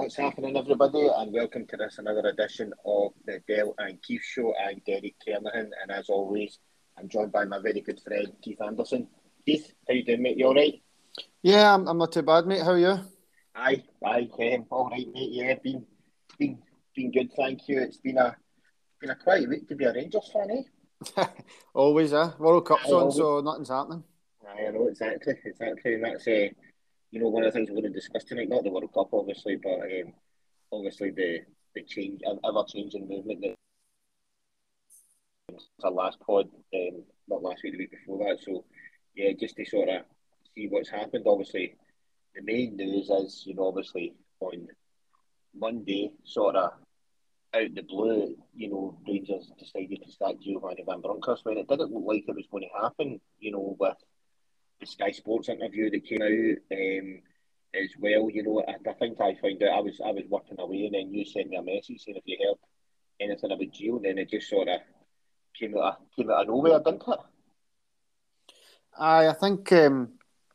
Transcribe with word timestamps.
What's 0.00 0.16
happening, 0.16 0.56
everybody, 0.56 1.10
and 1.14 1.30
welcome 1.30 1.66
to 1.66 1.76
this 1.76 1.98
another 1.98 2.26
edition 2.26 2.72
of 2.86 3.12
the 3.26 3.42
Dale 3.46 3.74
and 3.76 4.00
Keith 4.00 4.22
Show. 4.24 4.54
I'm 4.56 4.80
Derek 4.86 5.14
Kernahan, 5.20 5.68
and 5.82 5.90
as 5.90 6.08
always, 6.08 6.58
I'm 6.96 7.06
joined 7.06 7.32
by 7.32 7.44
my 7.44 7.58
very 7.58 7.82
good 7.82 8.00
friend 8.00 8.32
Keith 8.40 8.62
Anderson. 8.62 9.08
Keith, 9.44 9.74
how 9.86 9.92
you 9.92 10.02
doing, 10.02 10.22
mate? 10.22 10.38
You 10.38 10.46
all 10.46 10.54
right? 10.54 10.80
Yeah, 11.42 11.74
I'm, 11.74 11.86
I'm 11.86 11.98
not 11.98 12.12
too 12.12 12.22
bad, 12.22 12.46
mate. 12.46 12.62
How 12.62 12.70
are 12.70 12.78
you? 12.78 12.98
Aye, 13.54 13.84
aye, 14.02 14.30
um, 14.54 14.64
all 14.70 14.88
right, 14.88 15.06
mate. 15.12 15.32
Yeah, 15.32 15.54
been 15.62 15.84
been 16.38 16.58
been 16.96 17.10
good, 17.10 17.30
thank 17.36 17.68
you. 17.68 17.82
It's 17.82 17.98
been 17.98 18.16
a 18.16 18.34
been 19.02 19.10
a 19.10 19.16
quiet 19.16 19.50
week 19.50 19.68
to 19.68 19.74
be 19.74 19.84
a 19.84 19.92
Rangers 19.92 20.30
fan, 20.32 20.64
eh? 21.18 21.24
always, 21.74 22.14
eh? 22.14 22.30
World 22.38 22.64
Cup's 22.64 22.86
aye, 22.86 22.94
on, 22.94 23.00
always. 23.02 23.16
so 23.16 23.42
nothing's 23.42 23.68
happening. 23.68 24.02
Aye, 24.48 24.66
I 24.66 24.70
know 24.70 24.88
exactly, 24.88 25.34
exactly, 25.44 25.94
and 25.96 26.04
that's 26.04 26.26
uh, 26.26 26.48
you 27.10 27.20
know, 27.20 27.28
one 27.28 27.44
of 27.44 27.52
the 27.52 27.58
things 27.58 27.68
we're 27.70 27.80
going 27.80 27.92
to 27.92 27.98
discuss 27.98 28.24
tonight, 28.24 28.48
not 28.48 28.64
the 28.64 28.70
World 28.70 28.92
Cup, 28.94 29.08
obviously, 29.12 29.56
but 29.56 29.80
um, 29.80 30.12
obviously 30.72 31.10
the 31.10 31.40
the 31.74 31.82
change, 31.82 32.20
ever 32.26 32.64
changing 32.68 33.08
movement 33.08 33.40
that 33.42 33.54
our 35.84 35.90
last 35.90 36.18
pod, 36.20 36.48
um, 36.74 37.02
not 37.28 37.42
last 37.42 37.62
week, 37.62 37.72
the 37.72 37.78
week 37.78 37.90
before 37.90 38.18
that. 38.18 38.38
So, 38.42 38.64
yeah, 39.14 39.32
just 39.38 39.56
to 39.56 39.64
sort 39.64 39.88
of 39.88 40.02
see 40.54 40.68
what's 40.68 40.90
happened. 40.90 41.24
Obviously, 41.26 41.76
the 42.34 42.42
main 42.42 42.76
news 42.76 43.10
is, 43.10 43.44
you 43.46 43.54
know, 43.54 43.68
obviously 43.68 44.14
on 44.40 44.68
Monday, 45.54 46.12
sort 46.24 46.56
of 46.56 46.72
out 47.54 47.74
the 47.74 47.82
blue, 47.82 48.36
you 48.54 48.70
know, 48.70 48.98
Rangers 49.06 49.50
decided 49.58 50.02
to 50.04 50.12
start 50.12 50.40
Giovanni 50.40 50.84
Van 50.86 51.00
Bronckhorst 51.00 51.44
when 51.44 51.58
it 51.58 51.68
didn't 51.68 51.92
look 51.92 52.04
like 52.06 52.24
it 52.28 52.36
was 52.36 52.46
going 52.50 52.64
to 52.64 52.82
happen, 52.82 53.20
you 53.40 53.52
know, 53.52 53.76
with 53.78 53.96
the 54.80 54.86
Sky 54.86 55.10
Sports 55.10 55.48
interview 55.48 55.90
that 55.90 56.06
came 56.06 56.22
out 56.22 56.78
um, 56.78 57.22
as 57.74 57.90
well. 57.98 58.30
You 58.30 58.42
know, 58.42 58.64
I, 58.66 58.92
think 58.94 59.20
I 59.20 59.34
found 59.34 59.62
out 59.62 59.78
I 59.78 59.80
was 59.80 60.00
I 60.04 60.10
was 60.10 60.24
working 60.28 60.58
away, 60.58 60.86
and 60.86 60.94
then 60.94 61.14
you 61.14 61.24
sent 61.24 61.48
me 61.48 61.56
a 61.56 61.62
message 61.62 62.02
saying 62.02 62.16
if 62.16 62.22
you 62.24 62.38
heard 62.42 62.58
anything 63.20 63.52
about 63.52 63.60
Gio, 63.60 63.96
and 63.96 64.04
then 64.04 64.18
it 64.18 64.30
just 64.30 64.48
sort 64.48 64.68
of 64.68 64.80
came 65.58 65.76
out 65.76 65.82
of, 65.82 65.96
came 66.16 66.30
out 66.30 66.42
of 66.42 66.48
nowhere, 66.48 66.80
didn't 66.80 67.02
it? 67.06 67.18
I 68.98 69.28
I 69.28 69.32
think 69.34 69.70
um, 69.72 70.12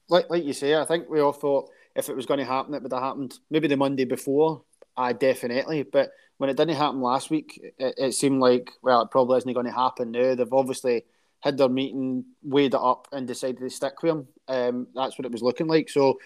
like 0.09 0.29
like 0.29 0.43
you 0.43 0.53
say, 0.53 0.75
I 0.75 0.85
think 0.85 1.09
we 1.09 1.19
all 1.19 1.33
thought 1.33 1.69
if 1.95 2.09
it 2.09 2.15
was 2.15 2.25
going 2.25 2.39
to 2.39 2.45
happen, 2.45 2.73
it 2.73 2.83
would 2.83 2.91
have 2.91 3.01
happened 3.01 3.39
maybe 3.49 3.67
the 3.67 3.77
Monday 3.77 4.05
before. 4.05 4.63
I 4.97 5.13
definitely, 5.13 5.83
but 5.83 6.11
when 6.37 6.49
it 6.49 6.57
didn't 6.57 6.75
happen 6.75 7.01
last 7.01 7.29
week, 7.29 7.59
it, 7.77 7.95
it 7.97 8.13
seemed 8.13 8.39
like 8.39 8.71
well, 8.81 9.01
it 9.01 9.11
probably 9.11 9.37
isn't 9.37 9.53
going 9.53 9.65
to 9.65 9.71
happen 9.71 10.11
now. 10.11 10.35
They've 10.35 10.53
obviously 10.53 11.05
had 11.45 11.57
their 11.57 11.69
meeting, 11.69 12.25
weighed 12.41 12.73
it 12.73 12.79
up, 12.81 13.07
and 13.11 13.27
decided 13.27 13.59
to 13.59 13.69
stick 13.69 14.01
with 14.01 14.11
him. 14.11 14.27
Um, 14.47 14.88
that's 14.95 15.17
what 15.17 15.25
it 15.25 15.31
was 15.31 15.43
looking 15.43 15.67
like. 15.67 15.89
So, 15.89 16.17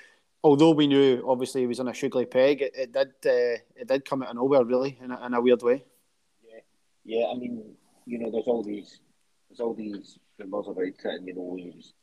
although 0.44 0.72
we 0.72 0.88
knew 0.88 1.22
obviously 1.28 1.62
he 1.62 1.68
was 1.68 1.82
on 1.82 1.90
a 1.90 1.94
sugary 1.94 2.26
peg, 2.26 2.62
it, 2.62 2.72
it 2.74 2.94
did 2.94 3.10
uh, 3.26 3.60
it 3.76 3.88
did 3.88 4.06
come 4.06 4.24
out 4.24 4.30
of 4.30 4.38
nowhere 4.38 4.64
really 4.64 4.98
in 5.04 5.12
a, 5.12 5.26
in 5.26 5.34
a 5.34 5.42
weird 5.42 5.62
way. 5.62 5.84
Yeah, 6.42 6.62
yeah. 7.04 7.26
I 7.28 7.36
mean, 7.38 7.76
you 8.06 8.18
know, 8.18 8.32
there's 8.32 8.48
all 8.48 8.64
these 8.64 9.02
there's 9.50 9.60
all 9.60 9.74
these 9.74 10.18
rumours 10.38 10.68
about 10.70 10.84
it, 10.84 10.96
and 11.04 11.28
you 11.28 11.36
know, 11.36 11.56
he's 11.58 11.94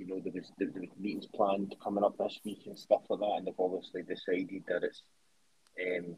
you 0.00 0.06
know, 0.06 0.18
there 0.24 0.32
was, 0.34 0.50
there 0.56 0.68
was 0.74 0.88
meetings 0.98 1.26
planned 1.26 1.74
coming 1.84 2.02
up 2.02 2.16
this 2.16 2.40
week 2.42 2.62
and 2.64 2.78
stuff 2.78 3.02
like 3.10 3.20
that, 3.20 3.34
and 3.36 3.46
they've 3.46 3.54
obviously 3.58 4.02
decided 4.02 4.64
that 4.66 4.82
it's 4.82 5.02
um, 5.78 6.16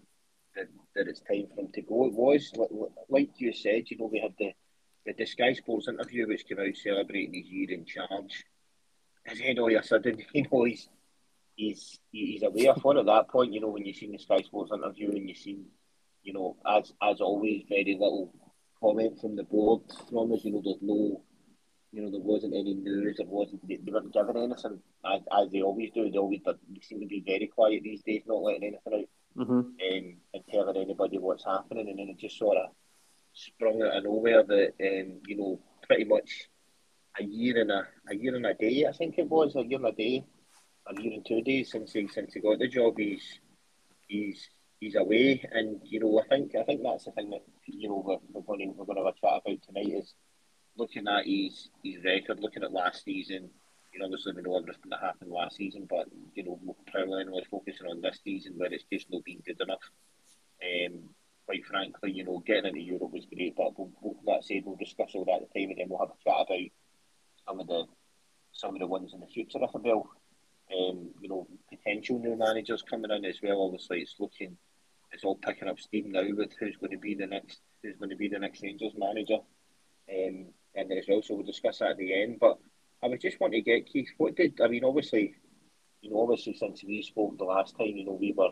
that, 0.55 0.69
that 0.95 1.09
it's 1.09 1.21
time 1.21 1.47
for 1.53 1.63
him 1.63 1.73
to 1.75 1.83
go. 1.83 2.07
It 2.07 2.13
was 2.13 2.53
like, 2.55 2.71
like 3.09 3.31
you 3.39 3.53
said, 3.53 3.91
you 3.91 3.99
know, 3.99 4.09
we 4.13 4.21
had 4.21 4.35
the 4.39 4.53
the 5.05 5.27
Sky 5.27 5.53
Sports 5.53 5.89
interview, 5.89 6.29
which 6.29 6.47
came 6.47 6.61
out 6.61 6.77
celebrating 6.77 7.35
his 7.35 7.51
year 7.51 7.71
in 7.71 7.85
charge, 7.85 8.45
and 9.27 9.39
then 9.39 9.59
all 9.59 9.75
of 9.75 9.83
a 9.83 9.87
sudden, 9.87 10.19
you 10.35 10.45
know, 10.51 10.65
he's 10.65 10.89
he's 11.57 11.99
he's 12.11 12.43
away 12.43 12.69
off 12.69 12.85
one 12.85 12.99
at 12.99 13.07
that 13.07 13.29
point. 13.29 13.53
You 13.53 13.61
know, 13.61 13.69
when 13.69 13.85
you've 13.85 13.97
seen 13.97 14.13
the 14.13 14.19
Sky 14.19 14.39
Sports 14.43 14.73
interview 14.73 15.11
and 15.11 15.29
you've 15.29 15.39
seen, 15.39 15.67
you 16.23 16.33
know, 16.33 16.57
as 16.67 16.93
as 17.03 17.21
always, 17.21 17.65
very 17.69 17.97
little 17.99 18.33
comment 18.81 19.21
from 19.21 19.37
the 19.37 19.45
board 19.45 19.83
from 20.11 20.33
us. 20.33 20.45
You 20.45 20.53
know, 20.53 20.63
there's 20.65 20.83
no, 20.83 21.23
you 21.93 22.03
know, 22.03 22.11
there 22.11 22.21
wasn't 22.21 22.55
any 22.55 22.75
news. 22.75 23.17
There 23.17 23.27
wasn't 23.27 23.67
they, 23.67 23.77
they 23.77 23.93
weren't 23.93 24.13
giving 24.13 24.37
anything 24.37 24.81
as, 25.05 25.21
as 25.33 25.51
they 25.51 25.63
always 25.63 25.91
do. 25.95 26.11
They 26.11 26.19
always 26.19 26.41
they 26.45 26.81
seem 26.81 27.01
to 27.01 27.07
be 27.07 27.23
very 27.25 27.47
quiet 27.47 27.83
these 27.83 28.03
days, 28.03 28.23
not 28.27 28.43
letting 28.43 28.65
anything 28.65 29.01
out 29.01 29.09
mm-hmm. 29.39 29.53
um, 29.53 30.17
and 30.35 30.43
telling 30.51 30.77
anybody 30.77 31.19
what's 31.19 31.45
happening, 31.45 31.89
and 31.89 31.99
then 31.99 32.09
it 32.09 32.19
just 32.19 32.39
sort 32.39 32.57
of 32.57 32.71
sprung 33.33 33.83
out 33.83 33.97
of 33.97 34.05
nowhere 34.05 34.43
that 34.43 34.73
um, 34.81 35.21
you 35.27 35.37
know 35.37 35.61
pretty 35.87 36.05
much 36.05 36.49
a 37.19 37.25
year 37.25 37.61
and 37.61 37.71
a 37.71 37.87
a 38.11 38.15
year 38.15 38.37
and 38.37 38.47
a 38.47 38.55
day 38.55 38.87
I 38.89 38.93
think 38.93 39.19
it 39.19 39.29
was 39.29 39.57
a 39.57 39.65
year 39.65 39.79
and 39.79 39.89
a 39.89 39.93
day, 39.93 40.25
a 40.87 41.01
year 41.01 41.13
and 41.15 41.27
two 41.27 41.43
days 41.43 41.71
since 41.71 41.93
he 41.93 42.09
since 42.09 42.35
he 42.35 42.41
got 42.41 42.59
the 42.59 42.69
job. 42.69 42.95
He's 42.99 43.41
he's 44.09 44.49
he's 44.81 44.97
away, 44.97 45.45
and 45.53 45.81
you 45.85 46.01
know 46.01 46.21
I 46.21 46.29
think 46.29 46.55
I 46.55 46.65
think 46.65 46.83
that's 46.83 47.05
the 47.05 47.13
thing 47.13 47.31
that 47.31 47.43
you 47.67 47.89
know 47.89 48.03
we're, 48.05 48.19
we're 48.33 48.47
going 48.47 48.61
to 48.61 48.75
we're 48.77 48.87
going 48.87 48.99
to 48.99 49.05
have 49.05 49.15
a 49.15 49.21
chat 49.21 49.43
about 49.45 49.63
tonight 49.63 49.95
is 49.95 50.15
looking 50.77 51.07
at 51.09 51.27
his 51.27 51.71
his 51.83 52.03
record, 52.05 52.41
looking 52.41 52.65
at 52.65 52.73
last 52.73 53.05
season. 53.05 53.51
You 53.93 53.99
know, 53.99 54.07
obviously 54.07 54.33
we 54.33 54.43
know 54.43 54.57
everything 54.57 54.89
that 54.91 55.01
happened 55.01 55.31
last 55.31 55.57
season, 55.57 55.87
but 55.89 56.07
you 56.35 56.45
know, 56.45 56.59
primarily 56.91 57.45
focusing 57.51 57.87
on 57.89 58.01
this 58.01 58.19
season 58.25 58.55
where 58.57 58.73
it's 58.73 58.85
just 58.91 59.11
not 59.11 59.25
been 59.25 59.43
good 59.45 59.61
enough. 59.61 59.85
Um, 60.63 61.11
quite 61.47 61.65
frankly, 61.67 62.13
you 62.13 62.25
know, 62.25 62.43
getting 62.47 62.67
into 62.67 62.81
Europe 62.81 63.13
was 63.13 63.27
great, 63.27 63.55
but 63.57 63.79
we'll, 63.79 63.91
we'll, 64.01 64.17
that 64.27 64.45
said, 64.45 64.63
we'll 64.65 64.77
discuss 64.77 65.11
all 65.15 65.25
that 65.25 65.43
at 65.43 65.53
the 65.53 65.61
time, 65.61 65.71
and 65.71 65.79
then 65.79 65.87
we'll 65.89 65.99
have 65.99 66.11
a 66.11 66.25
chat 66.25 66.47
about 66.47 66.71
some 67.47 67.61
of 67.61 67.67
the 67.67 67.85
some 68.53 68.75
of 68.75 68.81
the 68.81 68.87
ones 68.87 69.13
in 69.15 69.21
the 69.21 69.27
future, 69.27 69.59
if 69.63 69.71
I 69.75 69.79
will. 69.79 70.09
Um, 70.71 71.11
you 71.21 71.29
know, 71.29 71.47
potential 71.71 72.19
new 72.19 72.37
managers 72.37 72.83
coming 72.83 73.11
in 73.11 73.25
as 73.25 73.41
well. 73.43 73.63
Obviously, 73.63 74.01
it's 74.01 74.17
looking, 74.19 74.57
it's 75.11 75.25
all 75.25 75.37
picking 75.37 75.69
up 75.69 75.81
steam 75.81 76.13
now 76.13 76.25
with 76.37 76.53
who's 76.61 76.77
going 76.77 76.93
to 76.93 76.99
be 76.99 77.15
the 77.15 77.27
next, 77.27 77.61
who's 77.83 77.97
going 77.97 78.11
to 78.11 78.17
be 78.17 78.29
the 78.29 78.39
next 78.39 78.63
Rangers 78.63 78.93
manager. 78.97 79.39
Um, 80.11 80.47
and 80.75 80.91
then 80.91 80.99
as 80.99 81.07
well, 81.09 81.43
discuss 81.43 81.79
that 81.79 81.93
at 81.93 81.97
the 81.99 82.23
end. 82.23 82.39
But 82.41 82.59
I 83.03 83.09
was 83.09 83.21
just 83.21 83.41
wanting 83.41 83.65
to 83.65 83.71
get 83.71 83.87
Keith, 83.87 84.11
what 84.17 84.37
did 84.37 84.61
I 84.63 84.69
mean? 84.69 84.85
Obviously, 84.85 85.35
you 86.01 86.11
know, 86.11 86.23
obviously 86.23 86.55
since 86.55 86.85
we 86.85 87.03
spoke 87.03 87.37
the 87.37 87.45
last 87.45 87.77
time, 87.77 87.89
you 87.89 88.05
know, 88.05 88.19
we 88.21 88.33
were 88.37 88.51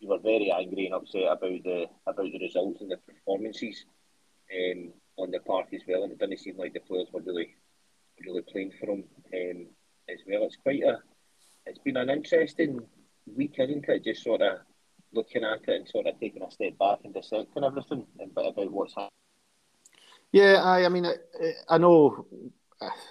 we 0.00 0.08
were 0.08 0.18
very 0.18 0.50
angry 0.50 0.86
and 0.86 0.94
upset 0.94 1.24
about 1.24 1.62
the 1.64 1.86
about 2.06 2.32
the 2.32 2.38
results 2.40 2.80
and 2.80 2.90
the 2.90 2.96
performances 2.96 3.84
um, 4.52 4.92
on 5.16 5.30
the 5.30 5.40
park 5.40 5.66
as 5.74 5.82
well. 5.86 6.04
And 6.04 6.12
it 6.12 6.18
didn't 6.18 6.38
seem 6.38 6.56
like 6.56 6.72
the 6.72 6.80
players 6.80 7.08
were 7.12 7.20
really 7.20 7.54
really 8.24 8.42
playing 8.42 8.72
for 8.78 8.86
them 8.86 9.04
um, 9.34 9.66
as 10.08 10.20
well. 10.26 10.44
It's 10.44 10.56
quite 10.56 10.82
a 10.82 10.98
it's 11.66 11.78
been 11.78 11.96
an 11.96 12.10
interesting 12.10 12.80
week, 13.26 13.54
isn't 13.58 13.88
it? 13.88 14.04
Just 14.04 14.24
sort 14.24 14.42
of 14.42 14.58
looking 15.12 15.44
at 15.44 15.68
it 15.68 15.74
and 15.74 15.88
sort 15.88 16.06
of 16.06 16.18
taking 16.18 16.42
a 16.42 16.50
step 16.50 16.78
back 16.78 16.98
and 17.04 17.12
dissecting 17.12 17.64
everything 17.64 18.06
and 18.18 18.34
bit 18.34 18.46
about 18.46 18.72
what's 18.72 18.94
happening. 18.94 19.10
Yeah, 20.32 20.62
I, 20.62 20.84
I 20.84 20.88
mean, 20.88 21.06
I, 21.06 21.14
I 21.68 21.78
know. 21.78 22.26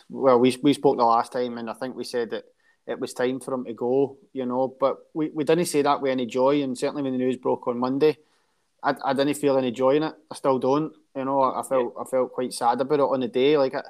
Well, 0.10 0.40
we 0.40 0.58
we 0.64 0.74
spoke 0.74 0.98
the 0.98 1.04
last 1.04 1.32
time, 1.32 1.58
and 1.58 1.70
I 1.70 1.74
think 1.74 1.96
we 1.96 2.04
said 2.04 2.32
that 2.32 2.46
it 2.88 3.00
was 3.00 3.14
time 3.14 3.40
for 3.40 3.54
him 3.54 3.66
to 3.66 3.74
go, 3.74 4.18
you 4.34 4.46
know. 4.46 4.76
But 4.80 4.98
we, 5.14 5.30
we 5.30 5.44
didn't 5.44 5.66
say 5.66 5.82
that 5.82 6.02
with 6.02 6.12
any 6.12 6.26
joy, 6.26 6.64
and 6.64 6.78
certainly 6.78 7.04
when 7.04 7.12
the 7.12 7.18
news 7.18 7.38
broke 7.38 7.68
on 7.68 7.80
Monday, 7.80 8.18
I, 8.84 8.96
I 9.06 9.14
didn't 9.14 9.36
feel 9.36 9.58
any 9.58 9.72
joy 9.72 9.96
in 9.96 10.04
it. 10.04 10.16
I 10.32 10.36
still 10.36 10.60
don't, 10.60 10.94
you 11.16 11.26
know. 11.26 11.42
I, 11.42 11.60
I 11.60 11.64
felt 11.64 11.94
I 12.00 12.04
felt 12.06 12.32
quite 12.32 12.54
sad 12.54 12.82
about 12.82 13.00
it 13.00 13.04
on 13.04 13.20
the 13.20 13.28
day. 13.28 13.58
Like 13.58 13.76
I, 13.76 13.84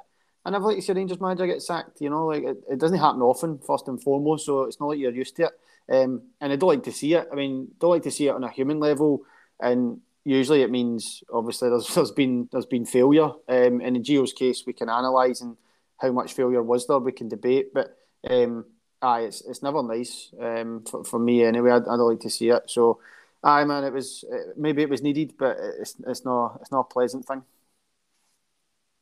I 0.44 0.50
never 0.50 0.66
like 0.66 0.76
to 0.76 0.82
see 0.82 0.92
Rangers 0.92 1.20
manager 1.20 1.46
get 1.46 1.62
sacked, 1.62 2.00
you 2.00 2.10
know. 2.10 2.26
Like 2.26 2.44
it, 2.44 2.58
it 2.70 2.78
doesn't 2.78 2.98
happen 2.98 3.22
often, 3.22 3.58
first 3.58 3.88
and 3.88 4.02
foremost. 4.02 4.46
So 4.46 4.64
it's 4.64 4.80
not 4.80 4.88
like 4.88 4.98
you're 4.98 5.12
used 5.12 5.36
to 5.36 5.44
it. 5.44 5.52
Um, 5.90 6.22
and 6.40 6.52
I 6.52 6.56
don't 6.56 6.68
like 6.68 6.84
to 6.84 6.92
see 6.92 7.14
it. 7.14 7.28
I 7.32 7.34
mean, 7.34 7.68
don't 7.78 7.90
like 7.90 8.04
to 8.04 8.10
see 8.10 8.28
it 8.28 8.34
on 8.34 8.44
a 8.44 8.50
human 8.50 8.78
level, 8.78 9.22
and 9.60 10.00
usually 10.24 10.62
it 10.62 10.70
means 10.70 11.24
obviously 11.32 11.68
there's, 11.68 11.88
there's 11.94 12.12
been 12.12 12.48
there's 12.52 12.66
been 12.66 12.86
failure. 12.86 13.30
Um, 13.48 13.80
in 13.80 14.02
Gio's 14.02 14.32
case, 14.32 14.64
we 14.66 14.72
can 14.72 14.88
analyse 14.88 15.40
and 15.40 15.56
how 15.98 16.12
much 16.12 16.34
failure 16.34 16.62
was 16.62 16.86
there. 16.86 16.98
We 16.98 17.12
can 17.12 17.28
debate, 17.28 17.74
but 17.74 17.96
um, 18.28 18.64
aye, 19.02 19.22
it's 19.22 19.40
it's 19.42 19.62
never 19.62 19.82
nice 19.82 20.30
um, 20.40 20.84
for, 20.88 21.04
for 21.04 21.18
me 21.18 21.44
anyway. 21.44 21.72
I, 21.72 21.78
don't 21.78 21.98
like 21.98 22.20
to 22.20 22.30
see 22.30 22.50
it. 22.50 22.70
So, 22.70 23.00
aye, 23.42 23.64
man, 23.64 23.84
it 23.84 23.92
was 23.92 24.24
maybe 24.56 24.82
it 24.82 24.90
was 24.90 25.02
needed, 25.02 25.34
but 25.38 25.56
it's 25.80 25.96
it's 26.06 26.24
not 26.24 26.58
it's 26.60 26.70
not 26.70 26.80
a 26.90 26.92
pleasant 26.92 27.26
thing. 27.26 27.42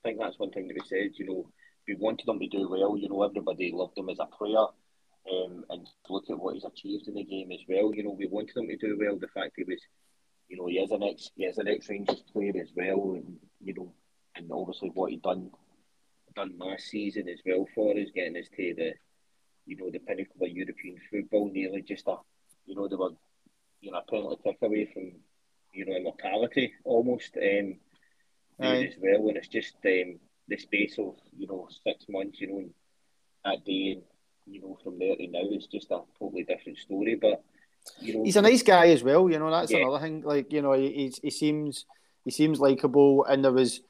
I 0.05 0.09
think 0.09 0.21
that's 0.21 0.39
one 0.39 0.51
thing 0.51 0.69
that 0.69 0.75
we 0.75 0.87
said. 0.87 1.13
You 1.15 1.27
know, 1.27 1.51
we 1.87 1.95
wanted 1.97 2.27
them 2.27 2.39
to 2.39 2.49
do 2.49 2.69
well. 2.69 2.97
You 2.97 3.09
know, 3.09 3.23
everybody 3.23 3.73
loved 3.73 3.99
him 3.99 4.09
as 4.09 4.19
a 4.21 4.27
player. 4.27 4.67
Um, 5.31 5.65
and 5.69 5.87
look 6.09 6.31
at 6.31 6.39
what 6.39 6.55
he's 6.55 6.65
achieved 6.65 7.07
in 7.07 7.15
the 7.15 7.25
game 7.25 7.53
as 7.53 7.61
well. 7.69 7.93
You 7.95 8.03
know, 8.03 8.17
we 8.19 8.29
wanted 8.29 8.57
him 8.57 8.67
to 8.67 8.77
do 8.79 8.97
well. 8.99 9.19
The 9.19 9.29
fact 9.29 9.55
he 9.57 9.65
was, 9.65 9.81
you 10.49 10.57
know, 10.57 10.67
he 10.67 10.79
is 10.79 10.91
an 10.91 11.03
ex, 11.03 11.31
he 11.37 11.45
is 11.45 11.59
an 11.59 11.69
ex 11.69 11.91
Rangers 11.91 12.23
player 12.33 12.53
as 12.59 12.71
well, 12.75 13.13
and 13.13 13.37
you 13.63 13.75
know, 13.75 13.93
and 14.37 14.51
obviously 14.51 14.91
what 14.95 15.11
he 15.11 15.19
done, 15.19 15.51
done 16.35 16.55
last 16.57 16.87
season 16.87 17.29
as 17.29 17.41
well 17.45 17.67
for 17.75 17.93
us, 17.99 18.09
getting 18.15 18.39
us 18.39 18.49
to 18.57 18.75
the 18.75 18.95
you 19.69 19.77
know, 19.77 19.91
the 19.91 19.99
pinnacle 19.99 20.43
of 20.43 20.49
European 20.49 20.97
football, 21.11 21.51
nearly 21.53 21.83
just 21.83 22.07
a, 22.09 22.17
you 22.67 22.75
know, 22.75 22.89
they 22.89 22.97
were, 22.97 23.11
you 23.83 23.91
know, 23.93 23.99
a 23.99 24.11
penalty 24.11 24.41
kick 24.43 24.57
away 24.63 24.91
from, 24.93 25.13
you 25.75 25.85
know, 25.85 25.95
immortality 25.95 26.73
almost, 26.85 27.37
um, 27.37 27.77
as 28.61 28.95
well. 28.99 29.29
And 29.29 29.37
it's 29.37 29.49
just 29.49 29.77
um, 29.85 30.19
the 30.49 30.57
space 30.57 30.99
of, 30.99 31.15
you 31.37 31.47
know, 31.47 31.69
six 31.85 32.07
months, 32.09 32.41
you 32.41 32.49
know, 32.49 32.65
that 33.45 33.65
day, 33.65 33.93
and, 33.93 34.03
you 34.47 34.61
know, 34.63 34.79
from 34.83 34.99
there 34.99 35.15
to 35.17 35.27
now, 35.29 35.41
it's 35.45 35.67
just 35.67 35.91
a 35.91 36.01
totally 36.19 36.45
different 36.45 36.79
story. 36.79 37.15
But 37.15 37.45
You 38.01 38.15
know, 38.15 38.25
he's 38.25 38.37
a 38.37 38.43
nice 38.43 38.63
guy 38.63 38.89
as 38.89 39.03
well. 39.05 39.31
You 39.31 39.39
know, 39.39 39.51
that's 39.51 39.71
Yeah. 39.73 39.79
another 39.79 40.01
thing. 40.01 40.23
Like 40.23 40.53
you 40.53 40.63
know, 40.63 40.73
he 40.73 41.13
he 41.23 41.31
seems 41.31 41.85
he 42.25 42.31
seems 42.31 42.59
likable, 42.59 43.25
and 43.25 43.45
there 43.45 43.53
was, 43.53 43.81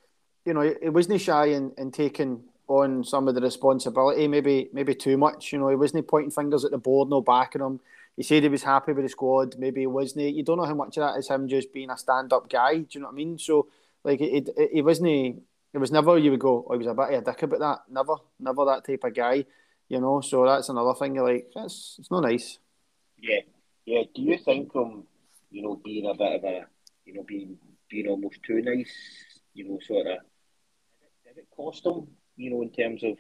you 0.45 0.55
know, 0.55 0.75
he 0.83 0.89
wasn't 0.89 1.21
shy 1.21 1.47
in, 1.47 1.73
in 1.79 1.91
taking 1.91 2.43
on 2.69 3.03
some 3.03 3.27
of 3.27 3.35
the 3.35 3.41
responsibility. 3.41 4.29
Maybe 4.29 4.69
maybe 4.73 4.95
too 4.95 5.17
much. 5.17 5.53
You 5.53 5.59
know, 5.59 5.69
he 5.69 5.77
wasn't 5.77 6.07
pointing 6.07 6.31
fingers 6.31 6.65
at 6.65 6.71
the 6.71 6.79
board, 6.79 7.09
no 7.09 7.21
backing 7.21 7.63
him. 7.63 7.81
He 8.17 8.23
said 8.23 8.43
he 8.43 8.49
was 8.49 8.63
happy 8.63 8.93
with 8.93 9.05
the 9.05 9.09
squad. 9.09 9.57
Maybe 9.59 9.81
he 9.81 9.87
wasn't. 9.87 10.35
You 10.35 10.43
don't 10.43 10.59
know 10.59 10.65
how 10.65 10.75
much 10.75 10.97
of 10.97 11.03
that 11.03 11.19
is 11.19 11.29
him 11.29 11.49
just 11.49 11.73
being 11.73 11.91
a 11.91 11.97
stand-up 11.97 12.49
guy. 12.51 12.79
Do 12.79 12.87
you 12.91 13.01
know 13.01 13.07
what 13.07 13.13
I 13.13 13.17
mean? 13.17 13.39
So, 13.39 13.69
like, 14.05 14.21
it, 14.21 14.49
it, 14.57 14.71
he 14.73 14.83
wasn't. 14.83 15.09
He 15.09 15.37
it 15.73 15.79
was 15.79 15.93
never 15.93 16.19
you 16.19 16.31
would 16.31 16.41
go. 16.41 16.67
Oh, 16.69 16.73
he 16.73 16.79
was 16.79 16.87
a 16.87 16.95
bit 16.95 17.15
of 17.15 17.23
a 17.23 17.25
dick 17.25 17.43
about 17.43 17.61
that. 17.61 17.79
Never, 17.91 18.17
never 18.41 18.65
that 18.65 18.85
type 18.85 19.05
of 19.05 19.15
guy. 19.15 19.45
You 19.89 20.01
know. 20.01 20.21
So 20.21 20.45
that's 20.45 20.69
another 20.69 20.95
thing. 20.95 21.15
You're 21.15 21.33
like, 21.33 21.51
it's 21.55 21.97
it's 21.99 22.11
not 22.11 22.21
nice. 22.21 22.59
Yeah, 23.19 23.41
yeah. 23.85 24.03
Do 24.15 24.23
you 24.23 24.39
think 24.39 24.75
um, 24.75 25.05
you 25.51 25.63
know, 25.63 25.81
being 25.83 26.07
a 26.07 26.15
bit 26.15 26.37
of 26.37 26.45
a, 26.45 26.67
you 27.05 27.15
know, 27.15 27.23
being 27.23 27.57
being 27.89 28.09
almost 28.09 28.43
too 28.43 28.61
nice, 28.61 28.93
you 29.55 29.69
know, 29.69 29.79
sort 29.87 30.07
of, 30.07 30.19
did 31.25 31.39
it 31.39 31.49
cost 31.55 31.85
them, 31.85 32.09
you 32.39 32.51
know, 32.51 32.63
in 32.63 32.71
terms 32.71 33.03
of, 33.03 33.19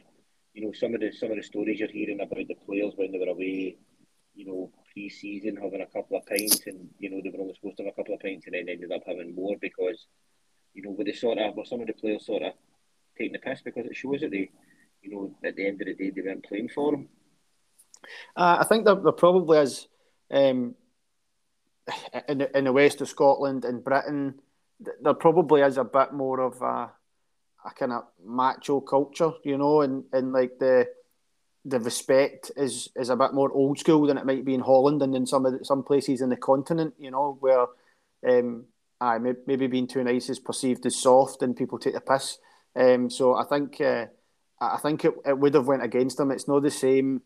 you 0.54 0.64
know, 0.64 0.72
some 0.72 0.94
of 0.94 1.00
the 1.00 1.12
some 1.12 1.30
of 1.30 1.36
the 1.36 1.42
stories 1.42 1.80
you're 1.80 1.90
hearing 1.90 2.20
about 2.20 2.38
the 2.38 2.56
players 2.66 2.94
when 2.96 3.12
they 3.12 3.18
were 3.18 3.32
away, 3.32 3.76
you 4.34 4.46
know, 4.46 4.70
pre-season 4.92 5.56
having 5.56 5.82
a 5.82 5.86
couple 5.86 6.16
of 6.16 6.24
pints, 6.24 6.62
and 6.66 6.88
you 6.98 7.10
know 7.10 7.20
they 7.22 7.30
were 7.30 7.42
only 7.42 7.54
supposed 7.54 7.76
to 7.76 7.82
have 7.84 7.92
a 7.92 7.96
couple 7.96 8.14
of 8.14 8.20
pints, 8.20 8.46
and 8.46 8.54
then 8.54 8.68
ended 8.68 8.92
up 8.92 9.02
having 9.06 9.34
more 9.34 9.56
because, 9.60 10.06
you 10.72 10.82
know, 10.82 10.92
with 10.92 11.06
the 11.06 11.12
sort 11.12 11.38
of, 11.38 11.56
were 11.56 11.64
some 11.64 11.80
of 11.80 11.88
the 11.88 11.92
players 11.92 12.24
sort 12.24 12.42
of 12.42 12.52
taking 13.18 13.32
the 13.32 13.38
piss 13.40 13.60
because 13.62 13.86
it 13.86 13.96
shows 13.96 14.20
that 14.20 14.30
they, 14.30 14.50
you 15.02 15.10
know, 15.10 15.36
at 15.44 15.56
the 15.56 15.66
end 15.66 15.80
of 15.82 15.86
the 15.86 15.94
day 15.94 16.10
they 16.10 16.22
weren't 16.22 16.44
playing 16.44 16.68
for 16.68 16.92
them. 16.92 17.08
Uh, 18.36 18.58
I 18.60 18.64
think 18.64 18.84
there, 18.84 18.94
there 18.94 19.12
probably 19.12 19.58
is 19.58 19.88
um, 20.30 20.76
in 22.28 22.38
the, 22.38 22.56
in 22.56 22.64
the 22.64 22.72
west 22.72 23.00
of 23.00 23.08
Scotland 23.08 23.64
and 23.64 23.82
Britain. 23.82 24.40
There 25.02 25.14
probably 25.14 25.62
is 25.62 25.76
a 25.76 25.82
bit 25.84 26.12
more 26.12 26.40
of 26.40 26.62
a, 26.62 26.92
a 27.64 27.70
kind 27.70 27.92
of 27.92 28.04
macho 28.24 28.80
culture, 28.80 29.32
you 29.44 29.58
know, 29.58 29.82
and, 29.82 30.04
and 30.12 30.32
like 30.32 30.58
the 30.58 30.86
the 31.64 31.80
respect 31.80 32.50
is 32.56 32.88
is 32.96 33.10
a 33.10 33.16
bit 33.16 33.34
more 33.34 33.52
old 33.52 33.78
school 33.78 34.06
than 34.06 34.16
it 34.16 34.24
might 34.24 34.44
be 34.44 34.54
in 34.54 34.60
Holland 34.60 35.02
and 35.02 35.14
in 35.14 35.26
some 35.26 35.44
of 35.44 35.58
the, 35.58 35.64
some 35.64 35.82
places 35.82 36.20
in 36.20 36.30
the 36.30 36.36
continent, 36.36 36.94
you 36.98 37.10
know, 37.10 37.36
where 37.40 37.66
um, 38.28 38.64
aye, 39.00 39.18
maybe 39.18 39.66
being 39.66 39.86
too 39.86 40.02
nice 40.02 40.28
is 40.28 40.38
perceived 40.38 40.86
as 40.86 40.96
soft 40.96 41.42
and 41.42 41.56
people 41.56 41.78
take 41.78 41.94
the 41.94 42.00
piss. 42.00 42.38
Um, 42.74 43.10
so 43.10 43.34
I 43.34 43.44
think 43.44 43.80
uh, 43.80 44.06
I 44.60 44.78
think 44.78 45.04
it, 45.04 45.14
it 45.26 45.38
would 45.38 45.54
have 45.54 45.66
went 45.66 45.82
against 45.82 46.16
them. 46.16 46.30
It's 46.30 46.48
not 46.48 46.62
the 46.62 46.70
same. 46.70 47.22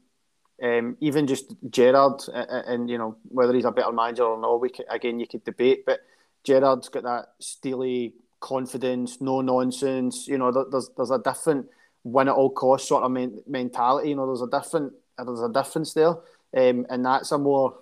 Um, 0.62 0.96
even 1.00 1.26
just 1.26 1.55
Gerrard, 1.70 2.23
uh, 2.32 2.62
and 2.67 2.88
you 2.88 2.99
know 2.99 3.17
whether 3.25 3.52
he's 3.52 3.64
a 3.64 3.73
better 3.73 3.93
manager 3.93 4.25
or 4.25 4.40
not, 4.40 4.61
we 4.61 4.70
could, 4.70 4.87
again 4.88 5.19
you 5.19 5.26
could 5.26 5.44
debate. 5.44 5.84
But 5.84 6.00
Gerrard's 6.44 6.88
got 6.88 7.05
that 7.05 7.32
steely 7.40 8.14
confidence, 8.42 9.20
no 9.20 9.40
nonsense. 9.40 10.28
You 10.28 10.36
know, 10.36 10.52
there's 10.70 10.90
there's 10.96 11.10
a 11.10 11.18
different 11.18 11.66
win 12.04 12.28
at 12.28 12.34
all 12.34 12.50
costs 12.50 12.88
sort 12.88 13.04
of 13.04 13.10
men- 13.10 13.42
mentality. 13.46 14.10
You 14.10 14.16
know, 14.16 14.26
there's 14.26 14.42
a 14.42 14.50
different 14.50 14.92
there's 15.16 15.40
a 15.40 15.52
difference 15.52 15.94
there, 15.94 16.10
um, 16.56 16.86
and 16.90 17.06
that's 17.06 17.32
a 17.32 17.38
more 17.38 17.78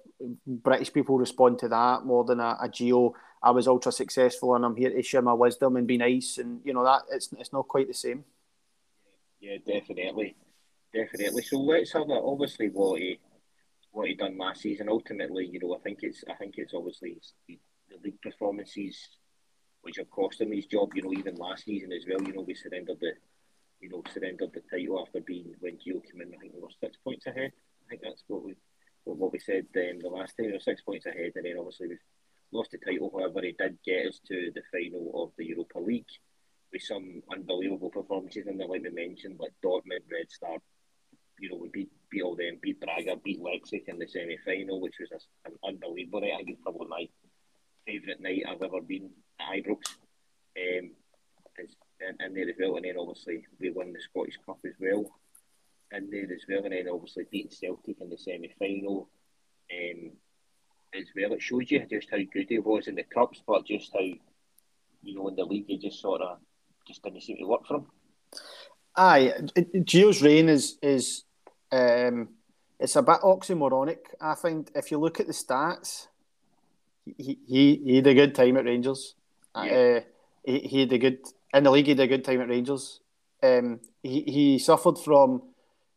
British 0.46 0.92
people 0.92 1.18
respond 1.18 1.58
to 1.60 1.68
that 1.68 2.04
more 2.04 2.24
than 2.24 2.38
a, 2.38 2.56
a 2.62 2.68
Gio. 2.68 3.12
I 3.42 3.50
was 3.52 3.66
ultra 3.66 3.90
successful 3.90 4.54
and 4.54 4.64
I'm 4.66 4.76
here 4.76 4.90
to 4.90 5.02
share 5.02 5.22
my 5.22 5.32
wisdom 5.32 5.76
and 5.76 5.86
be 5.86 5.96
nice, 5.96 6.38
and 6.38 6.60
you 6.64 6.74
know 6.74 6.84
that 6.84 7.02
it's 7.10 7.32
it's 7.38 7.52
not 7.52 7.66
quite 7.66 7.88
the 7.88 7.94
same. 7.94 8.24
Yeah, 9.40 9.56
definitely, 9.66 10.36
definitely. 10.94 11.42
So 11.42 11.58
let's 11.58 11.92
have 11.94 12.10
a, 12.10 12.20
obviously 12.20 12.68
what 12.68 13.00
he 13.00 13.18
what 13.92 14.08
he 14.08 14.14
done 14.14 14.36
last 14.36 14.60
season. 14.60 14.88
Ultimately, 14.90 15.46
you 15.46 15.58
know, 15.60 15.74
I 15.74 15.78
think 15.78 16.00
it's 16.02 16.22
I 16.30 16.34
think 16.34 16.54
it's 16.58 16.74
obviously 16.74 17.16
the 17.48 17.58
league 18.04 18.20
performances 18.20 19.08
which 19.82 19.96
have 19.96 20.10
cost 20.10 20.40
him 20.40 20.52
his 20.52 20.66
job. 20.66 20.90
You 20.94 21.02
know, 21.02 21.12
even 21.12 21.36
last 21.36 21.64
season 21.64 21.92
as 21.92 22.04
well. 22.08 22.22
You 22.22 22.34
know, 22.34 22.42
we 22.42 22.54
surrendered 22.54 23.00
the 23.00 23.12
you 23.80 23.88
know 23.88 24.02
surrendered 24.12 24.52
the 24.52 24.62
title 24.70 25.00
after 25.00 25.20
being 25.20 25.54
when 25.60 25.76
Gio 25.76 26.02
came 26.04 26.20
in. 26.20 26.34
I 26.34 26.38
think 26.38 26.54
we 26.54 26.60
were 26.60 26.68
six 26.80 26.96
points 27.02 27.26
ahead. 27.26 27.52
I 27.84 27.88
think 27.88 28.02
that's 28.02 28.24
what 28.28 28.44
we 28.44 28.54
what 29.04 29.32
we 29.32 29.38
said 29.38 29.66
um, 29.76 29.98
the 30.00 30.08
last 30.08 30.36
time. 30.36 30.46
We 30.46 30.52
were 30.52 30.60
six 30.60 30.82
points 30.82 31.06
ahead, 31.06 31.32
and 31.34 31.44
then 31.44 31.56
obviously 31.58 31.88
we've 31.88 32.06
lost 32.52 32.70
the 32.70 32.78
title. 32.78 33.10
However, 33.12 33.40
he 33.42 33.54
did 33.58 33.78
get 33.84 34.06
us 34.06 34.20
to 34.28 34.52
the 34.54 34.62
final 34.70 35.22
of 35.22 35.32
the 35.36 35.46
Europa 35.46 35.78
League 35.78 36.04
with 36.72 36.82
some 36.82 37.22
unbelievable 37.32 37.90
performances 37.90 38.46
in 38.46 38.56
there, 38.56 38.68
like 38.68 38.82
we 38.82 38.90
mentioned, 38.90 39.36
like 39.40 39.52
Dortmund, 39.64 40.06
Red 40.10 40.30
Star. 40.30 40.56
You 41.40 41.50
know, 41.50 41.56
we 41.56 41.68
beat 41.70 41.90
beat 42.10 42.22
all 42.22 42.36
them, 42.36 42.58
beat 42.60 42.80
Braga, 42.80 43.16
beat 43.24 43.40
Leipzig 43.40 43.84
in 43.86 43.98
the 43.98 44.06
semi 44.06 44.36
final, 44.44 44.80
which 44.80 44.96
was 45.00 45.10
a, 45.12 45.48
an 45.48 45.56
unbelievable. 45.64 46.22
I 46.22 46.42
think 46.44 46.60
probably 46.62 46.86
my 46.88 47.08
favourite 47.90 48.20
night 48.20 48.42
I've 48.48 48.62
ever 48.62 48.80
been 48.80 49.10
at 49.40 49.64
Ibrox. 49.64 49.94
Um, 50.56 50.90
in, 51.58 52.26
in 52.26 52.34
there 52.34 52.48
as 52.48 52.56
well, 52.58 52.76
and 52.76 52.84
then 52.84 52.96
obviously 52.98 53.46
we 53.60 53.70
won 53.70 53.92
the 53.92 54.00
Scottish 54.00 54.38
Cup 54.46 54.58
as 54.64 54.74
well 54.80 55.10
in 55.92 56.10
there 56.10 56.32
as 56.32 56.44
well, 56.48 56.64
and 56.64 56.72
then 56.72 56.88
obviously 56.88 57.24
beating 57.30 57.50
Celtic 57.50 58.00
in 58.00 58.10
the 58.10 58.18
semi 58.18 58.52
final. 58.58 59.08
Um, 59.72 60.12
as 60.92 61.06
well, 61.14 61.32
it 61.32 61.42
shows 61.42 61.70
you 61.70 61.86
just 61.88 62.10
how 62.10 62.18
good 62.32 62.46
he 62.48 62.58
was 62.58 62.88
in 62.88 62.96
the 62.96 63.04
cups, 63.04 63.42
but 63.46 63.66
just 63.66 63.92
how 63.92 64.00
you 64.00 65.14
know 65.14 65.28
in 65.28 65.36
the 65.36 65.44
league 65.44 65.66
he 65.68 65.78
just 65.78 66.00
sort 66.00 66.20
of 66.20 66.38
just 66.86 67.02
didn't 67.02 67.22
seem 67.22 67.36
to 67.36 67.46
work 67.46 67.66
for 67.66 67.76
him. 67.76 67.86
Aye, 68.96 69.34
Gio's 69.56 70.22
reign 70.22 70.48
is 70.48 70.78
is 70.82 71.24
um, 71.70 72.30
it's 72.80 72.96
a 72.96 73.02
bit 73.02 73.20
oxymoronic. 73.20 73.98
I 74.20 74.34
think 74.34 74.72
if 74.74 74.90
you 74.90 74.98
look 74.98 75.20
at 75.20 75.26
the 75.26 75.32
stats, 75.32 76.08
he 77.04 77.38
he, 77.46 77.82
he 77.84 77.96
had 77.96 78.06
a 78.06 78.14
good 78.14 78.34
time 78.34 78.56
at 78.56 78.64
Rangers. 78.64 79.14
Yeah. 79.56 79.62
Uh, 79.62 80.00
he, 80.44 80.58
he 80.60 80.80
had 80.80 80.92
a 80.92 80.98
good 80.98 81.18
in 81.54 81.64
the 81.64 81.70
league. 81.70 81.86
He 81.86 81.92
had 81.92 82.00
a 82.00 82.06
good 82.06 82.24
time 82.24 82.40
at 82.40 82.48
Rangers. 82.48 83.00
Um, 83.42 83.80
he 84.02 84.22
he 84.22 84.58
suffered 84.58 84.98
from 84.98 85.42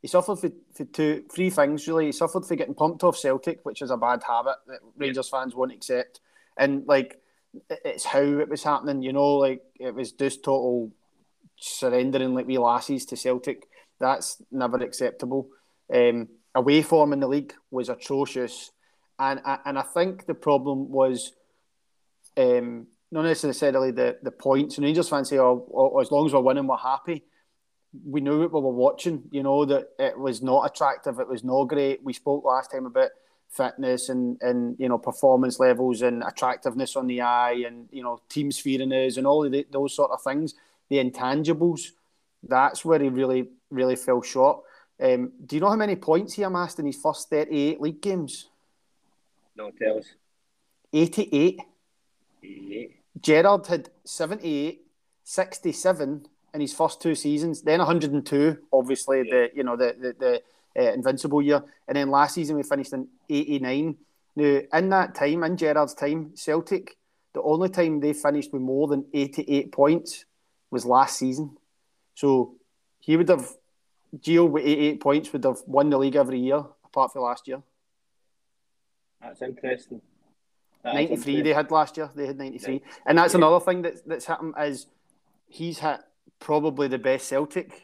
he 0.02 0.08
suffered 0.08 0.38
for, 0.38 0.50
for 0.74 0.86
two 0.86 1.24
three 1.32 1.50
things 1.50 1.88
really. 1.88 2.08
He 2.08 2.12
suffered 2.12 2.46
for 2.46 2.56
getting 2.56 2.74
pumped 2.74 3.04
off 3.04 3.18
Celtic, 3.18 3.60
which 3.64 3.82
is 3.82 3.92
a 3.92 3.98
bad 3.98 4.24
habit 4.28 4.56
that 4.68 4.80
Rangers 4.98 5.30
fans 5.30 5.56
won't 5.56 5.74
accept, 5.74 6.20
and 6.58 6.86
like 6.88 7.22
it's 7.70 8.06
how 8.06 8.22
it 8.22 8.50
was 8.50 8.64
happening. 8.64 9.02
You 9.02 9.14
know, 9.14 9.36
like 9.36 9.62
it 9.80 9.94
was 9.94 10.12
just 10.12 10.44
total 10.44 10.92
surrendering 11.58 12.34
like 12.34 12.48
we 12.48 12.58
lasses 12.58 13.06
to 13.08 13.18
Celtic. 13.18 13.68
That's 14.00 14.42
never 14.52 14.78
acceptable. 14.78 15.50
Um, 15.94 16.28
away 16.56 16.82
form 16.82 17.14
in 17.14 17.20
the 17.20 17.28
league 17.28 17.54
was 17.72 17.90
atrocious, 17.90 18.72
and 19.20 19.42
and 19.66 19.78
I 19.78 19.82
think 19.82 20.26
the 20.26 20.34
problem 20.34 20.90
was 20.90 21.34
um, 22.38 22.88
not 23.12 23.24
necessarily 23.24 23.92
the 23.92 24.18
the 24.22 24.32
points. 24.32 24.78
And 24.78 24.86
Rangers 24.86 25.10
fans 25.10 25.30
say, 25.30 25.40
"Oh, 25.40 25.68
oh, 25.74 26.00
as 26.00 26.12
long 26.12 26.26
as 26.26 26.34
we're 26.34 26.40
winning, 26.40 26.68
we're 26.68 26.78
happy." 26.78 27.24
We 28.06 28.22
knew 28.22 28.42
what 28.42 28.54
we 28.54 28.62
were 28.62 28.72
watching. 28.72 29.24
You 29.32 29.44
know 29.44 29.66
that 29.66 29.90
it 30.00 30.18
was 30.18 30.42
not 30.42 30.66
attractive. 30.66 31.20
It 31.20 31.28
was 31.28 31.44
not 31.44 31.66
great. 31.66 32.04
We 32.04 32.14
spoke 32.14 32.44
last 32.44 32.72
time 32.72 32.86
about 32.86 33.12
fitness 33.54 34.10
and, 34.10 34.38
and 34.42 34.76
you 34.80 34.90
know 34.90 34.98
performance 34.98 35.60
levels 35.60 36.02
and 36.02 36.24
attractiveness 36.24 36.96
on 36.96 37.08
the 37.08 37.22
eye 37.22 37.64
and 37.68 37.88
you 37.92 38.02
know 38.02 38.20
teams 38.28 38.58
fearing 38.58 38.92
us 38.92 39.18
and 39.18 39.28
all 39.28 39.46
of 39.46 39.52
the, 39.52 39.66
those 39.72 39.96
sort 39.96 40.10
of 40.12 40.22
things 40.24 40.56
the 40.90 40.98
intangibles 40.98 41.90
that's 42.48 42.84
where 42.84 43.00
he 43.00 43.10
really 43.10 43.48
really 43.70 43.96
fell 43.96 44.22
short 44.22 44.64
um, 45.02 45.32
do 45.46 45.56
you 45.56 45.60
know 45.60 45.70
how 45.70 45.76
many 45.76 45.96
points 45.96 46.34
he 46.34 46.42
amassed 46.42 46.80
in 46.80 46.86
his 46.88 47.00
first 47.00 47.30
38 47.30 47.80
league 47.80 48.02
games 48.02 48.50
no 49.56 49.72
tell 49.72 49.98
us 50.00 50.06
88 50.92 51.62
88 52.44 53.00
Gerrard 53.22 53.68
had 53.68 53.90
78 54.06 54.82
67 55.24 56.28
in 56.54 56.62
his 56.62 56.74
first 56.74 57.02
two 57.02 57.16
seasons 57.16 57.62
then 57.62 57.80
102 57.80 58.58
obviously 58.72 59.20
yeah. 59.20 59.24
the 59.32 59.50
you 59.56 59.64
know 59.64 59.76
the 59.76 59.96
the, 60.00 60.16
the 60.20 60.42
uh, 60.78 60.94
invincible 60.94 61.42
year. 61.42 61.64
And 61.88 61.96
then 61.96 62.10
last 62.10 62.36
season 62.36 62.56
we 62.56 62.64
finished 62.64 62.94
in 62.94 63.08
89. 63.30 63.96
Now, 64.36 64.62
in 64.74 64.90
that 64.90 65.16
time, 65.16 65.44
in 65.44 65.58
Gerrard's 65.58 65.94
time, 65.94 66.32
Celtic, 66.36 66.98
the 67.34 67.42
only 67.42 67.70
time 67.70 68.00
they 68.00 68.14
finished 68.14 68.52
with 68.52 68.62
more 68.62 68.88
than 68.88 69.06
88 69.14 69.72
points 69.72 70.26
was 70.72 70.86
last 70.86 71.18
season. 71.18 71.58
So 72.16 72.56
he 73.00 73.18
would 73.18 73.30
have, 73.30 73.48
Gio 74.18 74.50
with 74.50 74.66
88 74.66 75.00
points 75.00 75.34
would 75.34 75.44
have 75.44 75.58
won 75.66 75.90
the 75.90 75.98
league 75.98 76.16
every 76.16 76.40
year, 76.40 76.64
apart 76.86 77.14
from 77.14 77.24
last 77.24 77.48
year. 77.48 77.62
That's 79.24 79.42
interesting. 79.42 80.02
That 80.84 80.96
93 80.96 81.14
interesting. 81.14 81.44
they 81.44 81.54
had 81.54 81.72
last 81.72 81.98
year. 81.98 82.10
They 82.14 82.28
had 82.28 82.38
93. 82.38 82.74
Yeah. 82.74 82.80
And 83.06 83.18
that's 83.18 83.34
yeah. 83.34 83.38
another 83.38 83.60
thing 83.60 83.82
that, 83.84 84.06
that's 84.06 84.26
happened 84.26 84.56
is 84.60 84.88
he's 85.48 85.80
hit 85.80 86.02
probably 86.40 86.88
the 86.88 86.98
best 86.98 87.28
Celtic 87.28 87.84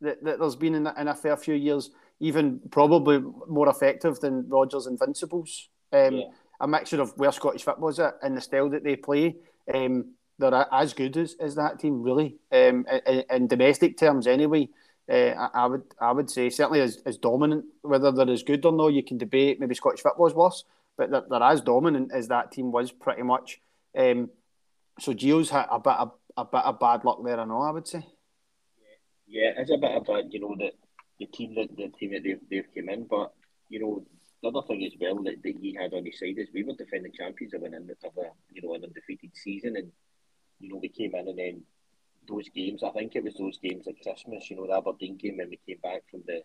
that, 0.00 0.24
that 0.24 0.38
there's 0.38 0.56
been 0.56 0.74
in, 0.74 0.86
in 0.86 1.08
a 1.08 1.14
fair 1.14 1.36
few 1.36 1.54
years 1.54 1.90
even 2.20 2.60
probably 2.70 3.18
more 3.48 3.68
effective 3.68 4.20
than 4.20 4.48
Rodgers 4.48 4.86
Invincibles. 4.86 5.68
Um, 5.92 6.16
yeah. 6.16 6.24
A 6.60 6.68
mixture 6.68 7.00
of 7.00 7.16
where 7.16 7.32
Scottish 7.32 7.64
football 7.64 7.88
is 7.88 7.98
at 7.98 8.18
and 8.22 8.36
the 8.36 8.42
style 8.42 8.68
that 8.70 8.84
they 8.84 8.96
play. 8.96 9.36
Um, 9.72 10.12
they're 10.38 10.66
as 10.70 10.92
good 10.92 11.16
as, 11.16 11.34
as 11.40 11.54
that 11.54 11.78
team, 11.80 12.02
really. 12.02 12.36
Um, 12.52 12.86
in, 13.06 13.24
in 13.30 13.46
domestic 13.46 13.96
terms, 13.96 14.26
anyway, 14.26 14.68
uh, 15.10 15.48
I, 15.52 15.66
would 15.66 15.82
I 16.00 16.12
would 16.12 16.30
say 16.30 16.50
certainly 16.50 16.80
as, 16.80 17.02
as 17.04 17.18
dominant. 17.18 17.64
Whether 17.82 18.12
they're 18.12 18.30
as 18.30 18.42
good 18.42 18.64
or 18.64 18.72
no, 18.72 18.88
you 18.88 19.02
can 19.02 19.18
debate. 19.18 19.58
Maybe 19.58 19.74
Scottish 19.74 20.02
football 20.02 20.26
is 20.26 20.34
worse, 20.34 20.64
but 20.96 21.10
they're, 21.10 21.24
they're 21.28 21.42
as 21.42 21.60
dominant 21.60 22.12
as 22.14 22.28
that 22.28 22.52
team 22.52 22.70
was 22.70 22.92
pretty 22.92 23.22
much. 23.22 23.60
Um, 23.96 24.30
so 25.00 25.12
Gio's 25.12 25.50
had 25.50 25.66
a 25.70 25.80
bit 25.80 25.94
of 25.94 26.12
a 26.36 26.44
bit 26.44 26.64
of 26.64 26.78
bad 26.78 27.04
luck 27.04 27.20
there, 27.24 27.40
I 27.40 27.44
know. 27.44 27.62
I 27.62 27.70
would 27.70 27.88
say. 27.88 28.06
Yeah, 29.26 29.52
it's 29.56 29.70
a 29.70 29.78
bit 29.78 29.96
of 29.96 30.06
bad, 30.06 30.26
you 30.30 30.40
know, 30.40 30.54
that 30.58 30.74
the 31.18 31.26
team 31.26 31.54
that 31.54 31.76
the 31.76 31.88
team 31.88 32.12
that 32.12 32.22
they've, 32.22 32.40
they've 32.50 32.74
came 32.74 32.88
in, 32.88 33.06
but 33.08 33.32
you 33.68 33.80
know, 33.80 34.04
the 34.42 34.48
other 34.48 34.66
thing 34.66 34.84
as 34.84 34.92
well 35.00 35.22
that, 35.24 35.42
that 35.42 35.54
he 35.60 35.76
had 35.80 35.92
on 35.92 36.04
his 36.04 36.18
side 36.18 36.38
is 36.38 36.48
we 36.54 36.62
were 36.62 36.74
defending 36.74 37.12
champions 37.12 37.54
of 37.54 37.62
an 37.62 37.74
of 37.74 38.12
a 38.16 38.30
you 38.52 38.62
know 38.62 38.74
an 38.74 38.84
undefeated 38.84 39.30
season, 39.34 39.76
and 39.76 39.90
you 40.60 40.68
know 40.68 40.78
we 40.80 40.88
came 40.88 41.14
in 41.14 41.28
and 41.28 41.38
then 41.38 41.62
those 42.30 42.48
games. 42.48 42.82
I 42.82 42.90
think 42.90 43.14
it 43.14 43.24
was 43.24 43.34
those 43.34 43.58
games 43.58 43.86
at 43.86 44.00
Christmas. 44.02 44.50
You 44.50 44.56
know 44.56 44.66
the 44.66 44.76
Aberdeen 44.76 45.16
game 45.16 45.36
when 45.38 45.50
we 45.50 45.58
came 45.66 45.80
back 45.82 46.02
from 46.10 46.22
the 46.26 46.42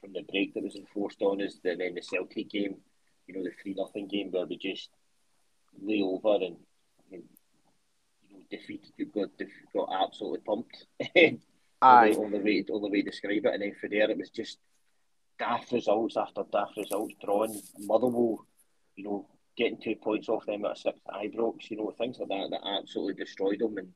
from 0.00 0.12
the 0.12 0.22
break 0.22 0.54
that 0.54 0.64
was 0.64 0.76
enforced 0.76 1.22
on 1.22 1.40
us. 1.40 1.58
Then 1.62 1.78
then 1.78 1.94
the 1.94 2.02
Celtic 2.02 2.50
game, 2.50 2.76
you 3.26 3.34
know 3.34 3.44
the 3.44 3.52
three 3.62 3.74
nothing 3.74 4.08
game 4.08 4.30
where 4.30 4.46
we 4.46 4.56
just 4.56 4.90
lay 5.80 6.02
over 6.02 6.34
and, 6.44 6.56
and 7.12 7.22
you 8.28 8.36
know 8.36 8.42
defeated. 8.50 8.92
You 8.96 9.06
got 9.06 9.30
got 9.74 10.04
absolutely 10.04 10.40
pumped. 10.40 10.86
Aye. 11.82 12.14
Only, 12.16 12.16
only 12.16 12.40
way 12.40 12.64
only 12.70 12.90
way 12.90 13.02
to 13.02 13.10
describe 13.10 13.44
it, 13.44 13.54
and 13.54 13.62
then 13.62 13.74
for 13.80 13.88
there 13.88 14.10
it 14.10 14.18
was 14.18 14.30
just 14.30 14.58
daft 15.38 15.72
results 15.72 16.16
after 16.16 16.42
daft 16.52 16.76
results 16.76 17.14
drawing 17.24 17.60
Motherwell, 17.78 18.46
you 18.94 19.04
know, 19.04 19.26
getting 19.56 19.78
two 19.78 19.96
points 19.96 20.28
off 20.28 20.46
them 20.46 20.64
at 20.64 20.78
six 20.78 20.98
Ibrox, 21.08 21.70
you 21.70 21.76
know, 21.76 21.92
things 21.98 22.18
like 22.18 22.28
that 22.28 22.48
that 22.50 22.78
absolutely 22.78 23.14
destroyed 23.14 23.58
them 23.58 23.78
and 23.78 23.88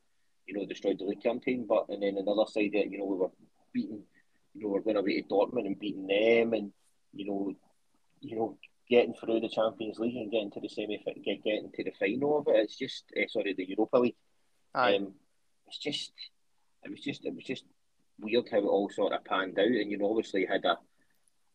you 0.47 0.55
know 0.55 0.65
destroyed 0.65 0.99
the 0.99 1.05
league 1.05 1.23
campaign. 1.23 1.65
But 1.67 1.89
and 1.89 2.01
then 2.01 2.17
another 2.17 2.49
side 2.49 2.71
that 2.73 2.89
you 2.89 2.99
know 2.99 3.05
we 3.05 3.17
were 3.17 3.31
beating, 3.73 4.03
you 4.53 4.63
know, 4.63 4.69
we're 4.69 4.81
going 4.81 4.97
away 4.97 5.21
to 5.21 5.27
Dortmund 5.27 5.65
and 5.65 5.79
beating 5.79 6.07
them, 6.07 6.53
and 6.53 6.71
you 7.13 7.25
know, 7.25 7.53
you 8.21 8.35
know, 8.35 8.57
getting 8.89 9.13
through 9.13 9.41
the 9.41 9.49
Champions 9.49 9.99
League 9.99 10.15
and 10.15 10.31
getting 10.31 10.51
to 10.51 10.61
the 10.61 10.69
semi, 10.69 11.03
get 11.23 11.43
getting 11.43 11.71
to 11.73 11.83
the 11.83 11.91
final 11.99 12.39
of 12.39 12.47
it. 12.47 12.61
It's 12.61 12.77
just 12.77 13.05
uh, 13.15 13.27
sorry, 13.27 13.53
the 13.53 13.67
Europa 13.67 13.97
League. 13.97 14.15
Um, 14.95 15.13
it's 15.67 15.79
just, 15.79 16.11
it 16.83 16.91
was 16.91 17.01
just, 17.01 17.25
it 17.25 17.35
was 17.35 17.43
just 17.43 17.65
weird 18.19 18.47
how 18.49 18.59
it 18.59 18.63
all 18.63 18.89
sort 18.89 19.13
of 19.13 19.25
panned 19.25 19.59
out, 19.59 19.65
and 19.65 19.91
you 19.91 19.97
know, 19.97 20.09
obviously 20.09 20.45
had 20.45 20.65
a 20.65 20.77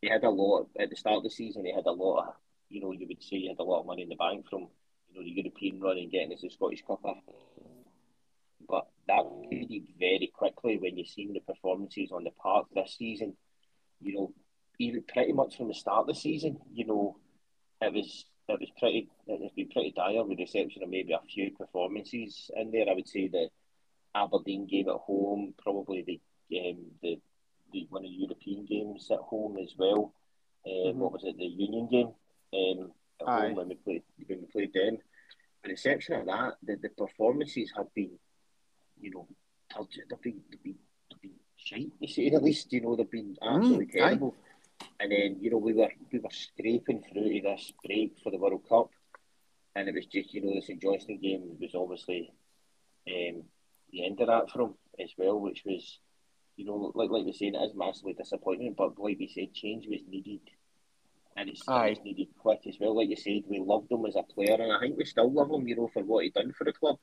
he 0.03 0.09
had 0.09 0.25
a 0.25 0.31
lot 0.31 0.69
at 0.79 0.91
the 0.91 0.97
start 0.97 1.19
of 1.19 1.23
the 1.23 1.31
season. 1.31 1.65
He 1.65 1.73
had 1.73 1.87
a 1.87 1.93
lot 1.93 2.27
of, 2.27 2.35
you 2.69 2.81
know, 2.81 2.93
you 2.93 3.07
would 3.07 3.23
say 3.23 3.39
he 3.39 3.49
had 3.49 3.61
a 3.61 3.63
lot 3.63 3.81
of 3.81 3.87
money 3.87 4.03
in 4.03 4.09
the 4.09 4.17
bank 4.17 4.47
from, 4.51 4.67
you 5.09 5.15
know, 5.15 5.23
the 5.23 5.31
European 5.31 5.81
run 5.81 5.97
and 5.97 6.11
getting 6.11 6.33
us 6.33 6.41
the 6.43 6.51
Scottish 6.51 6.83
Cup. 6.85 7.01
But 8.69 8.87
that 9.09 9.25
faded 9.51 9.85
very 9.99 10.31
quickly 10.35 10.79
when 10.79 10.97
you 10.97 11.05
seen 11.05 11.33
the 11.33 11.41
performances 11.41 12.11
on 12.13 12.25
the 12.25 12.31
park 12.31 12.67
this 12.75 12.97
season. 12.99 13.37
You 14.01 14.15
know, 14.15 14.35
even 14.79 15.03
pretty 15.07 15.33
much 15.33 15.57
from 15.57 15.69
the 15.69 15.75
start 15.75 16.01
of 16.01 16.07
the 16.09 16.15
season, 16.15 16.59
you 16.73 16.87
know, 16.87 17.17
it 17.81 17.93
was 17.93 18.25
it 18.49 18.61
was 18.61 18.71
pretty 18.79 19.09
it 19.27 19.43
has 19.43 19.53
been 19.53 19.69
pretty 19.69 19.93
dire 19.97 20.25
with 20.25 20.39
the 20.39 20.45
exception 20.45 20.83
of 20.83 20.89
maybe 20.89 21.13
a 21.13 21.21
few 21.33 21.51
performances 21.53 22.51
in 22.57 22.71
there. 22.71 22.89
I 22.89 22.95
would 22.95 23.09
say 23.09 23.29
the 23.29 23.49
Aberdeen 24.15 24.67
game 24.67 24.89
at 24.89 24.97
home, 24.97 25.55
probably 25.63 26.03
the 26.03 26.21
um, 26.59 26.79
the 27.03 27.21
the 27.73 27.87
one 27.91 28.05
of 28.05 28.11
the 28.11 28.17
European 28.17 28.67
games 28.67 29.09
at 29.11 29.19
home 29.19 29.57
as 29.59 29.75
well. 29.79 30.15
Uh, 30.67 30.71
mm-hmm. 30.71 30.99
What 30.99 31.13
was 31.13 31.25
it? 31.25 31.37
The 31.39 31.45
Union 31.45 31.89
game 31.91 32.13
um, 32.55 32.93
at 33.21 33.29
Aye. 33.29 33.41
home 33.41 33.55
when 33.57 33.69
we 33.69 33.75
played 33.77 34.03
when 34.27 34.41
we 34.41 34.47
played 34.47 34.73
them. 34.73 34.99
With 35.63 35.71
the 35.71 35.73
exception 35.73 36.15
of 36.15 36.27
that, 36.27 36.55
the, 36.63 36.77
the 36.77 36.89
performances 36.91 37.73
have 37.77 37.93
been, 37.95 38.19
you 39.03 39.11
know, 39.11 39.27
they've 39.77 40.23
been 40.23 40.41
they've 40.51 40.63
been, 40.63 40.75
they've 41.11 41.23
been 41.23 41.39
shite. 41.57 41.93
You 42.01 42.09
say 42.09 42.27
at 42.29 42.43
least, 42.43 42.73
you 42.73 42.81
know, 42.81 42.97
they've 42.97 43.11
been 43.11 43.37
absolutely 43.43 43.87
mm, 43.87 43.93
terrible. 43.93 44.35
Aye. 44.39 44.87
And 45.01 45.13
then 45.13 45.37
you 45.41 45.51
know 45.51 45.59
we 45.59 45.75
were 45.75 45.91
we 46.13 46.19
were 46.19 46.31
scraping 46.31 47.03
through 47.03 47.33
to 47.33 47.41
this 47.43 47.73
break 47.85 48.17
for 48.23 48.31
the 48.31 48.39
World 48.39 48.63
Cup, 48.69 48.91
and 49.77 49.89
it 49.89 49.95
was 49.95 50.07
just 50.07 50.33
you 50.35 50.43
know 50.43 50.55
the 50.55 50.63
St 50.63 50.81
Johnstone 50.81 51.19
game 51.19 51.57
was 51.61 51.75
obviously 51.75 52.33
um, 53.09 53.43
the 53.93 54.07
end 54.07 54.21
of 54.21 54.29
that 54.29 54.51
for 54.51 54.63
him 54.63 54.75
as 54.99 55.11
well, 55.17 55.39
which 55.39 55.63
was 55.65 55.99
you 56.57 56.67
know, 56.67 56.93
like 56.95 57.11
like 57.11 57.25
we 57.25 57.33
saying, 57.33 57.55
it 57.55 57.59
is 57.59 57.75
massively 57.75 58.13
disappointing. 58.13 58.75
But 58.77 58.99
like 58.99 59.19
we 59.19 59.29
said, 59.29 59.55
change 59.55 59.87
was 59.89 60.01
needed, 60.09 60.41
and 61.37 61.49
it's, 61.49 61.63
it's 61.67 62.05
needed 62.05 62.29
quick 62.39 62.61
as 62.69 62.77
well. 62.79 62.97
Like 62.97 63.09
you 63.09 63.17
said, 63.17 63.43
we 63.49 63.59
loved 63.59 63.91
him 63.91 64.05
as 64.07 64.17
a 64.17 64.23
player, 64.23 64.55
and 64.55 64.73
I 64.73 64.81
think 64.81 64.99
we 64.99 65.05
still 65.05 65.33
love 65.33 65.51
him. 65.51 65.67
You 65.67 65.77
know, 65.77 65.91
for 65.93 66.03
what 66.03 66.25
he 66.25 66.31
done 66.31 66.53
for 66.53 66.65
the 66.65 66.73
club. 66.73 66.99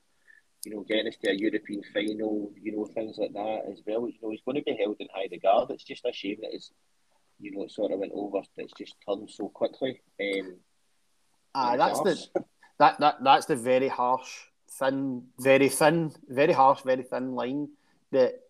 You 0.64 0.74
know, 0.74 0.80
getting 0.82 1.08
us 1.08 1.16
to 1.22 1.30
a 1.30 1.34
European 1.34 1.82
final. 1.94 2.52
You 2.60 2.76
know, 2.76 2.84
things 2.86 3.16
like 3.18 3.32
that 3.32 3.62
as 3.70 3.80
well. 3.86 4.08
You 4.08 4.18
know, 4.22 4.30
he's 4.30 4.42
going 4.44 4.56
to 4.56 4.62
be 4.62 4.76
held 4.78 4.96
in 5.00 5.08
high 5.14 5.28
regard. 5.30 5.70
It's 5.70 5.84
just 5.84 6.04
a 6.04 6.12
shame 6.12 6.38
that 6.42 6.54
it's, 6.54 6.70
you 7.38 7.52
know, 7.52 7.64
it 7.64 7.72
sort 7.72 7.92
of 7.92 7.98
went 7.98 8.12
over. 8.14 8.42
It's 8.56 8.72
just 8.76 8.96
turned 9.06 9.30
so 9.30 9.48
quickly. 9.48 10.00
Um, 10.20 10.56
Aye, 11.54 11.76
that's 11.76 12.00
the 12.00 12.44
that 12.78 13.00
that 13.00 13.24
that's 13.24 13.46
the 13.46 13.56
very 13.56 13.88
harsh, 13.88 14.28
thin, 14.70 15.24
very 15.38 15.68
thin, 15.68 16.12
very 16.28 16.52
harsh, 16.52 16.82
very 16.82 17.02
thin 17.02 17.34
line 17.34 17.68
that 18.12 18.40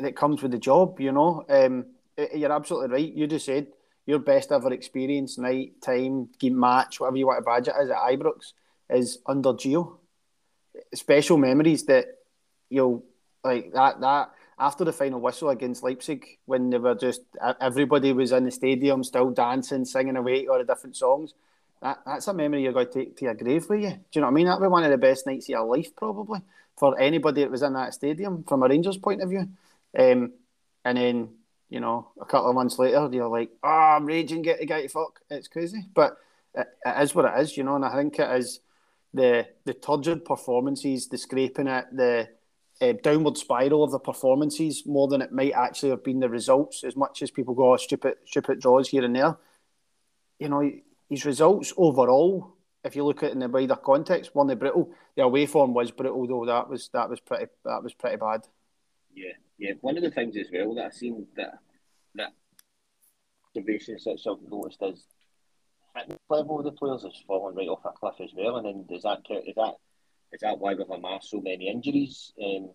that 0.00 0.16
comes 0.16 0.42
with 0.42 0.52
the 0.52 0.58
job. 0.58 1.00
You 1.00 1.12
know, 1.12 1.44
um, 1.48 1.86
you're 2.34 2.52
absolutely 2.52 2.88
right. 2.88 3.12
You 3.12 3.26
just 3.26 3.46
said 3.46 3.68
your 4.06 4.18
best 4.18 4.50
ever 4.50 4.72
experience, 4.72 5.38
night, 5.38 5.80
time, 5.80 6.28
game 6.38 6.58
match, 6.58 7.00
whatever 7.00 7.16
you 7.16 7.26
want 7.26 7.38
to 7.38 7.42
badge 7.42 7.68
it 7.68 7.74
as 7.80 7.90
at 7.90 7.96
Ibrox, 7.96 8.52
is 8.90 9.18
under 9.26 9.50
Gio. 9.50 9.98
Special 10.94 11.36
memories 11.36 11.84
that 11.84 12.06
you'll 12.70 13.04
like 13.44 13.72
that 13.72 14.00
that 14.00 14.30
after 14.58 14.84
the 14.84 14.92
final 14.92 15.20
whistle 15.20 15.50
against 15.50 15.82
Leipzig 15.82 16.38
when 16.46 16.70
they 16.70 16.78
were 16.78 16.94
just 16.94 17.22
everybody 17.60 18.12
was 18.12 18.32
in 18.32 18.44
the 18.44 18.50
stadium 18.50 19.02
still 19.04 19.30
dancing, 19.30 19.84
singing 19.84 20.16
away 20.16 20.46
all 20.46 20.58
the 20.58 20.64
different 20.64 20.96
songs. 20.96 21.34
That 21.82 21.98
that's 22.06 22.28
a 22.28 22.34
memory 22.34 22.62
you're 22.62 22.72
going 22.72 22.86
to 22.86 22.92
take 22.92 23.16
to 23.16 23.24
your 23.24 23.34
grave 23.34 23.68
with 23.68 23.80
you. 23.80 23.90
Do 23.90 23.96
you 24.12 24.20
know 24.20 24.28
what 24.28 24.32
I 24.32 24.34
mean? 24.34 24.46
That'd 24.46 24.62
be 24.62 24.68
one 24.68 24.84
of 24.84 24.90
the 24.90 24.98
best 24.98 25.26
nights 25.26 25.46
of 25.46 25.50
your 25.50 25.64
life, 25.64 25.94
probably, 25.96 26.40
for 26.76 26.98
anybody 26.98 27.42
that 27.42 27.50
was 27.50 27.62
in 27.62 27.72
that 27.72 27.94
stadium 27.94 28.44
from 28.44 28.62
a 28.62 28.68
Rangers 28.68 28.98
point 28.98 29.20
of 29.20 29.30
view. 29.30 29.48
Um, 29.98 30.32
and 30.84 30.98
then, 30.98 31.28
you 31.68 31.80
know, 31.80 32.12
a 32.20 32.24
couple 32.24 32.50
of 32.50 32.54
months 32.54 32.78
later, 32.78 33.08
you're 33.12 33.28
like, 33.28 33.50
oh, 33.64 33.68
I'm 33.68 34.06
raging, 34.06 34.42
get 34.42 34.60
the 34.60 34.66
guy 34.66 34.82
to 34.82 34.88
fuck. 34.88 35.20
It's 35.28 35.48
crazy. 35.48 35.84
But 35.92 36.16
it, 36.54 36.68
it 36.84 37.02
is 37.02 37.14
what 37.14 37.24
it 37.24 37.40
is, 37.40 37.56
you 37.56 37.64
know, 37.64 37.74
and 37.74 37.84
I 37.84 37.96
think 37.96 38.18
it 38.18 38.30
is 38.38 38.60
the 39.14 39.46
the 39.64 39.74
turgid 39.74 40.24
performances, 40.24 41.08
the 41.08 41.18
scraping 41.18 41.68
at 41.68 41.94
the 41.94 42.28
uh, 42.80 42.92
downward 43.02 43.38
spiral 43.38 43.84
of 43.84 43.92
the 43.92 43.98
performances 43.98 44.84
more 44.86 45.06
than 45.08 45.22
it 45.22 45.32
might 45.32 45.52
actually 45.52 45.90
have 45.90 46.02
been 46.02 46.20
the 46.20 46.28
results, 46.28 46.82
as 46.84 46.96
much 46.96 47.22
as 47.22 47.30
people 47.30 47.54
go, 47.54 47.72
oh, 47.72 47.76
stupid, 47.76 48.14
stupid 48.24 48.60
draws 48.60 48.88
here 48.88 49.04
and 49.04 49.14
there. 49.14 49.36
You 50.38 50.48
know, 50.48 50.70
his 51.08 51.24
results 51.24 51.72
overall, 51.76 52.56
if 52.84 52.96
you 52.96 53.04
look 53.04 53.22
at 53.22 53.30
it 53.30 53.32
in 53.34 53.38
the 53.38 53.48
wider 53.48 53.76
context, 53.76 54.34
weren't 54.34 54.58
brittle. 54.58 54.90
The 55.14 55.22
away 55.22 55.46
form 55.46 55.74
was 55.74 55.90
brittle, 55.90 56.26
though. 56.26 56.46
That 56.46 56.68
was 56.68 56.88
that 56.92 57.08
was 57.08 57.20
pretty 57.20 57.46
that 57.64 57.82
was 57.82 57.94
pretty 57.94 58.16
bad. 58.16 58.40
Yeah, 59.14 59.32
yeah, 59.58 59.72
one 59.80 59.96
of 59.96 60.02
the 60.02 60.10
things 60.10 60.36
as 60.36 60.48
well 60.52 60.74
that 60.74 60.86
I've 60.86 60.94
seen 60.94 61.26
that 61.36 61.58
that 62.16 62.32
observations 63.46 64.04
that 64.04 64.18
I've 64.26 64.50
noticed 64.50 64.82
is 64.82 65.06
fitness 65.94 66.18
level 66.28 66.58
of 66.58 66.64
the 66.64 66.72
players 66.72 67.02
has 67.02 67.22
fallen 67.26 67.54
right 67.54 67.68
off 67.68 67.84
a 67.84 67.90
cliff 67.90 68.14
as 68.22 68.30
well. 68.36 68.56
And 68.56 68.66
then 68.66 68.84
does 68.88 69.02
that 69.02 69.20
is 69.30 69.54
that 69.56 69.74
is 70.32 70.40
that 70.40 70.58
why 70.58 70.74
we've 70.74 70.88
amassed 70.88 71.30
so 71.30 71.40
many 71.40 71.68
injuries 71.68 72.32
um, 72.42 72.70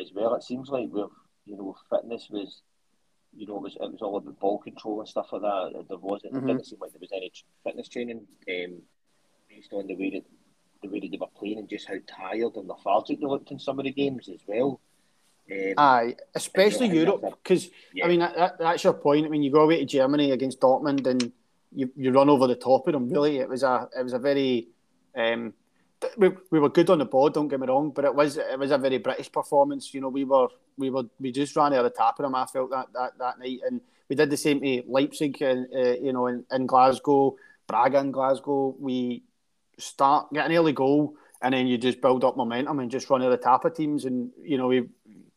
as 0.00 0.10
well? 0.14 0.34
It 0.34 0.42
seems 0.42 0.68
like 0.68 0.88
we've 0.90 1.04
you 1.44 1.56
know 1.56 1.76
fitness 1.90 2.28
was 2.30 2.62
you 3.34 3.46
know 3.46 3.56
it 3.56 3.62
was 3.62 3.76
it 3.76 3.92
was 3.92 4.02
all 4.02 4.16
about 4.16 4.38
ball 4.38 4.58
control 4.58 5.00
and 5.00 5.08
stuff 5.08 5.32
like 5.32 5.42
that. 5.42 5.84
There 5.88 5.98
wasn't 5.98 6.34
mm-hmm. 6.34 6.48
it 6.48 6.52
didn't 6.52 6.66
seem 6.66 6.78
like 6.80 6.92
there 6.92 7.00
was 7.00 7.12
any 7.12 7.32
fitness 7.64 7.88
training 7.88 8.26
um, 8.48 8.82
based 9.48 9.72
on 9.72 9.86
the 9.86 9.96
way 9.96 10.10
that 10.10 10.24
the 10.82 10.88
way 10.88 11.00
that 11.00 11.10
they 11.10 11.18
were 11.18 11.26
playing 11.38 11.58
and 11.58 11.68
just 11.68 11.88
how 11.88 11.94
tired 12.06 12.56
and 12.56 12.68
lethargic 12.68 13.20
they 13.20 13.26
looked 13.26 13.50
in 13.50 13.58
some 13.58 13.78
of 13.78 13.84
the 13.84 13.92
games 13.92 14.28
as 14.28 14.40
well. 14.46 14.80
Um, 15.50 15.74
Aye, 15.76 16.16
especially 16.34 16.88
Europe, 16.88 17.22
because 17.42 17.68
yeah. 17.92 18.04
I 18.04 18.08
mean 18.08 18.20
that, 18.20 18.58
that's 18.58 18.84
your 18.84 18.92
point. 18.92 19.26
I 19.26 19.28
mean, 19.28 19.42
you 19.42 19.50
go 19.50 19.62
away 19.62 19.78
to 19.78 19.84
Germany 19.84 20.30
against 20.30 20.60
Dortmund 20.60 21.06
and 21.06 21.32
you, 21.74 21.90
you 21.96 22.12
run 22.12 22.28
over 22.28 22.46
the 22.46 22.54
top 22.54 22.86
of 22.86 22.92
them. 22.92 23.08
Really, 23.08 23.38
it 23.38 23.48
was 23.48 23.62
a 23.62 23.88
it 23.98 24.02
was 24.02 24.12
a 24.12 24.18
very 24.18 24.68
um, 25.16 25.52
we, 26.16 26.30
we 26.50 26.58
were 26.58 26.68
good 26.68 26.90
on 26.90 26.98
the 26.98 27.04
board. 27.04 27.34
Don't 27.34 27.48
get 27.48 27.60
me 27.60 27.66
wrong, 27.66 27.90
but 27.90 28.04
it 28.04 28.14
was 28.14 28.36
it 28.36 28.58
was 28.58 28.70
a 28.70 28.78
very 28.78 28.98
British 28.98 29.30
performance. 29.30 29.92
You 29.94 30.00
know, 30.00 30.08
we 30.08 30.24
were 30.24 30.48
we 30.76 30.90
were 30.90 31.04
we 31.20 31.32
just 31.32 31.56
ran 31.56 31.72
out 31.72 31.84
of 31.84 31.92
the 31.92 31.98
top 31.98 32.18
of 32.18 32.24
them. 32.24 32.34
I 32.34 32.46
felt 32.46 32.70
that 32.70 32.88
that, 32.94 33.18
that 33.18 33.38
night, 33.38 33.60
and 33.66 33.80
we 34.08 34.16
did 34.16 34.30
the 34.30 34.36
same 34.36 34.60
to 34.60 34.82
Leipzig 34.86 35.40
and 35.42 35.66
uh, 35.74 35.94
you 36.00 36.12
know 36.12 36.26
in, 36.26 36.44
in 36.52 36.66
Glasgow, 36.66 37.36
Braga 37.66 37.98
in 37.98 38.10
Glasgow. 38.10 38.74
We 38.78 39.22
start 39.78 40.32
get 40.32 40.46
an 40.46 40.56
early 40.56 40.72
goal 40.72 41.14
and 41.40 41.54
then 41.54 41.66
you 41.66 41.76
just 41.76 42.00
build 42.00 42.24
up 42.24 42.36
momentum 42.36 42.78
and 42.78 42.90
just 42.90 43.10
run 43.10 43.22
at 43.22 43.30
the 43.30 43.36
top 43.36 43.64
of 43.64 43.74
teams 43.74 44.04
and 44.04 44.30
you 44.42 44.56
know 44.56 44.68
we 44.68 44.84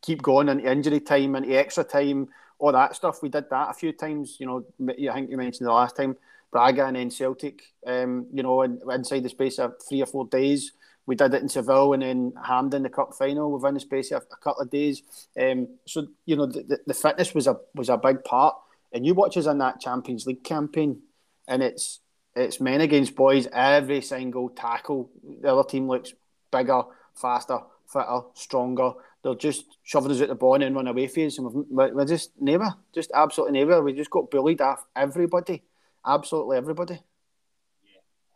keep 0.02 0.22
going 0.22 0.50
into 0.50 0.72
injury 0.72 1.00
time, 1.00 1.36
into 1.36 1.58
extra 1.58 1.84
time, 1.84 2.28
all 2.60 2.72
that 2.72 2.96
stuff. 2.96 3.22
We 3.22 3.30
did 3.30 3.50
that 3.50 3.70
a 3.70 3.74
few 3.74 3.92
times. 3.92 4.38
You 4.40 4.48
know, 4.48 4.66
I 4.90 5.14
think 5.14 5.30
you 5.30 5.38
mentioned 5.38 5.68
the 5.68 5.74
last 5.74 5.96
time 5.96 6.16
Braga 6.52 6.86
and 6.86 6.96
then 6.96 7.12
Celtic. 7.12 7.62
Um, 7.86 8.28
you 8.34 8.44
know, 8.44 8.62
in, 8.62 8.80
inside 8.92 9.24
the 9.24 9.30
space 9.30 9.60
of 9.60 9.76
three 9.88 10.02
or 10.02 10.06
four 10.06 10.26
days. 10.28 10.72
We 11.08 11.16
did 11.16 11.34
it 11.36 11.42
in 11.42 11.50
Seville 11.50 11.94
and 11.94 12.02
then 12.02 12.34
Hampden 12.44 12.82
the 12.82 12.90
cup 12.90 13.14
final 13.14 13.52
within 13.52 13.76
the 13.76 13.80
space 13.80 14.12
of 14.12 14.26
a 14.32 14.38
couple 14.38 14.64
of 14.64 14.72
days. 14.72 15.04
Um, 15.40 15.68
so 15.86 16.08
you 16.26 16.36
know, 16.36 16.48
the, 16.48 16.80
the 16.88 16.94
fitness 16.94 17.36
was 17.36 17.48
a 17.48 17.58
was 17.76 17.90
a 17.90 17.98
big 17.98 18.24
part. 18.24 18.56
And 18.92 19.06
you 19.06 19.14
watch 19.14 19.36
us 19.38 19.46
in 19.46 19.58
that 19.58 19.82
Champions 19.82 20.26
League 20.26 20.44
campaign, 20.44 21.02
and 21.48 21.62
it's 21.62 22.00
it's 22.36 22.60
men 22.60 22.82
against 22.82 23.16
boys. 23.16 23.48
Every 23.54 24.02
single 24.02 24.50
tackle, 24.50 25.10
the 25.42 25.52
other 25.52 25.68
team 25.68 25.88
looks 25.88 26.14
bigger, 26.52 26.84
faster, 27.14 27.60
fitter, 27.86 28.22
stronger. 28.34 28.94
They're 29.26 29.34
just 29.34 29.80
shoving 29.82 30.12
us 30.12 30.22
at 30.22 30.28
the 30.28 30.36
ball 30.36 30.62
and 30.62 30.76
run 30.76 30.86
away 30.86 31.08
from 31.08 31.26
us. 31.26 31.40
And 31.40 31.48
we're 31.52 32.06
just 32.06 32.40
never, 32.40 32.76
just 32.94 33.10
absolutely 33.12 33.58
never. 33.58 33.82
We 33.82 33.94
just 33.94 34.12
got 34.12 34.30
bullied 34.30 34.62
off 34.62 34.86
everybody, 34.96 35.64
absolutely 36.06 36.58
everybody. 36.58 37.02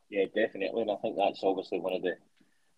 Yeah, 0.10 0.22
yeah, 0.22 0.26
definitely. 0.26 0.82
And 0.82 0.90
I 0.90 0.96
think 0.96 1.16
that's 1.16 1.42
obviously 1.44 1.80
one 1.80 1.94
of 1.94 2.02
the 2.02 2.16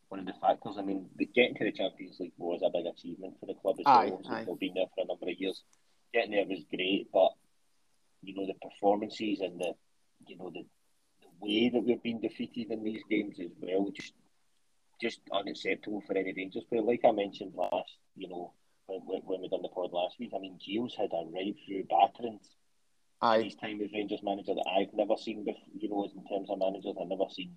one 0.10 0.20
of 0.20 0.26
the 0.26 0.34
factors. 0.42 0.76
I 0.78 0.82
mean, 0.82 1.06
getting 1.34 1.56
to 1.56 1.64
the 1.64 1.72
Champions 1.72 2.20
League 2.20 2.34
was 2.36 2.60
a 2.66 2.70
big 2.70 2.86
achievement 2.86 3.36
for 3.40 3.46
the 3.46 3.54
club 3.54 3.78
as 3.80 3.86
aye, 3.86 4.08
well. 4.08 4.22
Aye. 4.30 4.44
They've 4.46 4.60
been 4.60 4.74
there 4.74 4.88
for 4.94 5.06
a 5.06 5.08
number 5.08 5.30
of 5.30 5.40
years. 5.40 5.64
Getting 6.14 6.32
there 6.32 6.46
was 6.46 6.66
great, 6.70 7.08
but 7.14 7.32
you 8.24 8.36
know 8.36 8.46
the 8.46 8.56
performances 8.70 9.40
and 9.40 9.58
the 9.58 9.72
you 10.28 10.38
know 10.38 10.52
the, 10.54 10.66
the 11.22 11.30
way 11.40 11.70
that 11.70 11.82
we've 11.82 12.04
been 12.04 12.20
defeated 12.20 12.72
in 12.72 12.84
these 12.84 13.04
games 13.10 13.40
as 13.40 13.52
well, 13.62 13.90
just 13.96 14.12
just 15.02 15.22
unacceptable 15.32 16.04
for 16.06 16.18
any 16.18 16.34
Rangers 16.34 16.66
player. 16.66 16.82
Like 16.82 17.06
I 17.08 17.12
mentioned 17.12 17.54
last, 17.56 17.90
you 18.16 18.28
know, 18.28 18.54
when, 18.88 19.22
when 19.26 19.42
we 19.42 19.50
done 19.50 19.62
the 19.62 19.70
pod 19.70 19.92
last 19.94 20.20
week, 20.20 20.32
I 20.36 20.40
mean, 20.40 20.60
Gio's 20.60 20.96
had 20.96 21.12
a 21.14 21.26
right 21.32 21.56
through 21.66 21.84
battering 21.90 22.40
Aye. 23.22 23.44
his 23.44 23.56
time 23.56 23.82
as 23.82 23.92
Rangers 23.94 24.22
manager 24.24 24.54
that 24.56 24.68
I've 24.68 24.94
never 24.94 25.16
seen 25.18 25.46
before, 25.46 25.62
you 25.78 25.90
know, 25.90 26.04
in 26.04 26.26
terms 26.28 26.50
of 26.50 26.60
managers. 26.60 26.96
I've 27.00 27.08
never 27.08 27.30
seen, 27.30 27.56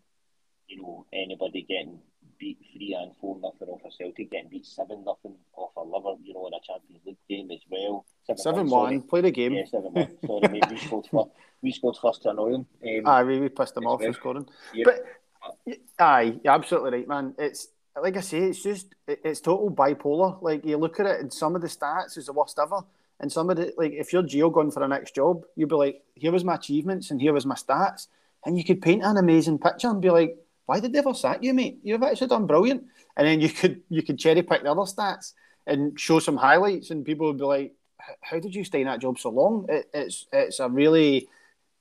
you 0.69 0.83
know, 0.83 1.07
anybody 1.13 1.63
getting 1.69 1.99
beat 2.39 2.59
three 2.73 2.97
and 2.99 3.13
four 3.21 3.39
nothing 3.41 3.69
off 3.69 3.83
a 3.87 3.91
Celtic, 3.91 4.31
getting 4.31 4.51
beat 4.51 4.67
seven 4.67 5.05
nothing 5.05 5.37
off 5.57 5.71
a 5.77 5.81
Liver, 5.81 6.21
you 6.23 6.35
know, 6.35 6.47
in 6.47 6.55
a 6.55 6.61
Champions 6.61 7.03
League 7.07 7.17
game 7.29 7.51
as 7.51 7.61
well. 7.71 8.05
Seven 8.37 8.69
one, 8.69 9.03
play 9.03 9.21
the 9.23 9.31
game. 9.31 9.55
Yeah, 9.55 9.65
seven 9.67 9.93
one. 9.93 10.17
Sorry, 10.27 10.53
mate, 10.53 10.71
we 10.71 10.79
scored 10.87 11.07
first. 11.11 11.31
We 11.63 11.73
scored 11.73 11.97
first 12.01 12.23
to 12.23 12.31
annoy 12.31 12.53
them. 12.53 12.67
Um, 12.87 13.07
aye, 13.07 13.25
we, 13.25 13.41
we 13.41 13.49
pissed 13.49 13.75
them 13.75 13.87
off 13.87 14.01
well. 14.01 14.13
for 14.13 14.19
scoring. 14.19 14.49
Yep. 14.75 14.87
But 14.87 15.75
aye, 15.99 16.39
you're 16.43 16.53
absolutely 16.53 16.91
right, 16.91 17.09
man. 17.09 17.35
It's 17.39 17.69
like 18.03 18.17
I 18.17 18.21
say, 18.21 18.39
it's 18.39 18.63
just 18.63 18.95
it's 19.07 19.41
total 19.41 19.71
bipolar. 19.71 20.43
Like 20.43 20.65
you 20.65 20.77
look 20.77 21.01
at 21.01 21.07
it, 21.07 21.21
and 21.21 21.33
some 21.33 21.55
of 21.55 21.63
the 21.63 21.69
stats 21.69 22.17
is 22.17 22.27
the 22.27 22.33
worst 22.33 22.59
ever. 22.59 22.83
And 23.21 23.31
some 23.31 23.49
of 23.49 23.57
the 23.57 23.73
like, 23.77 23.93
if 23.93 24.13
you're 24.13 24.23
Gio 24.23 24.53
going 24.53 24.71
for 24.71 24.81
the 24.81 24.89
next 24.89 25.15
job, 25.15 25.45
you'd 25.57 25.69
be 25.69 25.77
like, 25.77 26.03
here 26.15 26.33
was 26.33 26.45
my 26.45 26.57
achievements 26.57 27.11
and 27.11 27.21
here 27.21 27.33
was 27.33 27.47
my 27.47 27.55
stats, 27.55 28.09
and 28.45 28.59
you 28.59 28.65
could 28.65 28.83
paint 28.83 29.05
an 29.05 29.17
amazing 29.17 29.59
picture 29.59 29.89
and 29.89 30.03
be 30.03 30.11
like, 30.11 30.37
why 30.67 30.81
did 30.81 30.93
they 30.93 30.99
ever 30.99 31.15
sack 31.15 31.43
you, 31.43 31.55
mate? 31.55 31.79
You've 31.83 32.03
actually 32.03 32.29
done 32.29 32.47
brilliant. 32.47 32.85
And 33.17 33.27
then 33.27 33.41
you 33.41 33.49
could 33.61 33.83
you 33.89 34.03
could 34.03 34.19
cherry 34.19 34.43
pick 34.43 34.63
the 34.63 34.71
other 34.71 34.83
stats 34.83 35.33
and 35.67 35.99
show 35.99 36.19
some 36.19 36.37
highlights, 36.37 36.91
and 36.91 37.05
people 37.05 37.27
would 37.27 37.39
be 37.39 37.45
like, 37.45 37.73
how 38.21 38.39
did 38.39 38.55
you 38.55 38.65
stay 38.65 38.81
in 38.81 38.87
that 38.87 39.01
job 39.01 39.19
so 39.19 39.31
long? 39.31 39.67
It, 39.69 39.89
it's 39.95 40.27
it's 40.33 40.61
a 40.61 40.69
really 40.69 41.29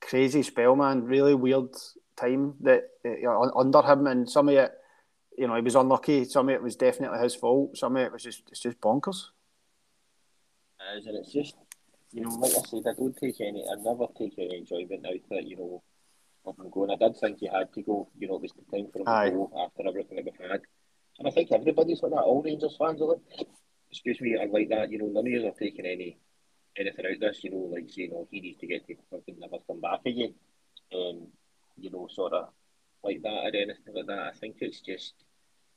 crazy 0.00 0.42
spell, 0.42 0.76
man. 0.76 1.04
Really 1.04 1.34
weird 1.34 1.74
time 2.16 2.54
that 2.60 2.90
know, 3.04 3.50
under 3.56 3.82
him, 3.82 4.06
and 4.06 4.28
some 4.28 4.48
of 4.48 4.54
it, 4.54 4.72
you 5.36 5.46
know, 5.46 5.54
he 5.56 5.62
was 5.62 5.74
unlucky. 5.74 6.24
Some 6.24 6.48
of 6.48 6.54
it 6.54 6.62
was 6.62 6.76
definitely 6.76 7.18
his 7.18 7.34
fault. 7.34 7.76
Some 7.76 7.96
of 7.96 8.02
it 8.02 8.12
was 8.12 8.22
just 8.22 8.42
it's 8.50 8.60
just 8.60 8.80
bonkers. 8.80 9.30
is, 10.96 11.06
and 11.06 11.16
it's 11.16 11.32
just, 11.32 11.54
you 12.12 12.22
know, 12.22 12.34
like 12.36 12.52
I 12.52 12.62
said, 12.62 12.82
I 12.86 12.94
don't 12.94 13.16
take 13.16 13.40
any, 13.40 13.64
I 13.64 13.74
never 13.82 14.06
take 14.18 14.34
any 14.38 14.58
enjoyment 14.58 15.06
out 15.06 15.14
of 15.14 15.20
it, 15.30 15.46
you 15.46 15.56
know, 15.56 15.82
of 16.46 16.58
him 16.58 16.70
going. 16.70 16.90
I 16.90 16.96
did 16.96 17.16
think 17.16 17.38
he 17.38 17.46
had 17.46 17.72
to 17.72 17.82
go, 17.82 18.08
you 18.18 18.28
know, 18.28 18.36
it 18.36 18.42
was 18.42 18.52
the 18.52 18.76
time 18.76 18.88
for 18.92 18.98
him 19.00 19.08
Aye. 19.08 19.30
to 19.30 19.36
go 19.36 19.50
after 19.64 19.88
everything 19.88 20.16
that 20.16 20.24
we've 20.24 20.50
had. 20.50 20.60
And 21.18 21.28
I 21.28 21.30
think 21.30 21.52
everybody's 21.52 22.02
like 22.02 22.12
that, 22.12 22.18
all 22.18 22.42
Rangers 22.42 22.76
fans 22.78 23.00
are 23.00 23.08
like, 23.08 23.46
excuse 23.90 24.20
me, 24.20 24.36
are 24.36 24.46
like 24.46 24.68
that, 24.70 24.90
you 24.90 24.98
know, 24.98 25.06
none 25.06 25.26
of 25.26 25.32
you 25.32 25.46
are 25.46 25.52
taking 25.52 25.86
any 25.86 26.18
anything 26.76 27.06
out 27.06 27.12
of 27.12 27.20
this, 27.20 27.44
you 27.44 27.50
know, 27.50 27.70
like 27.72 27.88
saying, 27.88 28.10
oh, 28.12 28.26
he 28.30 28.40
needs 28.40 28.58
to 28.58 28.66
get 28.66 28.86
to 28.86 28.96
fucking 29.10 29.38
never 29.38 29.58
come 29.66 29.80
back 29.80 30.00
again. 30.06 30.34
Um, 30.92 31.28
you 31.78 31.90
know, 31.90 32.08
sort 32.10 32.32
of 32.32 32.48
like 33.02 33.22
that 33.22 33.28
or 33.28 33.46
anything 33.46 33.94
like 33.94 34.06
that. 34.06 34.18
I 34.18 34.32
think 34.32 34.56
it's 34.60 34.80
just, 34.80 35.14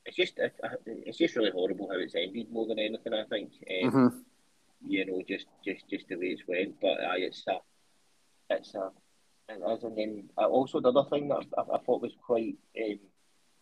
it's 0.08 0.16
just, 0.16 0.40
it, 0.40 0.54
it's 1.06 1.18
just 1.18 1.36
really 1.36 1.52
horrible 1.52 1.90
how 1.92 2.00
it's 2.00 2.16
ended 2.16 2.50
more 2.52 2.66
than 2.66 2.80
anything. 2.80 3.14
I 3.14 3.26
think. 3.30 3.52
Um, 3.70 3.92
Mm-hmm. 3.92 4.18
you 4.86 5.06
know, 5.06 5.22
just 5.28 5.46
just 5.66 5.88
just 5.90 6.08
the 6.08 6.16
way 6.16 6.28
it's 6.28 6.48
went. 6.48 6.80
But 6.82 7.04
aye, 7.04 7.20
it's 7.30 7.44
a, 7.48 7.58
it's 8.50 8.74
a, 8.76 8.90
it 9.50 9.62
is. 9.74 9.84
And 9.84 9.98
then 9.98 10.30
uh, 10.38 10.48
also 10.48 10.80
the 10.80 10.90
other 10.90 11.10
thing 11.10 11.28
that 11.30 11.46
I, 11.58 11.62
I 11.76 11.80
thought 11.80 12.02
was 12.02 12.16
quite 12.26 12.56
um, 12.82 13.00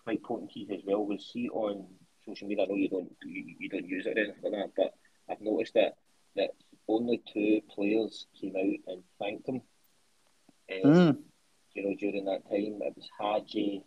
quite 0.03 0.23
potent 0.23 0.51
Keith 0.51 0.71
as 0.71 0.81
well 0.85 1.05
was 1.05 1.29
see 1.33 1.49
on 1.49 1.85
social 2.25 2.47
media. 2.47 2.63
I 2.65 2.67
know 2.67 2.75
you 2.75 2.89
don't 2.89 3.11
you, 3.23 3.55
you 3.59 3.69
don't 3.69 3.87
use 3.87 4.05
it 4.05 4.17
or 4.17 4.21
anything 4.23 4.51
like 4.51 4.51
that, 4.53 4.71
but 4.77 4.93
I've 5.29 5.41
noticed 5.41 5.73
that 5.75 5.95
that 6.35 6.51
only 6.87 7.21
two 7.33 7.61
players 7.73 8.27
came 8.39 8.55
out 8.55 8.93
and 8.93 9.03
thanked 9.19 9.47
him. 9.49 9.61
Um, 10.71 10.91
Mm. 10.91 11.17
You 11.75 11.83
know, 11.89 11.95
during 11.99 12.25
that 12.25 12.43
time 12.49 12.79
it 12.81 12.93
was 12.95 13.09
Hagi. 13.19 13.83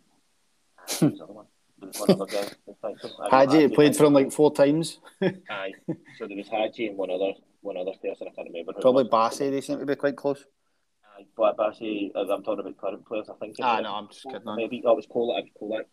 and 1.01 1.09
was 1.11 1.17
the 1.19 1.23
other 1.25 1.33
one? 1.33 1.45
One 1.79 2.11
other 2.11 2.25
guy 2.25 2.41
that 2.67 2.75
thanked 2.81 3.03
him. 3.03 3.11
I 3.19 3.45
know 3.45 3.51
Hagi 3.51 3.75
played 3.75 3.95
for 3.95 4.05
him 4.05 4.13
like 4.13 4.31
four 4.31 4.53
times. 4.53 4.99
Aye. 5.21 5.73
So 6.17 6.27
there 6.27 6.37
was 6.37 6.47
Hagi 6.47 6.87
and 6.87 6.97
one 6.97 7.09
other 7.09 7.33
one 7.61 7.77
other 7.77 7.91
person. 8.01 8.27
I 8.27 8.35
can't 8.35 8.47
remember. 8.47 8.73
Probably. 8.79 9.05
Bassey. 9.05 9.49
They 9.49 9.61
seem 9.61 9.79
to 9.79 9.85
be 9.85 9.95
quite 9.95 10.15
close. 10.15 10.45
Aye, 11.17 11.25
But 11.35 11.57
Bassey, 11.57 12.11
uh, 12.15 12.21
I'm 12.21 12.43
talking 12.43 12.59
about 12.59 12.77
current 12.77 13.05
players. 13.05 13.29
I 13.29 13.33
think. 13.39 13.55
Ah, 13.61 13.79
no, 13.79 13.95
I'm 13.95 14.07
just 14.07 14.23
kidding. 14.23 14.55
Maybe 14.55 14.83
oh, 14.85 14.91
it 14.91 14.95
was 14.95 15.07
Colak. 15.07 15.39
It 15.39 15.51
was 15.59 15.79
Colak. 15.79 15.85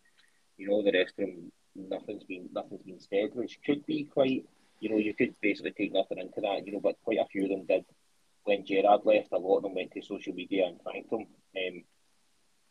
You 0.57 0.69
know, 0.69 0.83
the 0.83 0.97
rest 0.97 1.13
of 1.19 1.25
them, 1.27 1.51
nothing's 1.75 2.23
been 2.23 2.49
nothing's 2.53 2.83
been 2.83 2.99
said, 2.99 3.29
which 3.33 3.59
could 3.65 3.85
be 3.85 4.05
quite. 4.05 4.45
You 4.79 4.89
know, 4.89 4.97
you 4.97 5.13
could 5.13 5.35
basically 5.41 5.71
take 5.71 5.93
nothing 5.93 6.19
into 6.19 6.41
that. 6.41 6.65
You 6.65 6.73
know, 6.73 6.79
but 6.81 6.95
quite 7.03 7.19
a 7.19 7.25
few 7.25 7.43
of 7.43 7.49
them 7.49 7.65
did. 7.65 7.85
When 8.43 8.65
Gerrard 8.65 9.01
left, 9.03 9.33
a 9.33 9.37
lot 9.37 9.57
of 9.57 9.63
them 9.63 9.75
went 9.75 9.91
to 9.91 10.01
social 10.01 10.33
media 10.33 10.67
and 10.67 10.79
thanked 10.81 11.11
him. 11.11 11.27
Um, 11.57 11.83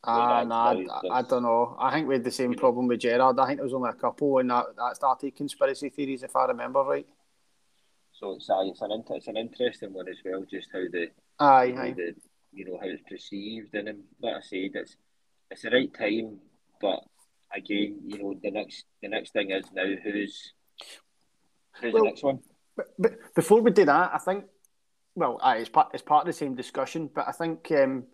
Ah, 0.05 0.45
nah, 0.45 0.71
I, 0.73 1.19
I 1.19 1.23
don't 1.23 1.43
know. 1.43 1.77
I 1.79 1.93
think 1.93 2.07
we 2.07 2.15
had 2.15 2.25
the 2.25 2.31
same 2.31 2.55
problem 2.55 2.87
with 2.87 3.01
Gerrard. 3.01 3.39
I 3.39 3.47
think 3.47 3.59
there 3.59 3.65
was 3.65 3.75
only 3.75 3.91
a 3.91 3.95
couple, 3.95 4.39
and 4.39 4.51
that, 4.51 4.67
that 4.77 4.97
started 4.97 5.35
conspiracy 5.35 5.89
theories, 5.89 6.23
if 6.23 6.37
I 6.37 6.47
remember 6.47 6.81
right. 6.81 7.07
so 8.13 8.33
it's 8.37 8.49
aye, 8.49 8.65
it's 8.71 8.81
an 8.83 9.05
it's 9.11 9.27
an 9.27 9.37
interesting 9.37 9.93
one 9.93 10.09
as 10.09 10.19
well. 10.25 10.45
Just 10.51 10.69
how 10.73 10.81
the 10.91 11.11
Aye, 11.39 11.73
know, 11.75 11.81
aye. 11.83 11.95
the 11.97 12.15
you 12.53 12.65
know 12.65 12.79
how 12.81 12.87
it's 12.87 13.03
perceived 13.09 13.75
and 13.75 14.03
like 14.23 14.37
I 14.37 14.41
said 14.41 14.71
it's 14.75 14.97
it's 15.51 15.63
the 15.63 15.71
right 15.71 15.93
time 15.93 16.39
but 16.81 17.01
again 17.55 18.01
you 18.07 18.19
know 18.23 18.35
the 18.43 18.51
next 18.51 18.87
the 19.03 19.09
next 19.09 19.33
thing 19.33 19.51
is 19.51 19.67
now 19.75 19.85
who's 20.03 20.53
who's 21.81 21.93
Well- 21.93 22.05
the 22.05 22.09
next 22.11 22.23
one 22.23 22.39
But, 22.77 22.87
but 22.99 23.13
before 23.35 23.61
we 23.63 23.71
do 23.71 23.85
that, 23.87 24.11
I 24.15 24.19
think, 24.19 24.45
well, 25.15 25.39
aye, 25.43 25.57
it's 25.59 25.69
part 25.71 25.89
it's 25.95 26.03
part 26.03 26.23
of 26.23 26.27
the 26.27 26.33
same 26.33 26.55
discussion. 26.55 27.09
But 27.15 27.27
I 27.27 27.33
think, 27.33 27.71
um, 27.73 28.05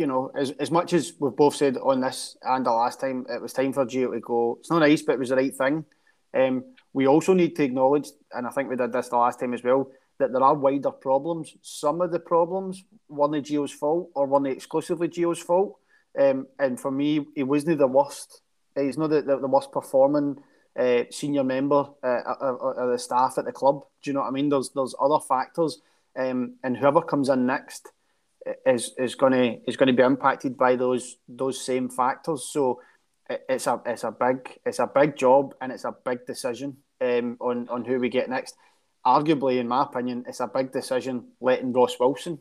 you 0.00 0.06
know, 0.06 0.32
as 0.34 0.50
as 0.52 0.70
much 0.70 0.94
as 0.94 1.12
we've 1.20 1.36
both 1.36 1.54
said 1.54 1.76
on 1.76 2.00
this 2.00 2.36
and 2.42 2.64
the 2.64 2.70
last 2.70 3.00
time, 3.00 3.26
it 3.28 3.40
was 3.40 3.52
time 3.52 3.74
for 3.74 3.84
Gio 3.84 4.12
to 4.12 4.20
go. 4.20 4.56
It's 4.58 4.70
not 4.70 4.78
nice, 4.78 5.02
but 5.02 5.12
it 5.12 5.18
was 5.18 5.28
the 5.28 5.36
right 5.36 5.54
thing. 5.54 5.84
Um, 6.32 6.64
we 6.94 7.06
also 7.06 7.34
need 7.34 7.54
to 7.56 7.64
acknowledge, 7.64 8.08
and 8.32 8.46
I 8.46 8.50
think 8.50 8.70
we 8.70 8.76
did 8.76 8.92
this 8.92 9.10
the 9.10 9.18
last 9.18 9.40
time 9.40 9.52
as 9.52 9.62
well, 9.62 9.90
that 10.18 10.32
there 10.32 10.42
are 10.42 10.54
wider 10.54 10.90
problems. 10.90 11.54
Some 11.60 12.00
of 12.00 12.12
the 12.12 12.18
problems 12.18 12.82
weren't 13.10 13.44
Gio's 13.44 13.72
fault 13.72 14.10
or 14.14 14.26
weren't 14.26 14.46
exclusively 14.46 15.08
Gio's 15.08 15.42
fault. 15.42 15.78
Um, 16.18 16.46
and 16.58 16.80
for 16.80 16.90
me, 16.90 17.26
he 17.34 17.42
wasn't 17.42 17.78
the 17.78 17.86
worst. 17.86 18.40
He's 18.74 18.96
not 18.96 19.10
the, 19.10 19.20
the, 19.20 19.38
the 19.38 19.48
worst 19.48 19.70
performing 19.70 20.42
uh, 20.78 21.02
senior 21.10 21.44
member 21.44 21.84
uh, 22.02 22.22
of 22.40 22.90
the 22.90 22.98
staff 22.98 23.34
at 23.36 23.44
the 23.44 23.52
club. 23.52 23.84
Do 24.02 24.10
you 24.10 24.14
know 24.14 24.20
what 24.20 24.28
I 24.28 24.30
mean? 24.30 24.48
There's 24.48 24.70
there's 24.70 24.94
other 24.98 25.20
factors, 25.20 25.82
um, 26.16 26.54
and 26.64 26.76
whoever 26.76 27.02
comes 27.02 27.28
in 27.28 27.44
next 27.46 27.92
is 28.66 28.92
is 28.98 29.14
going 29.14 29.32
to 29.32 29.60
is 29.68 29.76
going 29.76 29.88
to 29.88 29.92
be 29.92 30.02
impacted 30.02 30.56
by 30.56 30.76
those 30.76 31.16
those 31.28 31.60
same 31.64 31.88
factors. 31.88 32.48
So 32.50 32.80
it- 33.28 33.44
it's 33.48 33.66
a 33.66 33.80
it's 33.86 34.04
a 34.04 34.10
big 34.10 34.58
it's 34.64 34.78
a 34.78 34.86
big 34.86 35.16
job 35.16 35.54
and 35.60 35.72
it's 35.72 35.84
a 35.84 35.94
big 36.04 36.26
decision 36.26 36.78
um, 37.00 37.36
on 37.40 37.68
on 37.68 37.84
who 37.84 37.98
we 37.98 38.08
get 38.08 38.28
next. 38.28 38.56
Arguably, 39.06 39.58
in 39.58 39.68
my 39.68 39.82
opinion, 39.84 40.24
it's 40.28 40.40
a 40.40 40.46
big 40.46 40.72
decision 40.72 41.28
letting 41.40 41.72
Ross 41.72 41.98
Wilson 41.98 42.38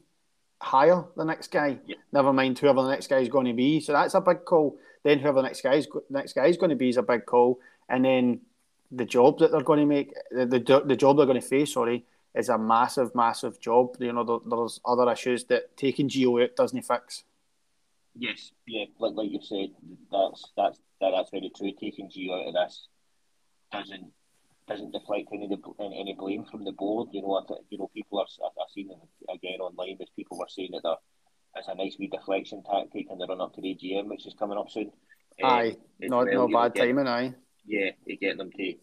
hire 0.61 1.05
the 1.15 1.23
next 1.23 1.51
guy. 1.51 1.79
Yeah. 1.85 1.95
Never 2.11 2.33
mind 2.33 2.59
whoever 2.59 2.81
the 2.83 2.89
next 2.89 3.07
guy 3.07 3.19
is 3.19 3.29
going 3.29 3.45
to 3.45 3.53
be. 3.53 3.79
So 3.79 3.93
that's 3.93 4.13
a 4.13 4.21
big 4.21 4.43
call. 4.45 4.77
Then 5.03 5.19
whoever 5.19 5.37
the 5.41 5.47
next 5.47 5.61
guy 5.61 5.75
is 5.75 5.87
next 6.09 6.33
guy 6.33 6.47
is 6.47 6.57
going 6.57 6.71
to 6.71 6.75
be 6.75 6.89
is 6.89 6.97
a 6.97 7.01
big 7.03 7.25
call. 7.25 7.59
And 7.87 8.03
then 8.03 8.41
the 8.91 9.05
job 9.05 9.39
that 9.39 9.51
they're 9.51 9.61
going 9.61 9.79
to 9.79 9.85
make, 9.85 10.13
the 10.31 10.45
the, 10.45 10.83
the 10.85 10.95
job 10.95 11.17
they're 11.17 11.25
going 11.25 11.39
to 11.39 11.47
face, 11.47 11.73
sorry, 11.73 12.05
is 12.39 12.49
a 12.49 12.57
massive, 12.57 13.13
massive 13.13 13.59
job. 13.59 13.95
You 13.99 14.13
know, 14.13 14.23
there, 14.23 14.39
there's 14.49 14.79
other 14.85 15.11
issues 15.11 15.43
that 15.45 15.75
taking 15.77 16.09
Gio 16.09 16.43
out 16.43 16.55
doesn't 16.55 16.81
fix. 16.83 17.23
yes 18.15 18.51
yeah 18.67 18.85
like 18.99 19.13
like 19.19 19.29
you 19.31 19.39
said 19.41 19.69
that's 20.11 20.41
that's 20.57 20.79
that, 20.99 21.11
that's 21.15 21.29
very 21.31 21.51
true 21.55 21.71
taking 21.79 22.09
Gio 22.09 22.33
out 22.41 22.47
of 22.49 22.53
this 22.55 22.87
doesn't 23.71 24.07
doesn't 24.67 24.91
deflect 24.91 25.29
any 25.33 25.45
of 25.45 25.51
the, 25.51 25.61
any, 26.01 26.15
blame 26.17 26.43
from 26.51 26.63
the 26.65 26.71
board 26.71 27.09
you 27.11 27.21
know 27.21 27.35
I 27.39 27.41
th- 27.47 27.61
you 27.69 27.77
know 27.77 27.89
people 27.93 28.19
are 28.19 28.25
I've 28.45 28.71
seen 28.73 28.89
it 28.91 28.97
again 29.35 29.59
online 29.61 29.97
as 30.01 30.09
people 30.15 30.37
were 30.39 30.47
saying 30.49 30.71
that 30.73 30.97
it's 31.55 31.67
a 31.67 31.75
nice 31.75 31.95
wee 31.99 32.07
deflection 32.07 32.61
tactic 32.63 33.07
and 33.09 33.19
they 33.21 33.25
run 33.29 33.41
up 33.41 33.53
to 33.55 33.61
the 33.61 33.69
AGM 33.75 34.07
which 34.09 34.25
is 34.27 34.35
coming 34.37 34.57
up 34.57 34.69
soon 34.69 34.91
Um, 35.43 35.49
aye, 35.49 35.77
as 36.03 36.09
no, 36.09 36.17
well, 36.17 36.25
no 36.25 36.31
you 36.31 36.37
know, 36.53 36.59
bad 36.59 36.73
get- 36.73 36.85
timing, 36.85 37.07
aye. 37.07 37.33
yeah, 37.65 37.91
to 38.07 38.15
get 38.17 38.37
them 38.37 38.51
to, 38.51 38.73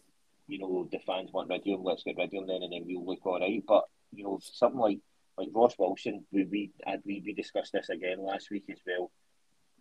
you 0.47 0.59
know, 0.59 0.87
the 0.91 0.99
fans 1.05 1.31
want 1.31 1.49
rid 1.49 1.61
of 1.61 1.65
him, 1.65 1.83
let's 1.83 2.03
get 2.03 2.17
rid 2.17 2.27
of 2.27 2.33
him 2.33 2.47
then, 2.47 2.63
and 2.63 2.71
then 2.71 2.83
we'll 2.85 3.05
look 3.05 3.25
all 3.25 3.39
right. 3.39 3.63
But 3.67 3.83
you 4.11 4.23
know, 4.23 4.39
something 4.41 4.79
like 4.79 4.99
like 5.37 5.49
Ross 5.53 5.75
Wilson, 5.77 6.25
we 6.31 6.45
we 6.45 6.71
had 6.85 7.01
we, 7.05 7.21
we 7.25 7.33
discussed 7.33 7.73
this 7.73 7.89
again 7.89 8.19
last 8.19 8.49
week 8.49 8.65
as 8.71 8.79
well. 8.87 9.11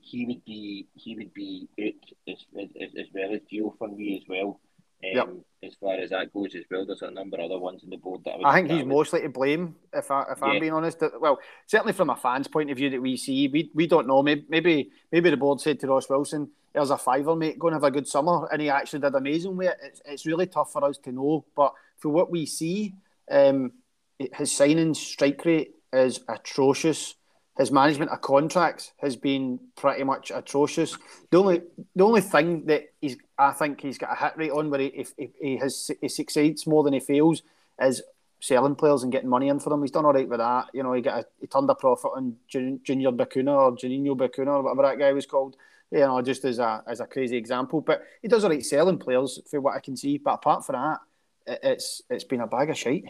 he 0.01 0.27
would 0.27 0.45
be 0.45 0.87
he 0.95 1.17
would 1.17 1.35
be 1.35 1.69
it 1.77 1.97
as, 2.29 2.45
as, 2.59 2.91
as 2.99 3.07
well 3.13 3.35
as 3.35 3.41
Gio 3.53 3.77
for 3.79 3.89
me 3.89 4.17
as 4.17 4.29
well. 4.29 4.61
Um, 5.05 5.11
yep. 5.13 5.29
As 5.63 5.75
far 5.75 5.95
as 5.97 6.11
that 6.11 6.33
goes 6.33 6.55
as 6.55 6.65
well, 6.71 6.87
there's 6.87 7.03
a 7.03 7.11
number 7.11 7.37
of 7.37 7.51
other 7.51 7.59
ones 7.59 7.83
on 7.85 7.91
the 7.91 7.97
board 7.97 8.23
that 8.25 8.37
I, 8.45 8.51
I 8.51 8.55
think 8.55 8.71
he's 8.71 8.79
would... 8.79 8.89
mostly 8.89 9.21
to 9.23 9.29
blame. 9.29 9.77
If 9.93 10.11
I 10.11 10.23
if 10.31 10.39
yeah. 10.41 10.47
I'm 10.47 10.61
being 10.61 10.73
honest, 10.73 11.03
well, 11.21 11.39
certainly 11.67 11.93
from 11.93 12.11
a 12.11 12.17
fan's 12.17 12.49
point 12.49 12.71
of 12.71 12.77
view 12.77 12.91
that 12.91 13.03
we 13.03 13.17
see, 13.17 13.49
we, 13.49 13.71
we 13.75 13.87
don't 13.87 14.07
know. 14.07 14.23
Maybe 14.23 14.47
maybe 14.49 14.91
maybe 15.13 15.31
the 15.31 15.37
board 15.37 15.61
said 15.61 15.81
to 15.81 15.89
Ross 15.89 16.09
Wilson, 16.09 16.51
"There's 16.77 16.91
a 16.91 16.97
fiver, 16.97 17.35
mate. 17.35 17.59
Go 17.59 17.67
and 17.67 17.75
have 17.75 17.83
a 17.83 17.91
good 17.91 18.07
summer," 18.07 18.47
and 18.53 18.63
he 18.63 18.71
actually 18.71 19.01
did 19.01 19.17
amazing 19.17 19.57
with 19.57 19.71
it. 19.71 19.79
It's, 19.83 20.03
it's 20.05 20.27
really 20.27 20.47
tough 20.47 20.73
for 20.73 20.85
us 20.85 20.99
to 20.99 21.11
know, 21.11 21.45
but 21.57 21.75
for 21.99 22.11
what 22.11 22.31
we 22.31 22.47
see, 22.47 22.95
um, 23.29 23.73
his 24.19 24.53
signing 24.53 24.95
strike 24.95 25.45
rate 25.45 25.75
is 25.93 26.21
atrocious 26.29 27.17
his 27.59 27.73
management 27.73 28.11
of 28.11 28.21
contracts 28.21 28.93
has 28.99 29.17
been 29.17 29.59
pretty 29.77 30.05
much 30.05 30.31
atrocious. 30.31 30.97
The 31.31 31.39
only 31.39 31.63
the 31.95 32.05
only 32.05 32.21
thing 32.21 32.67
that 32.67 32.85
he's 33.01 33.17
I 33.39 33.53
think 33.53 33.81
he's 33.81 33.99
got 33.99 34.13
a 34.13 34.25
hit 34.25 34.37
rate 34.37 34.51
on 34.51 34.71
where 34.71 34.81
he 34.81 34.87
if, 34.89 35.15
if 35.17 35.31
he 35.41 35.57
has 35.57 35.91
he 36.01 36.09
succeeds 36.09 36.67
more 36.67 36.83
than 36.83 36.93
he 36.93 37.01
fails 37.01 37.43
is 37.81 38.03
selling 38.41 38.75
players 38.75 39.03
and 39.03 39.11
getting 39.11 39.31
money 39.31 39.49
in 39.49 39.59
for 39.59 39.71
them. 39.71 39.81
He's 39.81 39.91
done 39.91 40.05
all 40.05 40.13
right 40.13 40.29
with 40.29 40.39
that. 40.39 40.67
You 40.75 40.83
know, 40.83 40.93
he 40.93 41.01
got 41.01 41.21
a, 41.21 41.27
he 41.41 41.47
turned 41.47 41.71
a 41.71 41.75
profit 41.75 42.11
on 42.15 42.37
Junior 42.49 43.11
Bacuna 43.11 43.57
or 43.57 43.73
Juninho 43.73 44.15
Bacuna 44.15 44.49
or 44.49 44.63
whatever 44.63 44.83
that 44.83 44.99
guy 44.99 45.13
was 45.13 45.25
called. 45.25 45.57
You 45.91 46.01
know, 46.01 46.21
just 46.23 46.45
as 46.45 46.59
a 46.59 46.83
as 46.87 47.01
a 47.01 47.07
crazy 47.07 47.37
example. 47.37 47.81
But 47.81 48.03
he 48.23 48.29
does 48.29 48.45
all 48.45 48.51
right 48.51 48.65
selling 48.65 48.99
players 48.99 49.41
for 49.49 49.61
what 49.61 49.77
I 49.77 49.81
can 49.81 49.97
see. 49.97 50.19
But 50.19 50.35
apart 50.35 50.67
from 50.67 50.75
that, 50.75 50.99
it, 51.47 51.61
it's 51.63 52.03
it's 52.11 52.25
been 52.25 52.41
a 52.41 52.47
bag 52.47 52.71
of 52.71 52.77
shite 52.77 53.05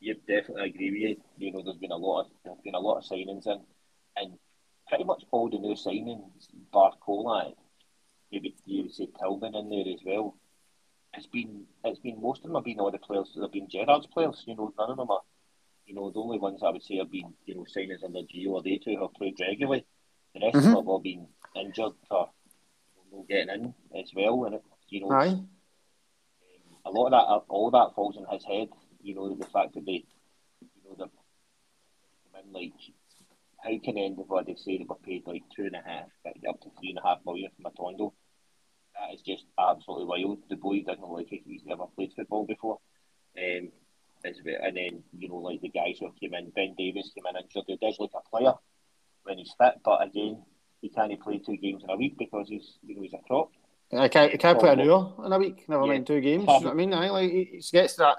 you 0.00 0.14
definitely 0.26 0.70
agree 0.70 0.90
with 0.90 1.00
you. 1.00 1.16
You 1.46 1.52
know, 1.52 1.62
there's 1.62 1.76
been 1.76 1.92
a 1.92 1.96
lot 1.96 2.22
of 2.22 2.26
there's 2.44 2.60
been 2.64 2.74
a 2.74 2.80
lot 2.80 2.98
of 2.98 3.04
signings 3.04 3.46
in, 3.46 3.60
and 4.16 4.38
pretty 4.88 5.04
much 5.04 5.24
all 5.30 5.48
the 5.48 5.58
new 5.58 5.74
signings, 5.74 6.48
bar 6.72 6.92
Colak, 7.06 7.54
maybe 8.32 8.54
you 8.64 8.82
would 8.82 8.94
say 8.94 9.08
Tillman 9.20 9.54
in 9.54 9.68
there 9.68 9.94
as 9.94 10.00
well. 10.04 10.36
It's 11.14 11.26
been 11.26 11.64
it's 11.84 12.00
been 12.00 12.20
most 12.20 12.38
of 12.38 12.44
them 12.44 12.54
have 12.54 12.64
been 12.64 12.80
all 12.80 12.90
the 12.90 12.98
players 12.98 13.30
that 13.34 13.42
have 13.42 13.52
been 13.52 13.68
Gerrard's 13.68 14.06
players. 14.06 14.42
You 14.46 14.56
know, 14.56 14.72
none 14.78 14.90
of 14.90 14.96
them 14.96 15.10
are. 15.10 15.20
You 15.86 15.96
know, 15.96 16.10
the 16.10 16.20
only 16.20 16.38
ones 16.38 16.62
I 16.62 16.70
would 16.70 16.82
say 16.82 16.96
have 16.96 17.10
been 17.10 17.34
you 17.44 17.54
know 17.54 17.66
signings 17.76 18.04
under 18.04 18.20
Gio 18.20 18.50
or 18.50 18.62
they 18.62 18.80
two 18.82 18.96
have 19.00 19.12
played 19.14 19.36
regularly. 19.40 19.84
The 20.34 20.40
rest 20.40 20.56
mm-hmm. 20.56 20.58
of 20.58 20.62
them 20.64 20.74
have 20.76 20.88
all 20.88 21.00
been 21.00 21.26
injured 21.56 21.92
or 22.10 22.30
getting 23.28 23.48
in 23.48 23.74
as 23.98 24.10
well. 24.14 24.44
And 24.44 24.54
it, 24.56 24.64
you 24.88 25.00
know, 25.00 25.10
um, 25.10 25.48
a 26.84 26.90
lot 26.90 27.06
of 27.06 27.12
that 27.12 27.52
all 27.52 27.70
that 27.70 27.94
falls 27.94 28.16
on 28.16 28.32
his 28.32 28.44
head 28.44 28.68
you 29.02 29.14
know, 29.14 29.34
the 29.34 29.46
fact 29.46 29.74
that 29.74 29.86
they, 29.86 30.04
you 30.60 30.68
know, 30.84 30.94
they're 30.96 31.06
come 31.06 32.42
in 32.44 32.52
like, 32.52 32.72
how 33.62 33.70
can 33.84 33.98
anybody 33.98 34.56
say 34.56 34.78
they 34.78 34.86
were 34.88 34.96
paid 34.96 35.22
like 35.26 35.42
two 35.54 35.64
and 35.64 35.76
a 35.76 35.82
half, 35.84 36.08
up 36.48 36.60
to 36.60 36.70
three 36.78 36.90
and 36.90 36.98
a 36.98 37.06
half 37.06 37.18
million 37.24 37.50
from 37.56 37.70
Matondo? 37.72 38.12
That 38.94 39.14
is 39.14 39.22
just 39.22 39.44
absolutely 39.58 40.06
wild. 40.06 40.38
The 40.48 40.56
boy 40.56 40.82
doesn't 40.82 41.00
look 41.00 41.30
like 41.30 41.42
he's 41.44 41.64
never 41.64 41.84
played 41.94 42.12
football 42.14 42.46
before. 42.46 42.78
Um, 43.38 43.70
and 44.22 44.76
then, 44.76 45.02
you 45.16 45.28
know, 45.28 45.36
like 45.36 45.62
the 45.62 45.70
guys 45.70 45.96
who 45.98 46.12
came 46.20 46.34
in, 46.34 46.50
Ben 46.50 46.74
Davies 46.76 47.12
came 47.14 47.24
in 47.30 47.42
injured. 47.42 47.64
He 47.66 47.76
does 47.76 47.96
look 47.98 48.12
a 48.14 48.28
player 48.28 48.52
when 49.24 49.38
he's 49.38 49.52
fit, 49.58 49.74
but 49.84 50.02
again, 50.02 50.42
he 50.80 50.88
can't 50.88 51.20
play 51.20 51.38
two 51.38 51.56
games 51.56 51.82
in 51.84 51.90
a 51.90 51.96
week 51.96 52.16
because 52.18 52.48
he's, 52.48 52.78
you 52.82 52.96
know, 52.96 53.02
he's 53.02 53.12
a 53.12 53.18
prop. 53.26 53.50
I 53.92 54.08
can't, 54.08 54.32
I 54.32 54.36
can't 54.36 54.58
play 54.58 54.72
an 54.72 54.80
hour 54.80 55.14
in 55.24 55.32
a 55.32 55.38
week, 55.38 55.68
never 55.68 55.82
yeah. 55.84 55.92
mind 55.92 56.06
two 56.06 56.20
games. 56.20 56.42
You 56.42 56.46
know 56.46 56.60
what 56.60 56.70
I 56.70 56.74
mean, 56.74 56.94
I 56.94 57.10
like 57.10 57.30
he 57.30 57.62
gets 57.72 57.96
that 57.96 58.18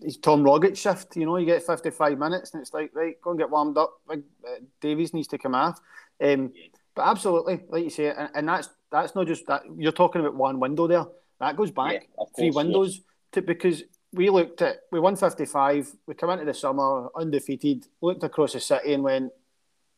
he's 0.00 0.16
Tom 0.16 0.42
Rogic 0.42 0.76
shift. 0.76 1.16
You 1.16 1.26
know, 1.26 1.36
you 1.36 1.46
get 1.46 1.62
55 1.62 2.18
minutes 2.18 2.52
and 2.52 2.60
it's 2.60 2.72
like, 2.72 2.90
right, 2.94 3.20
go 3.20 3.30
and 3.30 3.38
get 3.38 3.50
warmed 3.50 3.78
up. 3.78 4.00
Like, 4.06 4.22
uh, 4.46 4.60
Davies 4.80 5.14
needs 5.14 5.28
to 5.28 5.38
come 5.38 5.54
off. 5.54 5.80
Um, 6.22 6.52
but 6.94 7.06
absolutely, 7.06 7.60
like 7.68 7.84
you 7.84 7.90
say, 7.90 8.12
and, 8.16 8.28
and, 8.34 8.48
that's 8.48 8.68
that's 8.90 9.14
not 9.14 9.26
just 9.26 9.46
that. 9.46 9.62
You're 9.76 9.92
talking 9.92 10.20
about 10.20 10.34
one 10.34 10.60
window 10.60 10.86
there. 10.86 11.06
That 11.38 11.56
goes 11.56 11.70
back 11.70 11.92
yeah, 11.92 12.00
course, 12.16 12.30
three 12.36 12.50
windows 12.50 12.96
yes. 12.96 13.04
to 13.32 13.42
because 13.42 13.84
we 14.12 14.28
looked 14.28 14.60
at 14.60 14.80
we 14.92 15.00
won 15.00 15.16
55. 15.16 15.90
We 16.06 16.14
come 16.14 16.30
into 16.30 16.44
the 16.44 16.52
summer 16.52 17.08
undefeated. 17.16 17.86
Looked 18.02 18.24
across 18.24 18.52
the 18.52 18.60
city 18.60 18.92
and 18.92 19.02
went, 19.02 19.32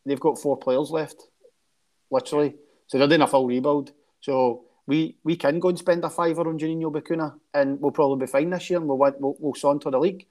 they've 0.04 0.20
got 0.20 0.38
four 0.38 0.56
players 0.56 0.90
left, 0.90 1.22
literally. 2.10 2.54
So 2.86 2.98
they're 2.98 3.08
doing 3.08 3.22
a 3.22 3.26
full 3.26 3.46
rebuild. 3.46 3.92
So 4.20 4.64
we 4.86 5.16
we 5.24 5.36
can 5.36 5.60
go 5.60 5.68
and 5.68 5.78
spend 5.78 6.04
a 6.04 6.10
fiver 6.10 6.48
on 6.48 6.58
Juninho 6.58 6.92
Bacuna 6.92 7.34
and 7.54 7.80
we'll 7.80 7.92
probably 7.92 8.26
be 8.26 8.30
fine 8.30 8.50
this 8.50 8.68
year 8.70 8.78
and 8.78 8.88
we'll, 8.88 8.98
we'll, 8.98 9.36
we'll 9.38 9.54
saunter 9.54 9.90
the 9.90 9.98
league. 9.98 10.26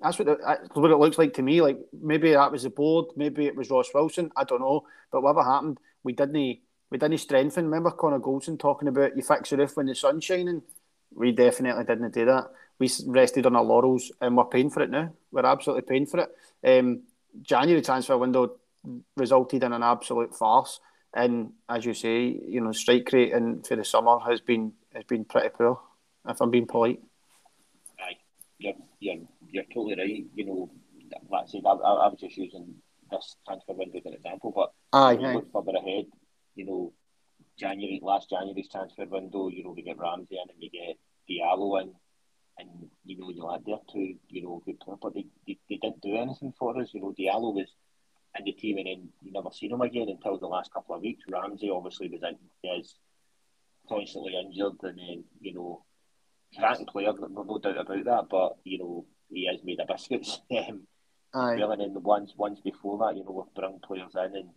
That's 0.00 0.18
what, 0.18 0.26
the, 0.26 0.36
that's 0.44 0.74
what 0.74 0.90
it 0.90 0.96
looks 0.96 1.18
like 1.18 1.34
to 1.34 1.42
me. 1.42 1.62
Like 1.62 1.78
maybe 1.92 2.32
that 2.32 2.52
was 2.52 2.64
the 2.64 2.70
board, 2.70 3.06
maybe 3.16 3.46
it 3.46 3.56
was 3.56 3.70
Ross 3.70 3.88
Wilson. 3.94 4.30
I 4.36 4.44
don't 4.44 4.60
know. 4.60 4.86
But 5.10 5.22
whatever 5.22 5.42
happened, 5.42 5.78
we 6.02 6.12
didn't 6.12 6.58
we 6.90 6.98
didn't 6.98 7.18
strengthen. 7.18 7.64
Remember 7.64 7.90
Connor 7.90 8.20
Goldson 8.20 8.58
talking 8.58 8.88
about 8.88 9.16
you 9.16 9.22
fix 9.22 9.50
the 9.50 9.56
roof 9.56 9.76
when 9.76 9.86
the 9.86 9.94
sun's 9.94 10.24
shining. 10.24 10.62
We 11.14 11.32
definitely 11.32 11.84
didn't 11.84 12.12
do 12.12 12.26
that. 12.26 12.50
We 12.78 12.90
rested 13.06 13.46
on 13.46 13.56
our 13.56 13.64
laurels 13.64 14.12
and 14.20 14.36
we're 14.36 14.44
paying 14.44 14.70
for 14.70 14.82
it 14.82 14.90
now. 14.90 15.12
We're 15.30 15.46
absolutely 15.46 15.82
paying 15.82 16.06
for 16.06 16.20
it. 16.20 16.78
Um, 16.78 17.02
January 17.42 17.82
transfer 17.82 18.18
window 18.18 18.56
resulted 19.16 19.62
in 19.62 19.72
an 19.72 19.82
absolute 19.82 20.34
farce. 20.34 20.80
And 21.14 21.52
as 21.68 21.84
you 21.84 21.94
say, 21.94 22.26
you 22.26 22.60
know, 22.60 22.72
strike 22.72 23.12
rate 23.12 23.32
in 23.32 23.62
for 23.62 23.76
the 23.76 23.84
summer 23.84 24.18
has 24.20 24.40
been 24.40 24.72
has 24.92 25.04
been 25.04 25.24
pretty 25.24 25.50
poor. 25.50 25.80
If 26.28 26.40
I'm 26.40 26.50
being 26.50 26.66
polite. 26.66 27.00
Aye, 28.00 28.16
you're 28.58 28.74
you're, 28.98 29.16
you're 29.50 29.64
totally 29.64 29.96
right. 29.96 30.24
You 30.34 30.46
know, 30.46 30.70
like 31.30 31.44
I 31.44 31.46
said, 31.46 31.62
I, 31.66 31.70
I, 31.70 32.08
was 32.08 32.18
just 32.18 32.36
using 32.36 32.74
this 33.10 33.36
transfer 33.46 33.74
window 33.74 33.98
as 33.98 34.06
an 34.06 34.14
example, 34.14 34.52
but 34.54 34.72
aye, 34.92 35.18
aye. 35.22 35.34
look 35.34 35.52
further 35.52 35.76
ahead. 35.76 36.06
You 36.56 36.66
know, 36.66 36.92
January 37.58 38.00
last 38.02 38.30
January's 38.30 38.68
transfer 38.68 39.04
window. 39.04 39.48
You 39.48 39.64
know, 39.64 39.74
we 39.76 39.82
get 39.82 39.98
Ramsey 39.98 40.36
in 40.36 40.48
and 40.48 40.58
we 40.58 40.70
get 40.70 40.96
Diallo 41.28 41.82
in, 41.82 41.92
and 42.58 42.68
you 43.04 43.18
know, 43.18 43.30
you're 43.30 43.44
like 43.44 43.64
they're 43.64 43.76
two, 43.92 44.16
you 44.28 44.42
know, 44.42 44.62
good 44.64 44.80
players, 44.80 44.98
but 45.00 45.14
they, 45.14 45.26
they, 45.46 45.58
they 45.68 45.76
didn't 45.76 46.00
do 46.00 46.16
anything 46.16 46.52
for 46.58 46.80
us. 46.80 46.90
You 46.92 47.02
know, 47.02 47.14
Diallo 47.18 47.54
was 47.54 47.68
in 48.38 48.44
the 48.44 48.52
team, 48.52 48.78
and 48.78 48.86
then 48.86 49.08
you 49.22 49.32
never 49.32 49.50
seen 49.52 49.72
him 49.72 49.80
again 49.80 50.08
until 50.08 50.38
the 50.38 50.46
last 50.46 50.72
couple 50.72 50.94
of 50.94 51.02
weeks. 51.02 51.24
Ramsey 51.28 51.70
obviously 51.70 52.08
was 52.08 52.22
in, 52.22 52.70
is 52.78 52.96
constantly 53.88 54.34
injured, 54.36 54.74
and 54.82 54.98
then 54.98 55.24
you 55.40 55.54
know, 55.54 55.84
cracking 56.58 56.86
player, 56.86 57.12
no 57.12 57.58
doubt 57.58 57.78
about 57.78 58.04
that. 58.04 58.26
But 58.30 58.56
you 58.64 58.78
know, 58.78 59.06
he 59.30 59.46
has 59.50 59.60
made 59.64 59.80
a 59.80 59.86
biscuits. 59.86 60.40
Um, 60.50 60.86
Aye. 61.36 61.54
And 61.54 61.80
then 61.80 61.92
the 61.92 62.00
ones 62.00 62.32
ones 62.36 62.60
before 62.60 62.96
that, 62.98 63.16
you 63.16 63.24
know, 63.24 63.32
we've 63.32 63.54
brought 63.54 63.82
players 63.82 64.14
in, 64.14 64.36
and 64.36 64.50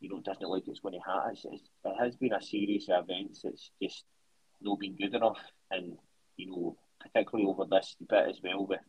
you 0.00 0.08
know, 0.08 0.20
doesn't 0.20 0.42
look 0.42 0.64
like 0.64 0.68
it's 0.68 0.78
going 0.78 0.94
to 0.94 1.00
happen. 1.00 1.32
It's, 1.32 1.44
it's, 1.44 1.70
it 1.84 1.94
has 1.98 2.14
been 2.14 2.32
a 2.32 2.40
series 2.42 2.88
of 2.88 3.04
events 3.08 3.42
that's 3.42 3.70
just 3.82 4.04
not 4.60 4.78
been 4.78 4.96
good 4.96 5.14
enough, 5.14 5.40
and 5.72 5.96
you 6.36 6.50
know, 6.50 6.76
particularly 7.00 7.48
over 7.50 7.64
this 7.68 7.96
bit 8.08 8.28
as 8.28 8.40
well 8.42 8.66
with 8.66 8.80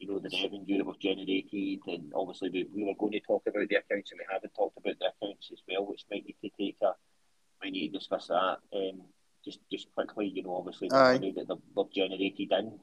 you 0.00 0.08
know, 0.08 0.18
the 0.18 0.30
revenue 0.42 0.78
that 0.78 0.86
was 0.86 0.96
generated, 0.96 1.80
and 1.86 2.12
obviously 2.16 2.48
we, 2.48 2.66
we 2.74 2.84
were 2.84 2.94
going 2.98 3.12
to 3.12 3.20
talk 3.20 3.42
about 3.46 3.68
the 3.68 3.76
accounts, 3.76 4.10
and 4.10 4.18
we 4.18 4.24
haven't 4.32 4.54
talked 4.54 4.78
about 4.78 4.98
the 4.98 5.12
accounts 5.12 5.50
as 5.52 5.60
well, 5.68 5.86
which 5.86 6.04
might 6.10 6.24
need 6.24 6.36
to 6.42 6.50
take 6.58 6.76
a, 6.82 6.92
we 7.62 7.70
need 7.70 7.92
to 7.92 7.98
discuss 7.98 8.28
that. 8.28 8.56
Um, 8.74 9.02
just 9.44 9.60
just 9.70 9.94
quickly, 9.94 10.26
you 10.26 10.42
know, 10.42 10.56
obviously 10.56 10.88
the 10.88 10.96
Aye. 10.96 11.12
money 11.12 11.32
that 11.36 11.48
they've, 11.48 11.92
generated 11.92 12.50
in 12.50 12.78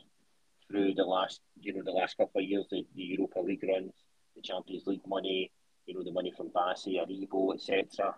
through 0.69 0.93
the 0.93 1.03
last, 1.03 1.41
you 1.60 1.73
know, 1.73 1.82
the 1.84 1.91
last 1.91 2.17
couple 2.17 2.39
of 2.39 2.47
years, 2.47 2.65
the, 2.69 2.86
the 2.95 3.01
Europa 3.01 3.39
League 3.39 3.63
runs, 3.63 3.93
the 4.36 4.41
Champions 4.41 4.86
League 4.86 5.08
money, 5.08 5.51
you 5.88 5.95
know, 5.95 6.03
the 6.03 6.12
money 6.12 6.32
from 6.36 6.49
Bassey, 6.49 6.99
Aribo, 7.01 7.56
etc. 7.56 8.13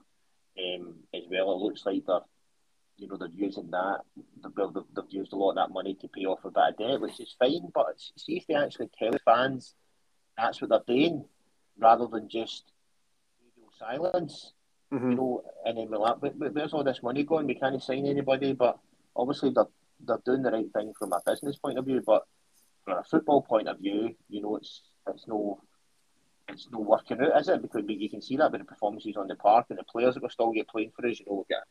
Um, 0.58 0.96
as 1.14 1.24
well, 1.30 1.54
it 1.54 1.64
looks 1.64 1.86
like 1.86 2.06
they're 2.06 2.20
you 3.00 3.08
know, 3.08 3.18
they're 3.18 3.30
using 3.36 3.70
that. 3.72 4.00
They've, 4.44 4.84
they've, 4.96 5.06
used 5.10 5.34
a 5.34 5.36
lot 5.36 5.52
of 5.52 5.56
that 5.56 5.74
money 5.74 5.96
to 5.96 6.08
pay 6.08 6.26
off 6.26 6.46
a 6.46 6.52
bit 6.52 6.64
of 6.70 6.78
debt, 6.78 7.02
which 7.02 7.20
is 7.20 7.36
fine. 7.40 7.70
But 7.74 8.00
see 8.18 8.38
if 8.38 8.48
they 8.48 8.56
actually 8.56 8.90
tell 8.98 9.12
the 9.12 9.20
fans 9.20 9.76
that's 10.38 10.62
what 10.62 10.70
they're 10.70 10.96
doing, 10.96 11.26
rather 11.78 12.08
than 12.08 12.30
just 12.30 12.72
silence. 13.78 14.54
Mm-hmm. 14.94 15.12
You 15.12 15.18
know, 15.18 15.44
and 15.66 15.78
then 15.78 15.90
we're 15.90 15.98
like, 15.98 16.18
where's 16.20 16.74
all 16.74 16.84
this 16.84 17.04
money 17.04 17.24
going? 17.24 17.48
We 17.48 17.56
can't 17.56 17.82
sign 17.82 18.06
anybody, 18.06 18.54
but 18.54 18.80
obviously 19.16 19.52
they're 19.52 19.68
they're 20.06 20.22
doing 20.26 20.42
the 20.42 20.52
right 20.52 20.72
thing 20.74 20.94
from 20.98 21.14
a 21.14 21.22
business 21.26 21.58
point 21.58 21.78
of 21.78 21.86
view. 21.86 22.02
But 22.06 22.24
from 22.86 22.98
a 22.98 23.04
football 23.04 23.42
point 23.42 23.68
of 23.68 23.80
view, 23.80 24.16
you 24.30 24.42
know, 24.42 24.56
it's 24.56 24.82
it's 25.08 25.28
no 25.28 25.62
it's 26.48 26.68
no 26.72 26.80
working 26.80 27.22
out, 27.22 27.40
is 27.40 27.50
it? 27.50 27.62
Because 27.62 27.84
you 27.88 28.10
can 28.10 28.22
see 28.22 28.38
that 28.38 28.52
with 28.52 28.62
the 28.62 28.66
performances 28.66 29.16
on 29.18 29.28
the 29.28 29.36
park 29.36 29.68
and 29.70 29.78
the 29.78 29.84
players 29.84 30.16
that 30.16 30.24
were 30.24 30.30
still 30.30 30.52
get 30.52 30.68
playing 30.68 30.92
for 30.96 31.08
us. 31.08 31.20
You 31.20 31.26
know, 31.28 31.36
we've 31.36 31.56
got 31.56 31.68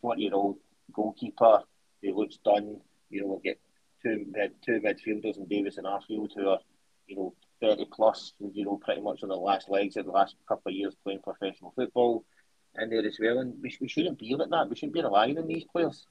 forty 0.00 0.22
year 0.22 0.34
old 0.34 0.58
goalkeeper 0.92 1.62
who 2.02 2.14
looks 2.14 2.38
done. 2.44 2.80
You 3.10 3.22
know, 3.22 3.26
we'll 3.28 3.38
get 3.38 3.60
two 4.02 4.26
two 4.64 4.80
midfielders 4.80 5.36
in 5.36 5.46
Davis 5.46 5.78
and 5.78 5.86
Arfield 5.86 6.30
who 6.34 6.48
are, 6.48 6.60
you 7.06 7.16
know, 7.16 7.34
30 7.60 7.86
plus, 7.92 8.32
you 8.52 8.64
know, 8.64 8.80
pretty 8.82 9.00
much 9.00 9.22
on 9.22 9.28
the 9.28 9.36
last 9.36 9.68
legs 9.68 9.96
of 9.96 10.06
the 10.06 10.12
last 10.12 10.34
couple 10.48 10.70
of 10.70 10.74
years 10.74 10.94
playing 11.04 11.20
professional 11.20 11.72
football 11.76 12.24
in 12.80 12.90
there 12.90 13.06
as 13.06 13.18
well. 13.20 13.38
And 13.38 13.54
we, 13.62 13.76
we 13.80 13.88
shouldn't 13.88 14.18
be 14.18 14.34
like 14.34 14.50
that. 14.50 14.68
We 14.68 14.76
shouldn't 14.76 14.94
be 14.94 15.02
relying 15.02 15.38
on 15.38 15.46
these 15.46 15.64
players. 15.64 16.06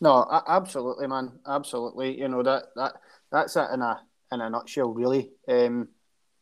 No, 0.00 0.26
absolutely, 0.46 1.08
man. 1.08 1.32
Absolutely. 1.46 2.20
You 2.20 2.28
know, 2.28 2.42
that, 2.42 2.66
that 2.76 2.92
that's 3.32 3.56
it 3.56 3.68
in 3.72 3.82
a 3.82 4.00
in 4.30 4.40
a 4.40 4.50
nutshell, 4.50 4.90
really. 4.90 5.30
Um, 5.48 5.88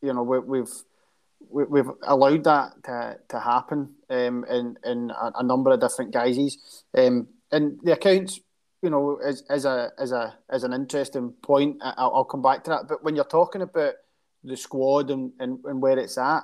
you 0.03 0.13
know, 0.13 0.23
we, 0.23 0.39
we've 0.41 0.73
we, 1.51 1.79
have 1.79 1.91
allowed 2.03 2.45
that 2.45 2.73
to, 2.85 3.19
to 3.29 3.41
happen 3.41 3.95
um, 4.11 4.45
in 4.51 4.77
in 4.85 5.11
a, 5.11 5.33
a, 5.37 5.43
number 5.43 5.71
of 5.71 5.81
different 5.81 6.13
guises. 6.13 6.85
Um, 6.97 7.29
and 7.53 7.79
the 7.83 7.93
accounts, 7.93 8.41
you 8.83 8.91
know, 8.91 9.19
is, 9.25 9.43
is 9.51 9.65
a 9.65 9.91
is 9.99 10.13
a 10.13 10.37
is 10.53 10.65
an 10.65 10.73
interesting 10.73 11.33
point. 11.43 11.79
I'll, 11.83 12.13
I'll 12.15 12.25
come 12.25 12.43
back 12.43 12.65
to 12.65 12.71
that. 12.71 12.89
But 12.89 13.05
when 13.05 13.17
you're 13.17 13.25
talking 13.25 13.63
about 13.63 13.95
the 14.45 14.57
squad 14.57 15.11
and, 15.11 15.33
and, 15.41 15.59
and 15.65 15.83
where 15.83 15.99
it's 15.99 16.19
at, 16.19 16.43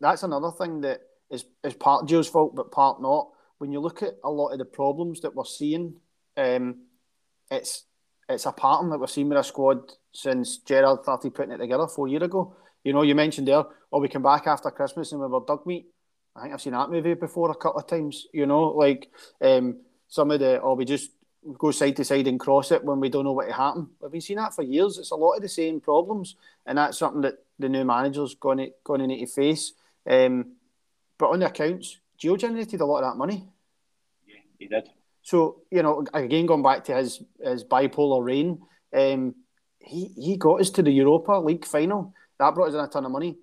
that's 0.00 0.22
another 0.22 0.50
thing 0.50 0.80
that 0.82 1.00
is 1.30 1.44
is 1.64 1.74
part 1.74 2.08
Joe's 2.08 2.28
fault, 2.28 2.54
but 2.54 2.72
part 2.72 3.00
not. 3.00 3.28
When 3.58 3.72
you 3.72 3.80
look 3.80 4.02
at 4.02 4.14
a 4.22 4.30
lot 4.30 4.50
of 4.50 4.58
the 4.58 4.64
problems 4.64 5.20
that 5.22 5.34
we're 5.34 5.44
seeing, 5.44 5.96
um, 6.36 6.82
it's 7.50 7.84
it's 8.28 8.46
a 8.46 8.52
pattern 8.52 8.90
that 8.90 8.98
we've 8.98 9.10
seen 9.10 9.28
with 9.28 9.38
our 9.38 9.44
squad 9.44 9.80
since 10.12 10.58
Gerrard 10.58 11.02
started 11.02 11.34
putting 11.34 11.52
it 11.52 11.58
together 11.58 11.86
four 11.86 12.08
years 12.08 12.22
ago. 12.22 12.54
You 12.84 12.92
know, 12.92 13.02
you 13.02 13.14
mentioned 13.14 13.48
there, 13.48 13.64
oh, 13.92 14.00
we 14.00 14.08
come 14.08 14.22
back 14.22 14.46
after 14.46 14.70
Christmas 14.70 15.12
and 15.12 15.20
we 15.20 15.26
were 15.26 15.40
dug 15.46 15.66
meat. 15.66 15.86
I 16.36 16.42
think 16.42 16.54
I've 16.54 16.60
seen 16.60 16.72
that 16.72 16.90
movie 16.90 17.14
before 17.14 17.50
a 17.50 17.54
couple 17.54 17.80
of 17.80 17.86
times. 17.86 18.26
You 18.32 18.46
know, 18.46 18.68
like 18.68 19.10
um, 19.40 19.78
some 20.08 20.30
of 20.30 20.40
the, 20.40 20.58
or 20.58 20.76
we 20.76 20.84
just 20.84 21.10
go 21.56 21.70
side 21.70 21.96
to 21.96 22.04
side 22.04 22.26
and 22.26 22.40
cross 22.40 22.70
it 22.70 22.84
when 22.84 23.00
we 23.00 23.08
don't 23.08 23.24
know 23.24 23.32
what 23.32 23.46
to 23.46 23.52
happen. 23.52 23.88
We've 24.00 24.12
been 24.12 24.20
seeing 24.20 24.38
that 24.38 24.54
for 24.54 24.62
years. 24.62 24.98
It's 24.98 25.10
a 25.10 25.16
lot 25.16 25.34
of 25.34 25.42
the 25.42 25.48
same 25.48 25.80
problems, 25.80 26.36
and 26.66 26.78
that's 26.78 26.98
something 26.98 27.22
that 27.22 27.38
the 27.58 27.68
new 27.68 27.84
manager's 27.84 28.34
going 28.34 28.58
to 28.58 28.70
going 28.84 29.00
to 29.00 29.06
need 29.06 29.24
to 29.24 29.32
face. 29.32 29.72
Um, 30.08 30.52
but 31.18 31.30
on 31.30 31.40
the 31.40 31.46
accounts, 31.46 31.98
Gio 32.20 32.38
generated 32.38 32.80
a 32.80 32.86
lot 32.86 33.02
of 33.02 33.12
that 33.12 33.18
money. 33.18 33.48
Yeah, 34.26 34.40
he 34.58 34.66
did. 34.66 34.88
So 35.22 35.62
you 35.70 35.82
know, 35.82 36.04
again, 36.12 36.46
going 36.46 36.62
back 36.62 36.84
to 36.84 36.94
his 36.94 37.22
his 37.42 37.64
bipolar 37.64 38.24
reign, 38.24 38.60
um, 38.92 39.34
he 39.78 40.12
he 40.16 40.36
got 40.36 40.60
us 40.60 40.70
to 40.70 40.82
the 40.82 40.90
Europa 40.90 41.32
League 41.32 41.64
final. 41.64 42.14
That 42.38 42.54
brought 42.54 42.68
us 42.68 42.74
in 42.74 42.80
a 42.80 42.88
ton 42.88 43.04
of 43.04 43.12
money. 43.12 43.38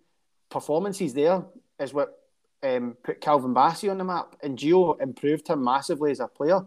Performances 0.49 1.13
there 1.13 1.43
is 1.79 1.93
what 1.93 2.17
um, 2.63 2.95
put 3.03 3.21
Calvin 3.21 3.53
Bassey 3.53 3.89
on 3.89 3.97
the 3.97 4.03
map, 4.03 4.35
and 4.41 4.57
Gio 4.57 4.99
improved 5.01 5.47
him 5.47 5.63
massively 5.63 6.11
as 6.11 6.19
a 6.19 6.27
player. 6.27 6.61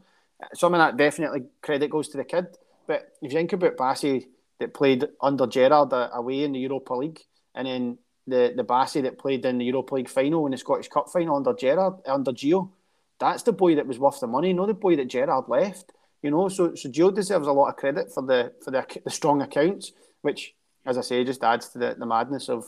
Some 0.54 0.74
of 0.74 0.78
that 0.78 0.96
definitely 0.96 1.44
credit 1.62 1.90
goes 1.90 2.08
to 2.08 2.16
the 2.16 2.24
kid. 2.24 2.46
But 2.86 3.12
if 3.20 3.32
you 3.32 3.38
think 3.38 3.52
about 3.52 3.76
Bassey 3.76 4.26
that 4.60 4.74
played 4.74 5.06
under 5.20 5.46
Gerrard 5.46 5.90
away 5.92 6.44
in 6.44 6.52
the 6.52 6.58
Europa 6.58 6.94
League, 6.94 7.20
and 7.54 7.66
then 7.66 7.98
the 8.26 8.52
the 8.56 8.64
Bassey 8.64 9.02
that 9.02 9.18
played 9.18 9.44
in 9.44 9.58
the 9.58 9.64
Europa 9.64 9.94
League 9.94 10.08
final 10.08 10.44
and 10.44 10.52
the 10.52 10.58
Scottish 10.58 10.88
Cup 10.88 11.08
final 11.08 11.36
under 11.36 11.54
Gerrard 11.54 11.94
under 12.06 12.32
Gio, 12.32 12.70
that's 13.18 13.42
the 13.42 13.52
boy 13.52 13.74
that 13.74 13.86
was 13.86 13.98
worth 13.98 14.20
the 14.20 14.26
money, 14.26 14.52
not 14.52 14.66
the 14.66 14.74
boy 14.74 14.96
that 14.96 15.08
Gerrard 15.08 15.48
left. 15.48 15.92
You 16.22 16.30
know, 16.30 16.48
so 16.48 16.74
so 16.74 16.88
Gio 16.88 17.14
deserves 17.14 17.46
a 17.46 17.52
lot 17.52 17.68
of 17.68 17.76
credit 17.76 18.12
for 18.12 18.22
the 18.22 18.52
for 18.62 18.70
the, 18.70 18.86
the 19.04 19.10
strong 19.10 19.42
accounts, 19.42 19.92
which, 20.22 20.54
as 20.88 20.96
I 20.96 21.02
say, 21.02 21.22
just 21.24 21.44
adds 21.44 21.68
to 21.70 21.78
the, 21.78 21.96
the 21.98 22.06
madness 22.06 22.48
of 22.48 22.64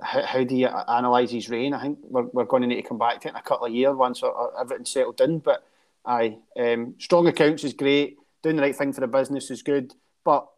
how, 0.00 0.22
how 0.22 0.44
do 0.44 0.54
you 0.54 0.68
analyse 0.88 1.30
his 1.30 1.48
reign. 1.48 1.72
I 1.74 1.82
think 1.82 1.98
we're, 2.02 2.26
we're 2.32 2.44
going 2.44 2.62
to 2.62 2.68
need 2.68 2.82
to 2.82 2.88
come 2.88 2.98
back 2.98 3.20
to 3.20 3.28
it 3.28 3.30
in 3.30 3.36
a 3.36 3.42
couple 3.42 3.66
of 3.66 3.72
years 3.72 3.96
once 3.96 4.22
everything's 4.60 4.90
settled 4.90 5.20
in. 5.20 5.38
But 5.38 5.64
aye, 6.04 6.38
um, 6.58 6.94
strong 6.98 7.26
accounts 7.26 7.64
is 7.64 7.72
great. 7.72 8.18
Doing 8.42 8.56
the 8.56 8.62
right 8.62 8.76
thing 8.76 8.92
for 8.92 9.00
the 9.00 9.06
business 9.06 9.50
is 9.50 9.62
good, 9.62 9.94
but 10.24 10.48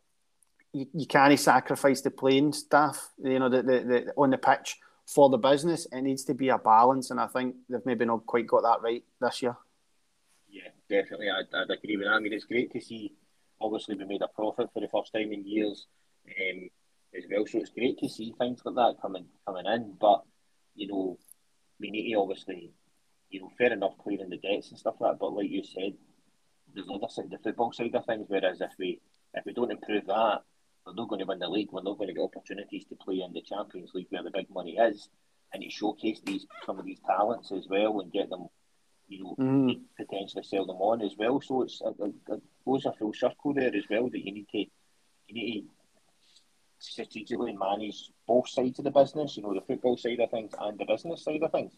you, 0.73 0.87
you 0.95 1.07
can't 1.07 1.39
sacrifice 1.39 2.01
the 2.01 2.11
playing 2.11 2.53
staff. 2.55 3.11
You 3.23 3.39
know, 3.39 3.51
the, 3.51 3.63
the, 3.63 3.81
the 3.81 4.13
on 4.17 4.31
the 4.31 4.39
pitch 4.39 4.79
for 5.07 5.29
the 5.29 5.37
business. 5.37 5.87
It 5.93 6.01
needs 6.01 6.25
to 6.25 6.35
be 6.35 6.49
a 6.49 6.59
balance, 6.59 7.11
and 7.11 7.21
I 7.21 7.27
think 7.27 7.57
they've 7.69 7.85
maybe 7.85 8.07
not 8.07 8.27
quite 8.27 8.47
got 8.47 8.63
that 8.63 8.83
right 8.83 9.05
this 9.21 9.43
year. 9.43 9.57
Yeah, 10.49 10.71
definitely. 10.89 11.29
I'd, 11.29 11.55
I'd 11.55 11.71
agree 11.71 11.97
with 11.97 12.07
that. 12.07 12.15
I 12.15 12.21
mean, 12.21 12.33
it's 12.33 12.47
great 12.47 12.73
to 12.73 12.81
see. 12.81 13.13
Obviously, 13.61 13.97
we 13.97 14.05
made 14.05 14.23
a 14.23 14.29
profit 14.29 14.71
for 14.73 14.81
the 14.81 14.89
first 14.89 15.13
time 15.13 15.33
in 15.33 15.47
years, 15.47 15.87
um, 16.27 16.69
as 17.17 17.25
well. 17.31 17.47
So 17.47 17.59
it's 17.59 17.71
great 17.71 17.99
to 17.99 18.09
see 18.09 18.35
things 18.39 18.61
like 18.65 18.75
that 18.75 19.01
coming 19.01 19.27
coming 19.47 19.67
in. 19.67 19.95
But 20.01 20.23
you 20.75 20.89
know, 20.89 21.19
we 21.81 21.91
need 21.91 22.13
to 22.13 22.21
obviously, 22.21 22.73
you 23.31 23.41
know, 23.41 23.51
fair 23.57 23.73
enough 23.73 23.97
clearing 24.03 24.31
the 24.31 24.39
debts 24.39 24.71
and 24.71 24.79
stuff 24.79 24.97
like 25.01 25.13
that. 25.13 25.19
But 25.19 25.35
like 25.35 25.51
you 25.51 25.63
said, 25.65 25.95
there's 26.75 26.89
other 26.93 27.09
side, 27.09 27.31
the 27.31 27.39
football 27.39 27.73
side 27.73 27.95
of 27.95 28.05
things. 28.05 28.27
Whereas 28.29 28.61
if 28.61 28.73
we 28.79 29.01
if 29.35 29.45
we 29.45 29.53
don't 29.53 29.73
improve 29.73 30.07
that, 30.07 30.43
we're 30.87 30.95
not 30.95 31.09
going 31.09 31.21
to 31.21 31.27
win 31.27 31.39
the 31.39 31.49
league. 31.49 31.71
We're 31.73 31.83
not 31.83 31.99
going 31.99 32.09
to 32.09 32.15
get 32.15 32.23
opportunities 32.23 32.85
to 32.87 32.97
play 32.97 33.23
in 33.23 33.33
the 33.33 33.43
Champions 33.43 33.93
League 33.95 34.07
where 34.11 34.23
the 34.23 34.31
big 34.31 34.51
money 34.51 34.77
is, 34.77 35.09
and 35.53 35.63
to 35.63 35.71
showcase 35.71 36.21
these 36.25 36.47
some 36.67 36.79
of 36.79 36.85
these 36.85 37.01
talents 37.07 37.53
as 37.53 37.67
well 37.69 38.01
and 38.01 38.13
get 38.13 38.31
them, 38.31 38.47
you 39.09 39.25
know, 39.25 39.37
mm. 39.39 39.81
potentially 39.97 40.45
sell 40.45 40.67
them 40.67 40.77
on 40.77 41.03
as 41.03 41.15
well. 41.19 41.41
So 41.41 41.63
it's 41.63 41.81
it, 41.81 42.13
it 42.29 42.43
goes 42.65 42.85
a 42.85 42.93
full 42.93 43.13
circle 43.13 43.55
there 43.55 43.75
as 43.75 43.85
well 43.89 44.09
that 44.11 44.25
you 44.25 44.33
need 44.33 44.49
to 44.51 44.59
you 44.59 45.35
need 45.35 45.63
to 45.63 45.74
strategically 46.85 47.57
manage 47.57 48.11
both 48.27 48.49
sides 48.49 48.79
of 48.79 48.85
the 48.85 48.91
business. 48.91 49.37
You 49.37 49.43
know, 49.43 49.55
the 49.55 49.61
football 49.61 49.97
side 49.97 50.21
of 50.21 50.31
things 50.31 50.53
and 50.59 50.79
the 50.79 50.85
business 50.85 51.25
side 51.25 51.43
of 51.43 51.53
things. 51.53 51.73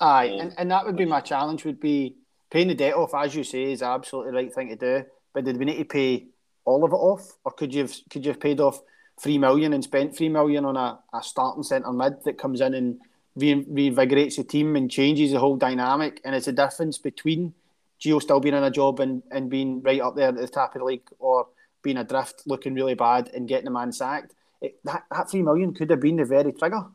Aye, 0.00 0.30
um, 0.30 0.40
and, 0.40 0.54
and 0.58 0.70
that 0.70 0.86
would 0.86 0.96
be 0.96 1.04
my 1.04 1.20
challenge. 1.20 1.64
Would 1.64 1.80
be 1.80 2.16
paying 2.50 2.68
the 2.68 2.74
debt 2.74 2.94
off, 2.94 3.14
as 3.14 3.34
you 3.34 3.44
say, 3.44 3.72
is 3.72 3.82
absolutely 3.82 4.32
the 4.32 4.36
right 4.36 4.54
thing 4.54 4.68
to 4.68 4.76
do. 4.76 5.04
But 5.32 5.44
did 5.44 5.58
we 5.58 5.64
need 5.64 5.78
to 5.78 5.84
pay 5.84 6.26
all 6.64 6.84
of 6.84 6.92
it 6.92 6.96
off, 6.96 7.38
or 7.44 7.52
could 7.52 7.74
you 7.74 7.82
have 7.82 7.94
could 8.10 8.24
you 8.24 8.32
have 8.32 8.40
paid 8.40 8.60
off 8.60 8.80
three 9.20 9.38
million 9.38 9.72
and 9.72 9.84
spent 9.84 10.16
three 10.16 10.28
million 10.28 10.64
on 10.64 10.76
a, 10.76 10.98
a 11.12 11.22
starting 11.22 11.62
centre 11.62 11.92
mid 11.92 12.24
that 12.24 12.38
comes 12.38 12.60
in 12.60 12.74
and 12.74 12.98
re- 13.36 13.64
reinvigorates 13.64 14.36
the 14.36 14.44
team 14.44 14.76
and 14.76 14.90
changes 14.90 15.32
the 15.32 15.38
whole 15.38 15.56
dynamic? 15.56 16.20
And 16.24 16.34
it's 16.34 16.48
a 16.48 16.52
difference 16.52 16.98
between 16.98 17.54
Gio 18.00 18.20
still 18.22 18.40
being 18.40 18.54
in 18.54 18.64
a 18.64 18.70
job 18.70 19.00
and, 19.00 19.22
and 19.30 19.50
being 19.50 19.82
right 19.82 20.00
up 20.00 20.16
there 20.16 20.28
at 20.28 20.36
the 20.36 20.48
top 20.48 20.74
of 20.74 20.80
the 20.80 20.86
league, 20.86 21.08
or 21.18 21.46
being 21.82 21.98
adrift, 21.98 22.42
looking 22.46 22.74
really 22.74 22.94
bad, 22.94 23.30
and 23.34 23.48
getting 23.48 23.66
the 23.66 23.70
man 23.70 23.92
sacked. 23.92 24.34
It, 24.60 24.78
that 24.84 25.04
that 25.10 25.30
three 25.30 25.42
million 25.42 25.74
could 25.74 25.90
have 25.90 26.00
been 26.00 26.16
the 26.16 26.24
very 26.24 26.52
trigger. 26.52 26.86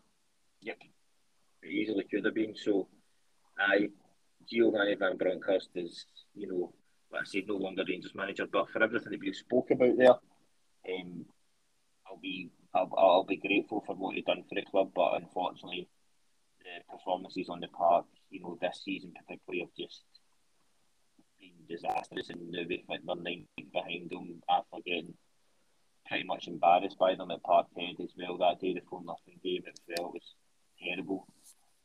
Yep, 0.62 0.78
it 1.64 1.68
easily 1.68 2.06
could 2.10 2.26
have 2.26 2.36
been. 2.36 2.56
So, 2.56 2.88
I 3.58 3.90
Giovanni 4.48 4.96
Van 4.96 5.18
Bronckhorst 5.18 5.70
is 5.76 6.06
you 6.36 6.48
know 6.48 6.74
I 7.14 7.24
say 7.24 7.44
no 7.48 7.56
longer 7.56 7.84
Rangers 7.88 8.14
manager, 8.16 8.46
but 8.52 8.70
for 8.70 8.84
everything 8.84 9.12
that 9.12 9.22
we 9.22 9.34
spoke 9.34 9.72
about 9.72 9.98
there, 9.98 10.10
um, 10.10 11.26
I'll 12.08 12.18
be 12.22 12.52
I'll, 12.74 12.92
I'll 12.98 13.24
be 13.24 13.38
grateful 13.38 13.84
for 13.86 13.96
what 13.96 14.16
he's 14.16 14.26
done 14.26 14.44
for 14.48 14.56
the 14.56 14.64
club. 14.64 14.92
But 14.94 15.22
unfortunately, 15.22 15.88
the 16.60 16.94
performances 16.94 17.50
on 17.50 17.62
the 17.62 17.68
park, 17.70 18.06
you 18.30 18.42
know, 18.42 18.58
this 18.62 18.82
season 18.84 19.14
particularly 19.14 19.62
have 19.62 19.76
just 19.78 20.04
been 21.40 21.54
disastrous. 21.70 22.30
And 22.30 22.52
now 22.52 22.64
we 22.68 22.84
think 22.88 23.06
they're 23.06 23.16
nine 23.16 23.46
behind 23.72 24.10
them 24.10 24.42
after 24.50 24.78
getting 24.86 25.14
pretty 26.08 26.26
much 26.26 26.48
embarrassed 26.48 26.98
by 27.00 27.16
them 27.16 27.32
at 27.32 27.44
Parkhead 27.44 28.00
as 28.00 28.12
well 28.18 28.38
that 28.38 28.60
day. 28.60 28.74
The 28.74 28.82
four 28.90 29.02
nothing 29.04 29.40
game 29.44 29.64
it 29.66 29.80
felt 29.88 30.14
was 30.14 30.36
terrible. 30.82 31.28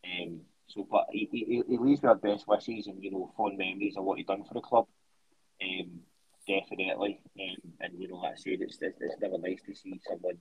Um, 0.04 0.40
so, 0.66 0.87
but 0.90 1.06
he, 1.11 1.28
he, 1.33 1.62
he 1.68 1.78
leaves 1.78 2.02
with 2.02 2.11
our 2.11 2.14
best 2.14 2.46
wishes 2.46 2.87
and 2.87 3.02
you 3.02 3.11
know 3.11 3.33
fond 3.37 3.59
memories 3.59 3.96
of 3.96 4.04
what 4.04 4.18
he 4.18 4.24
done 4.24 4.44
for 4.44 4.54
the 4.54 4.61
club. 4.61 4.87
Um, 5.62 6.00
definitely, 6.46 7.20
um, 7.40 7.72
and 7.80 7.92
you 7.98 8.09
know, 8.09 8.16
like 8.16 8.35
I 8.35 8.37
said, 8.37 8.59
it's, 8.61 8.78
it's, 8.80 8.98
it's 9.00 9.20
never 9.20 9.38
nice 9.38 9.62
to 9.66 9.74
see 9.74 10.00
someone 10.09 10.38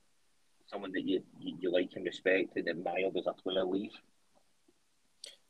someone 0.70 0.92
that 0.92 1.04
you, 1.04 1.22
you, 1.40 1.58
you 1.60 1.72
like 1.74 1.90
and 1.96 2.06
respect 2.06 2.56
and 2.56 2.70
admire 2.70 3.10
as 3.18 3.28
a 3.28 3.34
player 3.34 3.64
leave. 3.66 3.92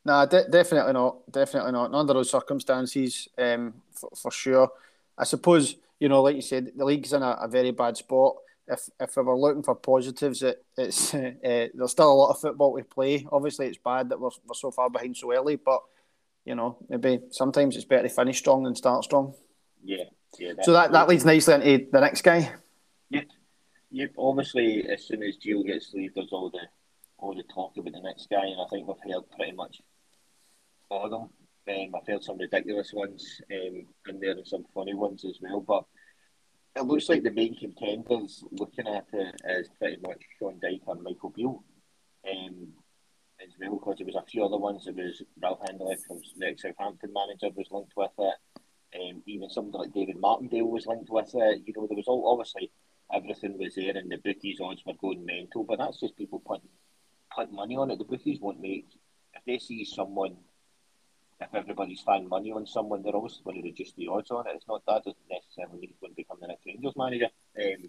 Nah, 0.04 0.24
de- 0.24 0.48
definitely 0.48 0.94
not. 0.94 1.30
Definitely 1.30 1.72
not. 1.72 1.92
Under 1.92 2.14
those 2.14 2.30
circumstances, 2.30 3.28
um, 3.36 3.74
for, 3.92 4.08
for 4.16 4.30
sure. 4.30 4.70
I 5.18 5.24
suppose 5.24 5.76
you 6.00 6.08
know, 6.08 6.22
like 6.22 6.34
you 6.34 6.42
said, 6.42 6.72
the 6.74 6.84
league's 6.84 7.12
in 7.12 7.22
a, 7.22 7.36
a 7.42 7.46
very 7.46 7.70
bad 7.70 7.96
spot. 7.96 8.36
If 8.66 8.88
if 8.98 9.16
we 9.16 9.22
were 9.22 9.38
looking 9.38 9.62
for 9.62 9.74
positives, 9.74 10.42
it, 10.42 10.64
it's 10.76 11.14
uh, 11.14 11.32
there's 11.42 11.90
still 11.90 12.12
a 12.12 12.14
lot 12.14 12.30
of 12.30 12.40
football 12.40 12.76
to 12.76 12.84
play. 12.84 13.26
Obviously, 13.30 13.66
it's 13.66 13.78
bad 13.78 14.08
that 14.08 14.18
we're, 14.18 14.30
we're 14.46 14.54
so 14.54 14.70
far 14.70 14.88
behind 14.90 15.16
so 15.16 15.32
early, 15.32 15.56
but 15.56 15.82
you 16.44 16.54
know, 16.54 16.78
maybe 16.88 17.20
sometimes 17.30 17.76
it's 17.76 17.84
better 17.84 18.08
to 18.08 18.14
finish 18.14 18.38
strong 18.38 18.64
than 18.64 18.74
start 18.74 19.04
strong. 19.04 19.34
Yeah, 19.84 20.04
yeah. 20.38 20.54
So 20.62 20.72
that, 20.72 20.92
that 20.92 21.08
leads 21.08 21.24
nicely 21.24 21.54
into 21.54 21.90
the 21.92 22.00
next 22.00 22.22
guy. 22.22 22.52
Yep, 23.10 23.26
yep. 23.90 24.10
Obviously, 24.16 24.86
as 24.88 25.06
soon 25.06 25.22
as 25.22 25.36
Gio 25.36 25.64
gets 25.66 25.92
leave, 25.92 26.14
there's 26.14 26.32
all 26.32 26.50
the 26.50 26.66
all 27.18 27.34
the 27.34 27.42
talk 27.42 27.76
about 27.76 27.92
the 27.92 28.00
next 28.00 28.28
guy, 28.30 28.44
and 28.44 28.60
I 28.60 28.64
think 28.70 28.88
we've 28.88 29.12
heard 29.12 29.30
pretty 29.36 29.52
much 29.52 29.82
all 30.88 31.04
of 31.04 31.10
them. 31.10 31.28
Um, 31.68 31.94
I've 31.94 32.06
heard 32.06 32.24
some 32.24 32.38
ridiculous 32.38 32.92
ones 32.92 33.40
um, 33.50 33.86
in 34.08 34.20
there 34.20 34.32
and 34.32 34.46
some 34.46 34.64
funny 34.74 34.94
ones 34.94 35.24
as 35.24 35.38
well. 35.40 35.60
But 35.60 35.84
it 36.76 36.86
looks 36.86 37.08
like 37.08 37.22
the 37.22 37.30
main 37.30 37.56
contenders 37.56 38.42
looking 38.50 38.86
at 38.86 39.06
it 39.12 39.34
is 39.48 39.68
pretty 39.78 40.00
much 40.02 40.22
Sean 40.38 40.60
Dyche 40.60 40.88
and 40.88 41.02
Michael 41.02 41.30
Beale. 41.30 41.62
Um, 42.28 42.74
as 43.42 43.54
well, 43.58 43.76
because 43.78 43.96
there 43.98 44.06
was 44.06 44.16
a 44.16 44.30
few 44.30 44.44
other 44.44 44.56
ones. 44.56 44.84
There 44.84 44.94
was 44.94 45.22
Ralph 45.42 45.60
Hasenhüttl 45.60 46.06
from 46.06 46.20
the 46.36 46.54
Southampton 46.56 47.12
manager 47.12 47.48
was 47.54 47.68
linked 47.70 47.92
with 47.96 48.10
it. 48.18 48.34
Um, 48.94 49.22
even 49.26 49.50
somebody 49.50 49.78
like 49.78 49.94
David 49.94 50.16
Martindale 50.18 50.66
was 50.66 50.86
linked 50.86 51.10
with 51.10 51.30
it. 51.34 51.62
You 51.64 51.72
know, 51.76 51.86
there 51.86 51.96
was 51.96 52.08
all 52.08 52.30
obviously 52.30 52.70
everything 53.12 53.58
was 53.58 53.74
there, 53.74 53.96
and 53.96 54.10
the 54.10 54.18
bookies 54.18 54.60
odds 54.60 54.82
were 54.84 54.94
going 54.94 55.24
mental. 55.24 55.64
But 55.64 55.78
that's 55.78 56.00
just 56.00 56.16
people 56.16 56.40
putting 56.40 56.68
putting 57.34 57.54
money 57.54 57.76
on 57.76 57.90
it. 57.90 57.98
The 57.98 58.04
bookies 58.04 58.40
won't 58.40 58.60
make 58.60 58.88
if 59.34 59.42
they 59.46 59.58
see 59.58 59.84
someone. 59.84 60.36
If 61.40 61.54
everybody's 61.54 62.02
throwing 62.02 62.28
money 62.28 62.52
on 62.52 62.66
someone, 62.66 63.02
they're 63.02 63.16
obviously 63.16 63.42
going 63.44 63.62
to 63.62 63.68
reduce 63.68 63.92
the 63.92 64.08
odds 64.08 64.30
on 64.30 64.46
it. 64.46 64.56
It's 64.56 64.68
not 64.68 64.82
that 64.86 65.04
doesn't 65.04 65.16
necessarily 65.30 65.80
mean 65.80 65.88
he's 65.88 66.00
going 66.00 66.12
to 66.12 66.16
become 66.16 66.36
the 66.40 66.48
next 66.48 66.66
Rangers 66.66 66.92
manager 66.96 67.28
um, 67.58 67.86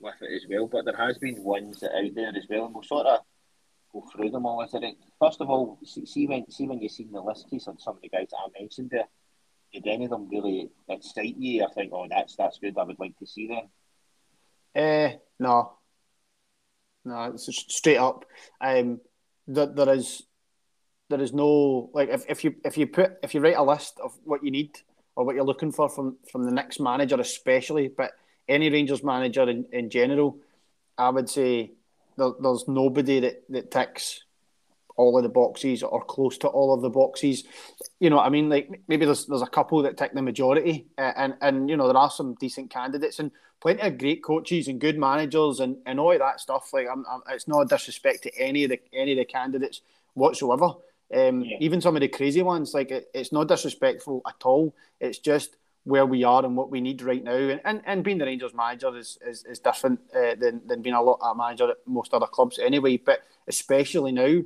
with 0.00 0.14
it 0.22 0.34
as 0.34 0.46
well. 0.50 0.66
But 0.66 0.84
there 0.84 0.96
has 0.96 1.18
been 1.18 1.44
ones 1.44 1.80
that 1.80 1.94
out 1.94 2.14
there 2.14 2.32
as 2.36 2.46
well, 2.50 2.66
and 2.66 2.74
we'll 2.74 2.82
sort 2.82 3.06
of 3.06 3.20
go 3.92 4.04
through 4.12 4.30
them 4.30 4.46
all. 4.46 4.62
Is 4.62 4.74
it 4.74 4.82
first 5.20 5.40
of 5.40 5.48
all, 5.48 5.78
see 5.84 6.26
when 6.26 6.50
see 6.50 6.66
when 6.66 6.80
you 6.80 6.88
see 6.88 7.08
the 7.10 7.20
list 7.20 7.46
of 7.52 7.80
some 7.80 7.96
of 7.96 8.02
the 8.02 8.08
guys 8.08 8.28
that 8.30 8.38
I 8.38 8.60
mentioned 8.60 8.90
there, 8.90 9.08
did 9.72 9.86
any 9.86 10.04
of 10.04 10.10
them 10.10 10.28
really 10.28 10.68
excite 10.88 11.36
you? 11.36 11.64
I 11.64 11.72
think, 11.72 11.92
oh, 11.94 12.06
that's 12.10 12.34
that's 12.36 12.58
good. 12.58 12.76
I 12.76 12.82
would 12.82 12.98
like 12.98 13.16
to 13.18 13.26
see 13.26 13.46
them. 13.46 13.68
Uh, 14.74 15.16
no, 15.38 15.78
no, 17.04 17.22
it's 17.32 17.48
straight 17.68 17.96
up. 17.96 18.24
Um, 18.60 19.00
there, 19.46 19.66
there 19.66 19.94
is 19.94 20.22
there 21.08 21.20
is 21.20 21.32
no 21.32 21.90
like 21.94 22.08
if, 22.08 22.24
if 22.28 22.44
you 22.44 22.54
if 22.64 22.76
you 22.76 22.86
put 22.86 23.18
if 23.22 23.34
you 23.34 23.40
write 23.40 23.56
a 23.56 23.62
list 23.62 23.98
of 24.02 24.16
what 24.24 24.44
you 24.44 24.50
need 24.50 24.80
or 25.14 25.24
what 25.24 25.34
you're 25.34 25.44
looking 25.44 25.72
for 25.72 25.88
from 25.88 26.16
from 26.30 26.44
the 26.44 26.52
next 26.52 26.80
manager 26.80 27.16
especially, 27.20 27.88
but 27.88 28.12
any 28.48 28.70
Rangers 28.70 29.02
manager 29.02 29.48
in, 29.48 29.66
in 29.72 29.90
general, 29.90 30.38
I 30.96 31.08
would 31.10 31.28
say 31.28 31.72
there, 32.16 32.30
there's 32.40 32.68
nobody 32.68 33.20
that, 33.20 33.42
that 33.50 33.70
ticks 33.70 34.22
all 34.96 35.16
of 35.16 35.22
the 35.22 35.28
boxes 35.28 35.82
or 35.82 36.02
close 36.02 36.38
to 36.38 36.48
all 36.48 36.72
of 36.72 36.80
the 36.80 36.90
boxes. 36.90 37.44
You 38.00 38.10
know, 38.10 38.18
I 38.18 38.28
mean, 38.28 38.48
like 38.48 38.82
maybe 38.88 39.04
there's 39.04 39.26
there's 39.26 39.42
a 39.42 39.46
couple 39.46 39.82
that 39.82 39.96
tick 39.96 40.12
the 40.14 40.22
majority, 40.22 40.86
and 40.98 41.34
and 41.40 41.68
you 41.68 41.76
know 41.76 41.86
there 41.86 41.96
are 41.96 42.10
some 42.10 42.34
decent 42.34 42.70
candidates 42.70 43.18
and 43.18 43.30
plenty 43.60 43.82
of 43.82 43.98
great 43.98 44.22
coaches 44.22 44.68
and 44.68 44.80
good 44.80 44.98
managers 44.98 45.60
and, 45.60 45.76
and 45.86 45.98
all 45.98 46.12
of 46.12 46.18
that 46.18 46.40
stuff. 46.40 46.72
Like, 46.72 46.86
I'm, 46.90 47.04
I'm, 47.10 47.22
it's 47.30 47.48
not 47.48 47.60
a 47.62 47.66
disrespect 47.66 48.22
to 48.24 48.38
any 48.38 48.64
of 48.64 48.70
the 48.70 48.80
any 48.92 49.12
of 49.12 49.18
the 49.18 49.24
candidates 49.24 49.80
whatsoever. 50.14 50.72
Um, 51.14 51.42
yeah. 51.42 51.56
Even 51.60 51.80
some 51.80 51.96
of 51.96 52.00
the 52.00 52.08
crazy 52.08 52.42
ones, 52.42 52.74
like 52.74 52.90
it, 52.90 53.08
it's 53.14 53.32
not 53.32 53.48
disrespectful 53.48 54.22
at 54.26 54.42
all. 54.44 54.74
It's 55.00 55.18
just 55.18 55.56
where 55.84 56.04
we 56.04 56.24
are 56.24 56.44
and 56.44 56.56
what 56.56 56.70
we 56.70 56.80
need 56.80 57.00
right 57.02 57.22
now. 57.22 57.36
And, 57.36 57.60
and, 57.64 57.82
and 57.86 58.02
being 58.02 58.18
the 58.18 58.26
Rangers 58.26 58.54
manager 58.54 58.96
is, 58.96 59.18
is, 59.24 59.44
is 59.44 59.60
different 59.60 60.00
uh, 60.14 60.34
than, 60.34 60.62
than 60.66 60.82
being 60.82 60.96
a, 60.96 61.02
lot, 61.02 61.20
a 61.22 61.34
manager 61.34 61.70
at 61.70 61.76
most 61.86 62.12
other 62.12 62.26
clubs 62.26 62.58
anyway. 62.58 62.96
But 62.96 63.20
especially 63.46 64.10
now, 64.10 64.42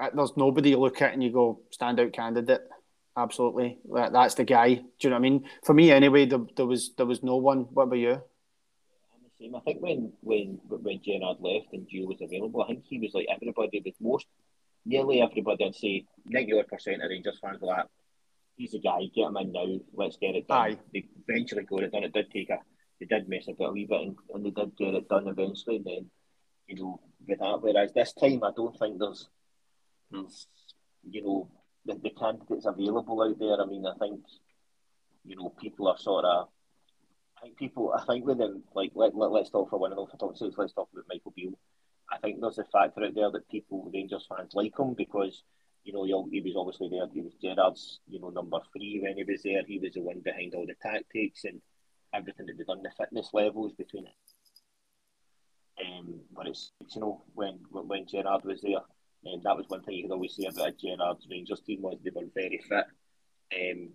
uh, 0.00 0.10
there's 0.12 0.36
nobody 0.36 0.70
you 0.70 0.78
look 0.78 1.00
at 1.00 1.12
and 1.12 1.22
you 1.22 1.30
go, 1.30 1.60
standout 1.70 2.12
candidate. 2.12 2.68
Absolutely. 3.16 3.78
That's 3.92 4.34
the 4.34 4.44
guy. 4.44 4.74
Do 4.74 4.82
you 5.00 5.10
know 5.10 5.16
what 5.16 5.20
I 5.20 5.22
mean? 5.22 5.44
For 5.64 5.74
me 5.74 5.92
anyway, 5.92 6.26
there, 6.26 6.40
there 6.56 6.66
was 6.66 6.92
there 6.96 7.06
was 7.06 7.22
no 7.22 7.36
one. 7.36 7.66
What 7.72 7.84
about 7.84 7.96
you? 7.96 8.12
I'm 8.12 9.20
the 9.24 9.30
same. 9.38 9.54
I 9.54 9.60
think 9.60 9.82
when 9.82 10.12
when 10.20 10.60
when 10.68 11.00
Gerrard 11.04 11.38
left 11.40 11.72
and 11.72 11.86
Gio 11.86 12.06
was 12.06 12.18
available, 12.20 12.62
I 12.62 12.68
think 12.68 12.84
he 12.88 12.98
was 12.98 13.12
like 13.12 13.26
everybody 13.28 13.82
with 13.84 13.94
most 14.00 14.26
nearly 14.84 15.22
everybody 15.22 15.64
I'd 15.64 15.74
say 15.74 16.04
ninety 16.24 16.62
percent 16.68 17.02
of 17.02 17.10
Rangers 17.10 17.38
fans 17.40 17.60
were 17.60 17.68
like, 17.68 17.86
he's 18.56 18.72
the 18.72 18.80
guy, 18.80 19.00
get 19.14 19.28
him 19.28 19.36
in 19.36 19.52
now, 19.52 19.80
let's 19.94 20.16
get 20.16 20.34
it 20.34 20.48
done. 20.48 20.72
Aye. 20.72 20.78
They 20.92 21.06
eventually 21.28 21.64
got 21.64 21.82
it 21.82 21.92
done. 21.92 22.04
It 22.04 22.12
did 22.12 22.30
take 22.30 22.50
a, 22.50 22.58
they 22.98 23.06
did 23.06 23.28
mess 23.28 23.48
a 23.48 23.52
bit 23.52 23.68
a 23.68 23.72
wee 23.72 23.86
bit, 23.86 24.00
and, 24.00 24.16
and 24.34 24.44
they 24.44 24.50
did 24.50 24.76
get 24.76 24.94
it 24.94 25.08
done 25.08 25.28
eventually. 25.28 25.76
And 25.76 25.84
then, 25.84 26.10
you 26.66 26.76
know, 26.76 27.00
with 27.26 27.38
that, 27.38 27.62
whereas 27.62 27.92
this 27.92 28.12
time, 28.12 28.44
I 28.44 28.50
don't 28.54 28.78
think 28.78 28.98
there's, 28.98 29.28
there's, 30.10 30.46
you 31.08 31.22
know, 31.22 31.48
the, 31.86 31.94
the 31.94 32.10
candidates 32.10 32.66
available 32.66 33.22
out 33.22 33.38
there. 33.38 33.60
I 33.60 33.66
mean, 33.66 33.86
I 33.86 33.94
think, 33.98 34.20
you 35.24 35.36
know, 35.36 35.50
people 35.60 35.88
are 35.88 35.98
sort 35.98 36.24
of. 36.24 36.48
I 37.38 37.44
think 37.44 37.56
people. 37.56 37.94
I 37.96 38.04
think 38.04 38.26
with 38.26 38.36
them, 38.36 38.64
like 38.74 38.92
let, 38.94 39.16
let 39.16 39.30
let's 39.30 39.48
talk 39.48 39.70
for 39.70 39.78
one 39.78 39.92
of 39.92 39.96
them 39.96 40.06
for 40.10 40.18
talk 40.18 40.36
sake. 40.36 40.52
Let's 40.58 40.74
talk 40.74 40.90
about 40.92 41.06
Michael 41.08 41.32
Beale. 41.34 41.58
I 42.10 42.18
think 42.18 42.40
there's 42.40 42.58
a 42.58 42.64
factor 42.64 43.04
out 43.04 43.14
there 43.14 43.30
that 43.30 43.48
people, 43.48 43.90
Rangers 43.92 44.26
fans, 44.28 44.54
like 44.54 44.78
him 44.78 44.94
because 44.94 45.42
you 45.84 45.92
know, 45.92 46.04
he, 46.04 46.40
he 46.40 46.40
was 46.40 46.56
obviously 46.56 46.88
there. 46.90 47.06
He 47.12 47.20
was 47.22 47.34
Gerrard's, 47.42 48.00
you 48.08 48.20
know, 48.20 48.30
number 48.30 48.58
three 48.72 49.00
when 49.02 49.16
he 49.16 49.24
was 49.24 49.42
there. 49.42 49.62
He 49.66 49.78
was 49.78 49.92
the 49.94 50.02
one 50.02 50.20
behind 50.20 50.54
all 50.54 50.66
the 50.66 50.74
tactics 50.80 51.44
and 51.44 51.60
everything 52.12 52.46
that 52.46 52.58
they 52.58 52.64
done, 52.64 52.82
the 52.82 52.90
fitness 52.96 53.30
levels 53.32 53.72
between 53.72 54.06
it. 54.06 54.14
Um, 55.80 56.20
but 56.34 56.46
it's, 56.46 56.72
you 56.94 57.00
know, 57.00 57.22
when 57.34 57.60
when 57.70 58.06
Gerrard 58.06 58.44
was 58.44 58.60
there, 58.60 58.84
and 59.24 59.34
um, 59.36 59.40
that 59.44 59.56
was 59.56 59.66
one 59.68 59.82
thing 59.82 59.94
you 59.94 60.04
could 60.04 60.14
always 60.14 60.36
say 60.36 60.44
about 60.44 60.78
Gerrard's 60.78 61.26
Rangers 61.30 61.60
team 61.60 61.80
was 61.80 61.98
they 62.04 62.10
were 62.14 62.26
very 62.34 62.60
fit. 62.68 62.84
Um, 63.52 63.88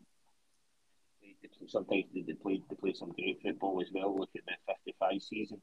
sometimes 1.68 2.06
they, 2.14 2.22
they 2.22 2.34
played 2.34 2.64
they 2.70 2.76
played 2.76 2.98
some 2.98 3.12
great 3.12 3.40
football 3.44 3.80
as 3.82 3.90
well. 3.94 4.18
Look 4.18 4.30
at 4.36 4.42
the 4.46 4.54
fifty 4.66 4.96
five 5.00 5.22
season, 5.22 5.62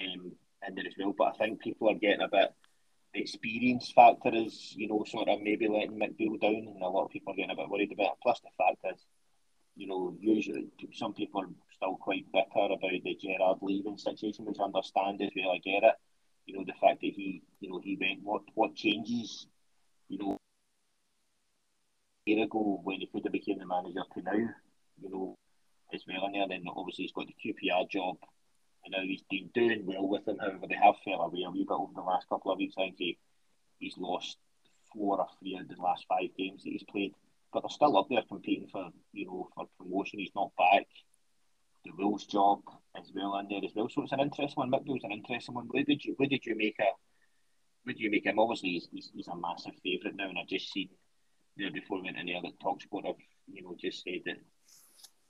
um, 0.00 0.32
and 0.62 0.76
there 0.76 0.86
as 0.86 0.94
well. 0.98 1.14
But 1.16 1.34
I 1.34 1.38
think 1.38 1.60
people 1.60 1.90
are 1.90 1.94
getting 1.94 2.22
a 2.22 2.28
bit 2.28 2.54
the 3.12 3.20
experience 3.20 3.90
factor 3.90 4.30
is, 4.32 4.72
you 4.76 4.88
know, 4.88 5.04
sort 5.06 5.28
of 5.28 5.40
maybe 5.42 5.68
letting 5.68 5.98
Mick 5.98 6.16
Beale 6.16 6.36
down, 6.36 6.68
and 6.74 6.82
a 6.82 6.88
lot 6.88 7.04
of 7.04 7.10
people 7.10 7.32
are 7.32 7.36
getting 7.36 7.50
a 7.50 7.56
bit 7.56 7.68
worried 7.68 7.92
about 7.92 8.12
it. 8.12 8.18
Plus, 8.22 8.40
the 8.40 8.50
fact 8.56 8.94
is, 8.94 9.04
you 9.76 9.86
know, 9.88 10.16
usually 10.20 10.68
some 10.92 11.12
people 11.14 11.40
are 11.40 11.48
still 11.74 11.96
quite 11.96 12.30
bitter 12.32 12.72
about 12.72 12.80
the 12.80 13.18
Gerrard 13.20 13.58
leaving 13.62 13.98
situation, 13.98 14.44
which 14.44 14.58
I 14.60 14.64
understand 14.64 15.20
as 15.22 15.30
well. 15.34 15.52
I 15.52 15.58
get 15.58 15.82
it. 15.82 15.94
You 16.46 16.58
know, 16.58 16.64
the 16.64 16.72
fact 16.80 17.00
that 17.00 17.12
he, 17.12 17.42
you 17.60 17.70
know, 17.70 17.80
he 17.82 17.96
went. 18.00 18.22
What 18.22 18.42
what 18.54 18.74
changes? 18.74 19.46
You 20.08 20.18
know, 20.18 20.38
a 22.26 22.30
year 22.30 22.44
ago 22.44 22.80
when 22.82 23.00
he 23.00 23.06
could 23.06 23.24
have 23.24 23.32
became 23.32 23.58
the 23.58 23.66
manager 23.66 24.02
to 24.14 24.22
now, 24.22 24.50
you 25.02 25.10
know, 25.10 25.36
as 25.92 26.02
well 26.06 26.26
in 26.26 26.32
there. 26.32 26.48
Then 26.48 26.64
obviously 26.68 27.04
he's 27.04 27.12
got 27.12 27.26
the 27.26 27.34
QPR 27.34 27.88
job 27.88 28.16
and 28.84 28.92
now 28.92 29.02
he's 29.02 29.22
been 29.30 29.50
doing 29.54 29.84
well 29.84 30.08
with 30.08 30.24
them. 30.24 30.38
However, 30.38 30.66
they 30.68 30.76
have 30.76 30.94
fell 31.04 31.22
away 31.22 31.44
a 31.46 31.50
wee 31.50 31.64
bit 31.64 31.74
over 31.74 31.92
the 31.94 32.00
last 32.00 32.28
couple 32.28 32.52
of 32.52 32.58
weeks. 32.58 32.74
I 32.78 32.82
think 32.82 32.96
he, 32.98 33.18
he's 33.78 33.98
lost 33.98 34.38
four 34.92 35.18
or 35.18 35.26
three 35.38 35.58
of 35.60 35.68
the 35.68 35.80
last 35.82 36.06
five 36.08 36.30
games 36.36 36.64
that 36.64 36.70
he's 36.70 36.84
played, 36.84 37.14
but 37.52 37.62
they're 37.62 37.70
still 37.70 37.96
up 37.96 38.08
there 38.08 38.22
competing 38.28 38.68
for 38.68 38.90
you 39.12 39.26
know 39.26 39.48
for 39.54 39.66
promotion. 39.78 40.18
He's 40.18 40.34
not 40.34 40.50
back. 40.56 40.86
The 41.84 41.92
Wolves 41.96 42.26
job 42.26 42.60
as 42.96 43.10
well 43.14 43.38
in 43.38 43.48
there 43.48 43.64
as 43.64 43.74
well. 43.74 43.88
So 43.88 44.02
it's 44.02 44.12
an 44.12 44.20
interesting 44.20 44.56
one. 44.56 44.70
Mick 44.70 45.04
an 45.04 45.12
interesting 45.12 45.54
one. 45.54 45.66
Where 45.70 45.84
did 45.84 46.04
you 46.04 46.14
where 46.16 46.28
did 46.28 46.44
you 46.44 46.56
make 46.56 46.76
a 46.80 46.90
where 47.84 47.94
did 47.94 48.00
you 48.00 48.10
make 48.10 48.26
him? 48.26 48.38
Obviously, 48.38 48.70
he's, 48.70 48.88
he's, 48.92 49.10
he's 49.14 49.28
a 49.28 49.36
massive 49.36 49.72
favourite 49.82 50.16
now, 50.16 50.28
and 50.28 50.38
I 50.38 50.42
just 50.46 50.70
seen 50.70 50.90
there 51.56 51.70
before 51.70 51.98
we 51.98 52.04
went 52.04 52.18
in 52.18 52.26
there 52.26 52.42
that 52.42 52.60
Talksport 52.60 53.06
have 53.06 53.16
you 53.52 53.62
know 53.62 53.74
just 53.80 54.04
said 54.04 54.20
that 54.26 54.36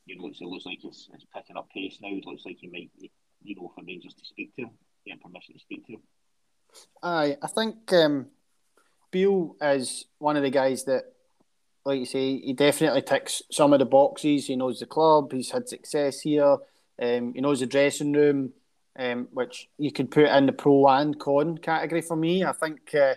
you 0.07 0.19
know 0.19 0.27
it 0.27 0.41
looks 0.41 0.67
like 0.67 0.85
it's, 0.85 1.09
it's 1.13 1.27
picking 1.35 1.57
up 1.57 1.69
pace 1.71 1.99
now. 2.01 2.09
It 2.11 2.27
looks 2.27 2.45
like 2.45 2.59
he 2.61 2.69
might 2.69 2.91
you 3.43 3.57
know, 3.57 3.73
for 3.75 3.85
Rangers 3.85 4.15
to 4.15 4.25
speak 4.25 4.55
to 4.57 4.63
him, 4.63 4.71
get 5.07 5.21
permission 5.21 5.55
to 5.55 5.61
speak 5.61 5.87
to 5.87 5.93
him. 5.93 6.03
Aye, 7.03 7.37
I 7.43 7.47
think 7.49 7.93
um, 7.93 8.27
is 9.13 10.05
one 10.19 10.37
of 10.37 10.43
the 10.43 10.51
guys 10.51 10.85
that, 10.85 11.05
like 11.85 11.99
you 11.99 12.07
say, 12.07 12.39
he 12.39 12.53
definitely 12.53 13.03
ticks 13.03 13.43
some 13.51 13.73
of 13.73 13.79
the 13.79 13.87
boxes. 13.87 14.47
He 14.47 14.57
knows 14.57 14.81
the 14.81 14.87
club, 14.87 15.33
he's 15.33 15.51
had 15.51 15.69
success 15.69 16.21
here, 16.21 16.59
um, 17.01 17.35
he 17.35 17.41
knows 17.41 17.61
the 17.61 17.67
dressing 17.67 18.13
room, 18.13 18.53
um, 18.99 19.29
which 19.33 19.69
you 19.79 19.91
could 19.91 20.11
put 20.11 20.27
in 20.27 20.47
the 20.47 20.53
pro 20.53 20.87
and 20.89 21.19
con 21.19 21.59
category 21.59 22.03
for 22.03 22.17
me. 22.17 22.45
I 22.45 22.53
think 22.53 22.95
uh, 22.95 23.15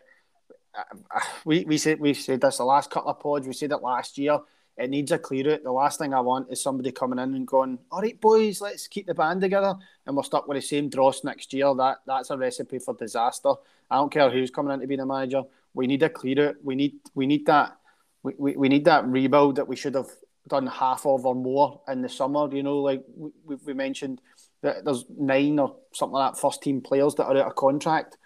we 1.45 1.65
we 1.65 1.77
said 1.77 1.99
we've 1.99 2.17
said 2.17 2.41
this 2.41 2.57
the 2.57 2.63
last 2.63 2.89
couple 2.89 3.11
of 3.11 3.19
pods. 3.19 3.45
We 3.45 3.53
said 3.53 3.71
it 3.71 3.81
last 3.81 4.17
year. 4.17 4.39
It 4.77 4.89
needs 4.89 5.11
a 5.11 5.19
clear 5.19 5.53
out. 5.53 5.63
The 5.63 5.71
last 5.71 5.99
thing 5.99 6.13
I 6.13 6.19
want 6.19 6.51
is 6.51 6.61
somebody 6.61 6.91
coming 6.91 7.19
in 7.19 7.35
and 7.35 7.47
going, 7.47 7.77
"All 7.91 8.01
right, 8.01 8.19
boys, 8.19 8.59
let's 8.59 8.87
keep 8.87 9.05
the 9.05 9.13
band 9.13 9.41
together," 9.41 9.75
and 10.05 10.17
we're 10.17 10.23
stuck 10.23 10.47
with 10.47 10.57
the 10.57 10.61
same 10.61 10.89
dross 10.89 11.23
next 11.23 11.53
year. 11.53 11.73
That 11.75 11.99
that's 12.07 12.31
a 12.31 12.37
recipe 12.37 12.79
for 12.79 12.95
disaster. 12.95 13.53
I 13.91 13.97
don't 13.97 14.11
care 14.11 14.31
who's 14.31 14.49
coming 14.49 14.73
in 14.73 14.79
to 14.79 14.87
be 14.87 14.95
the 14.95 15.05
manager. 15.05 15.43
We 15.75 15.85
need 15.85 16.01
a 16.01 16.09
clear 16.09 16.49
out. 16.49 16.55
We 16.63 16.75
need 16.75 16.95
we 17.13 17.27
need 17.27 17.45
that. 17.45 17.77
We, 18.23 18.33
we, 18.37 18.55
we 18.55 18.69
need 18.69 18.85
that 18.85 19.05
rebuild 19.05 19.57
that 19.57 19.67
we 19.67 19.75
should 19.75 19.95
have 19.95 20.09
done 20.47 20.67
half 20.67 21.05
of 21.05 21.25
or 21.25 21.35
more 21.35 21.81
in 21.87 22.01
the 22.01 22.09
summer. 22.09 22.53
You 22.53 22.63
know, 22.63 22.79
like 22.79 23.03
we, 23.15 23.55
we 23.55 23.73
mentioned 23.73 24.21
that 24.61 24.85
there's 24.85 25.05
nine 25.09 25.59
or 25.59 25.75
something 25.93 26.13
like 26.13 26.33
that 26.33 26.41
first 26.41 26.63
team 26.63 26.81
players 26.81 27.15
that 27.15 27.25
are 27.25 27.37
out 27.37 27.47
of 27.47 27.55
contract. 27.55 28.17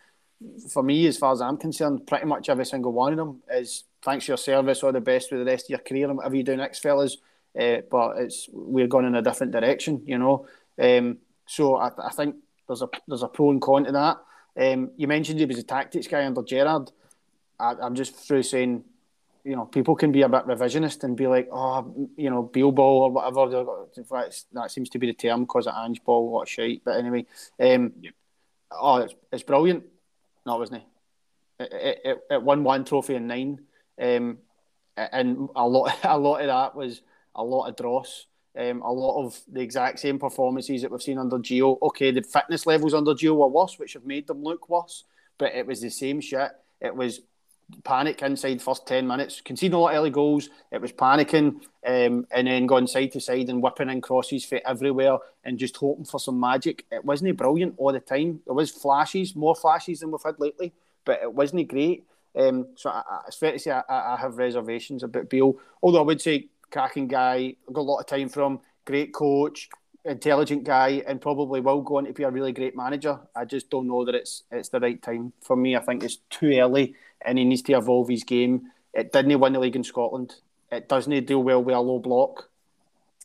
For 0.71 0.83
me, 0.83 1.07
as 1.07 1.17
far 1.17 1.33
as 1.33 1.41
I'm 1.41 1.57
concerned, 1.57 2.05
pretty 2.05 2.25
much 2.25 2.47
every 2.47 2.65
single 2.65 2.93
one 2.93 3.13
of 3.13 3.17
them 3.17 3.41
is 3.51 3.85
thanks 4.03 4.25
for 4.25 4.31
your 4.31 4.37
service. 4.37 4.83
All 4.83 4.91
the 4.91 5.01
best 5.01 5.31
with 5.31 5.41
the 5.41 5.45
rest 5.45 5.65
of 5.65 5.69
your 5.71 5.79
career 5.79 6.07
and 6.07 6.17
whatever 6.17 6.35
you 6.35 6.43
do 6.43 6.55
next, 6.55 6.79
fellas. 6.79 7.17
Uh, 7.59 7.81
but 7.89 8.17
it's 8.17 8.49
we're 8.51 8.87
going 8.87 9.05
in 9.05 9.15
a 9.15 9.21
different 9.21 9.51
direction, 9.51 10.01
you 10.05 10.17
know. 10.17 10.45
Um, 10.79 11.17
so 11.47 11.75
I, 11.75 11.91
I, 11.97 12.11
think 12.11 12.35
there's 12.67 12.83
a 12.83 12.89
there's 13.07 13.23
a 13.23 13.27
pro 13.27 13.49
and 13.49 13.61
con 13.61 13.85
to 13.85 13.91
that. 13.91 14.17
Um, 14.59 14.91
you 14.97 15.07
mentioned 15.07 15.39
he 15.39 15.45
was 15.45 15.57
a 15.57 15.63
tactics 15.63 16.07
guy 16.07 16.25
under 16.25 16.43
Gerrard. 16.43 16.91
I, 17.59 17.73
am 17.81 17.95
just 17.95 18.15
through 18.15 18.43
saying, 18.43 18.83
you 19.43 19.55
know, 19.55 19.65
people 19.65 19.95
can 19.95 20.11
be 20.11 20.21
a 20.21 20.29
bit 20.29 20.45
revisionist 20.45 21.03
and 21.03 21.15
be 21.15 21.27
like, 21.27 21.47
oh, 21.51 22.09
you 22.17 22.29
know, 22.29 22.43
Beale 22.43 22.71
ball 22.71 23.03
or 23.03 23.11
whatever. 23.11 23.87
That 24.53 24.71
seems 24.71 24.89
to 24.89 24.99
be 24.99 25.07
the 25.07 25.13
term 25.13 25.41
because 25.41 25.67
of 25.67 25.73
Ange 25.75 26.03
ball, 26.03 26.29
what 26.29 26.47
shite. 26.47 26.81
But 26.83 26.97
anyway, 26.97 27.25
um, 27.59 27.93
yep. 28.01 28.13
oh, 28.71 28.97
it's, 28.97 29.15
it's 29.31 29.43
brilliant. 29.43 29.85
No, 30.45 30.57
wasn't 30.57 30.81
he? 30.81 31.63
It, 31.63 31.73
it, 31.73 32.01
it, 32.03 32.17
it 32.31 32.43
won 32.43 32.63
one 32.63 32.85
trophy 32.85 33.15
in 33.15 33.27
nine. 33.27 33.61
Um, 33.99 34.39
and 34.95 35.49
a 35.55 35.67
lot, 35.67 35.97
a 36.03 36.17
lot 36.17 36.41
of 36.41 36.47
that 36.47 36.75
was 36.75 37.01
a 37.35 37.43
lot 37.43 37.67
of 37.67 37.75
dross. 37.75 38.25
Um, 38.57 38.81
a 38.81 38.91
lot 38.91 39.23
of 39.23 39.39
the 39.51 39.61
exact 39.61 39.99
same 39.99 40.17
performances 40.17 40.81
that 40.81 40.89
we've 40.89 41.01
seen 41.01 41.19
under 41.19 41.37
Gio. 41.37 41.79
Okay, 41.79 42.09
the 42.09 42.23
fitness 42.23 42.65
levels 42.65 42.95
under 42.95 43.13
Gio 43.13 43.35
were 43.35 43.47
worse, 43.47 43.77
which 43.77 43.93
have 43.93 44.05
made 44.05 44.25
them 44.25 44.41
look 44.43 44.67
worse, 44.67 45.03
but 45.37 45.53
it 45.53 45.67
was 45.67 45.79
the 45.81 45.91
same 45.91 46.19
shit. 46.21 46.49
It 46.81 46.95
was 46.95 47.21
panic 47.83 48.21
inside 48.21 48.61
first 48.61 48.87
10 48.87 49.05
minutes, 49.05 49.41
conceding 49.41 49.75
a 49.75 49.79
lot 49.79 49.91
of 49.91 49.97
early 49.97 50.09
goals. 50.09 50.49
It 50.71 50.81
was 50.81 50.91
panicking 50.91 51.61
um, 51.85 52.25
and 52.31 52.47
then 52.47 52.65
going 52.65 52.87
side 52.87 53.11
to 53.11 53.19
side 53.19 53.49
and 53.49 53.61
whipping 53.61 53.89
in 53.89 54.01
crosses 54.01 54.45
for 54.45 54.59
everywhere 54.65 55.17
and 55.43 55.59
just 55.59 55.77
hoping 55.77 56.05
for 56.05 56.19
some 56.19 56.39
magic. 56.39 56.85
It 56.91 57.03
wasn't 57.03 57.37
brilliant 57.37 57.75
all 57.77 57.91
the 57.91 57.99
time. 57.99 58.41
There 58.45 58.53
was 58.53 58.71
flashes, 58.71 59.35
more 59.35 59.55
flashes 59.55 59.99
than 59.99 60.11
we've 60.11 60.21
had 60.23 60.39
lately, 60.39 60.73
but 61.05 61.21
it 61.21 61.33
wasn't 61.33 61.67
great. 61.67 62.05
Um, 62.37 62.67
so 62.75 62.89
I, 62.89 63.01
I, 63.09 63.19
it's 63.27 63.37
fair 63.37 63.53
to 63.53 63.59
say 63.59 63.71
I, 63.71 63.83
I, 63.89 64.17
have 64.17 64.37
reservations 64.37 65.01
about 65.01 65.29
Beale. 65.29 65.55
Although 65.81 65.99
I 65.99 66.03
would 66.03 66.21
say 66.21 66.49
cracking 66.69 67.07
guy, 67.07 67.55
I've 67.67 67.73
got 67.73 67.81
a 67.81 67.89
lot 67.89 67.99
of 67.99 68.05
time 68.05 68.29
from, 68.29 68.59
great 68.85 69.13
coach, 69.13 69.69
intelligent 70.05 70.63
guy, 70.63 71.03
and 71.07 71.19
probably 71.19 71.61
will 71.61 71.81
go 71.81 71.97
on 71.97 72.05
to 72.05 72.13
be 72.13 72.23
a 72.23 72.29
really 72.29 72.53
great 72.53 72.75
manager. 72.75 73.19
I 73.35 73.45
just 73.45 73.69
don't 73.69 73.87
know 73.87 74.05
that 74.05 74.13
it's 74.13 74.43
it's 74.51 74.69
the 74.69 74.79
right 74.79 75.01
time 75.01 75.33
for 75.41 75.55
me. 75.55 75.75
I 75.75 75.79
think 75.79 76.03
it's 76.03 76.17
too 76.29 76.51
early, 76.59 76.95
and 77.21 77.39
he 77.39 77.45
needs 77.45 77.63
to 77.63 77.73
evolve 77.73 78.09
his 78.09 78.23
game. 78.23 78.71
It 78.93 79.11
didn't 79.11 79.39
win 79.39 79.53
the 79.53 79.59
league 79.59 79.75
in 79.75 79.83
Scotland. 79.83 80.35
It 80.71 80.89
doesn't 80.89 81.25
deal 81.25 81.43
well 81.43 81.63
with 81.63 81.75
a 81.75 81.79
low 81.79 81.99
block. 81.99 82.49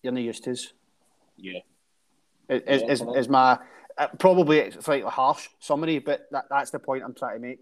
You're 0.02 0.12
not 0.12 0.22
used 0.22 0.44
to. 0.44 0.56
Yeah. 1.36 1.60
Is, 2.48 2.62
yeah, 2.66 2.90
is, 2.90 3.02
is 3.16 3.28
my 3.28 3.58
uh, 3.98 4.08
probably 4.18 4.70
slightly 4.70 5.10
harsh 5.10 5.48
summary, 5.60 5.98
but 5.98 6.28
that, 6.30 6.46
that's 6.50 6.70
the 6.70 6.78
point 6.78 7.04
I'm 7.04 7.14
trying 7.14 7.40
to 7.40 7.46
make. 7.46 7.60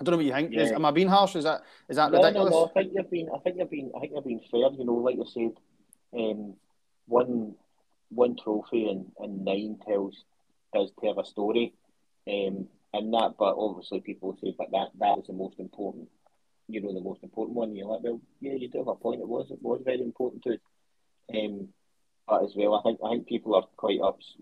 I 0.00 0.04
don't 0.04 0.12
know 0.12 0.16
what 0.16 0.26
you 0.26 0.32
think. 0.32 0.52
Yeah. 0.52 0.62
Is, 0.62 0.72
am 0.72 0.84
I 0.84 0.90
being 0.90 1.08
harsh? 1.08 1.36
Is 1.36 1.44
that 1.44 1.62
is 1.88 1.96
that 1.96 2.10
no, 2.10 2.18
ridiculous? 2.18 2.50
No, 2.50 2.64
no. 2.64 2.70
I 2.70 2.72
think 2.72 2.92
you've 2.94 3.10
been. 3.10 3.28
I 3.34 3.38
think 3.38 3.56
you've 3.58 3.70
been. 3.70 3.92
I 3.96 4.00
think 4.00 4.12
you've 4.14 4.24
been 4.24 4.40
fair. 4.50 4.70
You 4.76 4.84
know, 4.84 4.94
like 4.94 5.16
you 5.16 5.26
said, 5.32 5.52
um, 6.18 6.54
one 7.06 7.54
one 8.08 8.36
trophy 8.36 8.88
and, 8.88 9.12
and 9.18 9.44
nine 9.44 9.78
tells 9.86 10.24
does 10.72 10.90
tell 11.00 11.18
a 11.20 11.24
story, 11.24 11.74
um, 12.28 12.66
and 12.92 13.14
that. 13.14 13.34
But 13.38 13.54
obviously, 13.56 14.00
people 14.00 14.36
say, 14.42 14.54
but 14.56 14.70
that 14.72 14.88
that 14.98 15.18
is 15.18 15.26
the 15.28 15.32
most 15.32 15.60
important. 15.60 16.08
You 16.66 16.80
know, 16.80 16.92
the 16.92 17.00
most 17.00 17.22
important 17.22 17.56
one. 17.56 17.76
You're 17.76 17.86
like, 17.86 18.02
well, 18.02 18.20
yeah, 18.40 18.54
you 18.54 18.68
do 18.68 18.78
have 18.78 18.88
a 18.88 18.94
point. 18.96 19.20
It 19.20 19.28
was 19.28 19.50
it 19.50 19.62
was 19.62 19.80
very 19.84 20.00
important 20.00 20.42
to. 20.44 20.58
Um, 21.32 21.68
but 22.26 22.42
as 22.42 22.54
well, 22.56 22.74
I 22.74 22.82
think 22.82 23.00
I 23.04 23.10
think 23.10 23.26
people 23.26 23.54
are 23.54 23.66
quite 23.76 24.00
ups, 24.02 24.34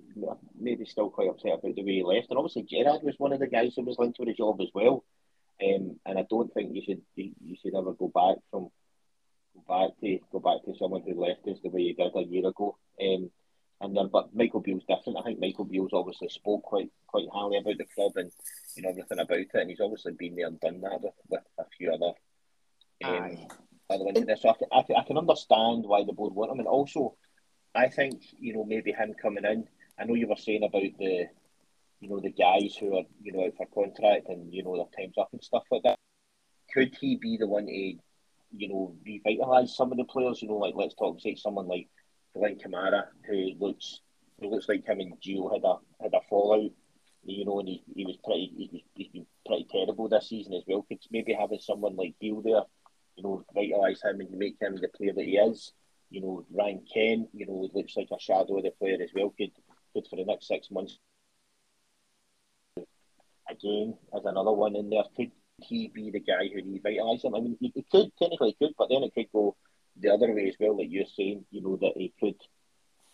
maybe 0.59 0.85
still 0.87 1.11
quite 1.11 1.29
upset 1.29 1.59
about 1.59 1.75
the 1.75 1.83
way 1.83 1.95
he 1.95 2.03
left. 2.05 2.29
And 2.31 2.39
obviously, 2.39 2.63
Gerrard 2.63 3.03
was 3.03 3.19
one 3.19 3.33
of 3.33 3.41
the 3.41 3.49
guys 3.49 3.75
who 3.75 3.83
was 3.83 3.99
linked 3.99 4.19
with 4.19 4.29
the 4.29 4.35
job 4.35 4.61
as 4.61 4.69
well. 4.73 5.05
Um, 5.63 5.99
and 6.07 6.19
I 6.19 6.25
don't 6.29 6.53
think 6.55 6.75
you 6.75 6.83
should 6.85 7.03
you 7.17 7.57
should 7.63 7.75
ever 7.75 7.93
go 7.93 8.09
back 8.09 8.37
from 8.51 8.71
go 9.55 9.65
back 9.69 10.01
to 10.01 10.19
go 10.31 10.39
back 10.39 10.65
to 10.65 10.79
someone 10.79 11.03
who 11.07 11.21
left 11.21 11.47
us 11.47 11.59
the 11.63 11.71
way 11.71 11.83
you 11.83 11.95
did 11.95 12.13
a 12.15 12.23
year 12.23 12.47
ago. 12.47 12.77
Um, 13.01 13.31
and 13.81 13.97
then, 13.97 14.09
but 14.13 14.35
Michael 14.35 14.61
Beale's 14.61 14.85
different. 14.89 15.19
I 15.19 15.23
think 15.23 15.41
Michael 15.41 15.65
Beale's 15.65 15.93
obviously 15.93 16.29
spoke 16.29 16.63
quite 16.63 16.91
quite 17.09 17.27
highly 17.33 17.59
about 17.59 17.79
the 17.79 17.85
club 17.95 18.13
and 18.17 18.31
you 18.77 18.83
know 18.83 18.91
everything 18.91 19.19
about 19.19 19.39
it, 19.39 19.51
and 19.55 19.71
he's 19.71 19.81
obviously 19.81 20.13
been 20.13 20.37
there 20.37 20.47
and 20.47 20.61
done 20.61 20.81
that 20.83 21.01
with, 21.03 21.15
with 21.29 21.43
a 21.59 21.65
few 21.77 21.93
other 21.93 22.13
um, 23.05 23.37
other 23.91 24.05
ones. 24.05 24.19
So 24.41 24.51
I 24.51 24.53
can, 24.55 24.69
I, 24.73 24.83
can, 24.83 24.97
I 24.97 25.03
can 25.03 25.19
understand 25.19 25.85
why 25.85 26.05
the 26.05 26.13
board 26.13 26.35
want 26.35 26.53
him, 26.53 26.61
and 26.61 26.69
also 26.69 27.17
I 27.75 27.89
think 27.89 28.23
you 28.39 28.55
know 28.55 28.65
maybe 28.65 28.93
him 28.93 29.15
coming 29.21 29.45
in. 29.45 29.67
I 29.99 30.05
know 30.05 30.15
you 30.15 30.29
were 30.29 30.37
saying 30.37 30.63
about 30.63 30.83
the 30.99 31.27
you 32.03 32.09
know, 32.09 32.19
the 32.21 32.33
guys 32.33 32.75
who 32.75 32.97
are, 32.97 33.05
you 33.23 33.33
know, 33.33 33.45
out 33.47 33.55
for 33.57 33.67
contract 33.73 34.27
and, 34.29 34.53
you 34.53 34.65
know, 34.65 34.77
their 34.77 34.87
time's 35.05 35.17
up 35.17 35.29
and 35.33 35.43
stuff 35.43 35.63
like 35.71 35.85
that. 35.85 36.01
Could 36.75 36.97
he 37.01 37.17
be 37.17 37.37
the 37.37 37.47
one 37.47 37.67
to, 37.67 37.73
you 37.73 38.69
know, 38.69 38.97
revitalise 39.07 39.69
some 39.69 39.93
of 39.93 39.99
the 39.99 40.05
players? 40.05 40.43
You 40.43 40.49
know, 40.49 40.57
like 40.57 40.75
let's 40.75 40.97
talk 40.97 41.21
say 41.21 41.37
someone 41.37 41.69
like 41.69 41.89
Glenn 42.35 42.59
Kamara, 42.59 43.05
who 43.25 43.53
looks 43.61 44.01
who 44.41 44.51
looks 44.51 44.69
like 44.69 44.85
him 44.85 44.99
and 44.99 45.15
Gio 45.21 45.53
had 45.53 45.63
a 45.65 45.77
had 46.03 46.13
a 46.13 46.21
fallout. 46.29 46.73
You 47.25 47.45
know, 47.45 47.61
and 47.61 47.69
he, 47.69 47.85
he 47.95 48.05
was 48.05 48.17
pretty 48.25 48.53
he 48.57 48.69
was, 48.73 48.83
he's 48.97 49.09
been 49.09 49.27
pretty 49.47 49.69
terrible 49.71 50.09
this 50.09 50.29
season 50.29 50.55
as 50.55 50.65
well. 50.67 50.85
Could 50.89 50.99
maybe 51.13 51.35
having 51.35 51.61
someone 51.61 51.95
like 51.95 52.17
Beale 52.21 52.43
there, 52.43 52.63
you 53.15 53.23
know, 53.23 53.45
vitalise 53.55 54.03
him 54.03 54.21
and 54.21 54.31
make 54.33 54.57
him 54.61 54.75
the 54.75 54.89
player 54.89 55.13
that 55.15 55.25
he 55.25 55.37
is. 55.37 55.73
You 56.11 56.21
know, 56.21 56.47
Ryan 56.51 56.85
Kent, 56.93 57.29
you 57.33 57.47
know, 57.47 57.71
looks 57.73 57.97
like 57.97 58.09
a 58.13 58.19
shadow 58.19 58.57
of 58.57 58.65
the 58.65 58.73
player 58.73 58.99
as 59.01 59.11
well. 59.15 59.33
Could 59.39 59.53
could 59.93 60.09
for 60.09 60.17
the 60.17 60.25
next 60.25 60.49
six 60.49 60.69
months 60.69 60.99
again 63.63 63.95
as 64.15 64.25
another 64.25 64.53
one 64.53 64.77
in 64.77 64.91
there. 64.91 65.05
Could 65.17 65.31
he 65.59 65.89
be 65.89 66.11
the 66.11 66.21
guy 66.21 66.49
who 66.53 66.63
revitalises 66.63 67.25
him? 67.25 67.35
I 67.35 67.41
mean, 67.41 67.57
he, 67.61 67.73
he 67.75 67.87
could 67.91 68.11
technically 68.19 68.57
could, 68.59 68.73
but 68.79 68.89
then 68.89 69.03
it 69.03 69.15
could 69.15 69.33
go 69.33 69.57
the 70.01 70.11
other 70.13 70.33
way 70.33 70.49
as 70.49 70.57
well. 70.59 70.77
Like 70.77 70.89
you're 70.91 71.05
saying, 71.17 71.45
you 71.51 71.63
know 71.63 71.77
that 71.81 71.93
he 71.97 72.13
could, 72.19 72.37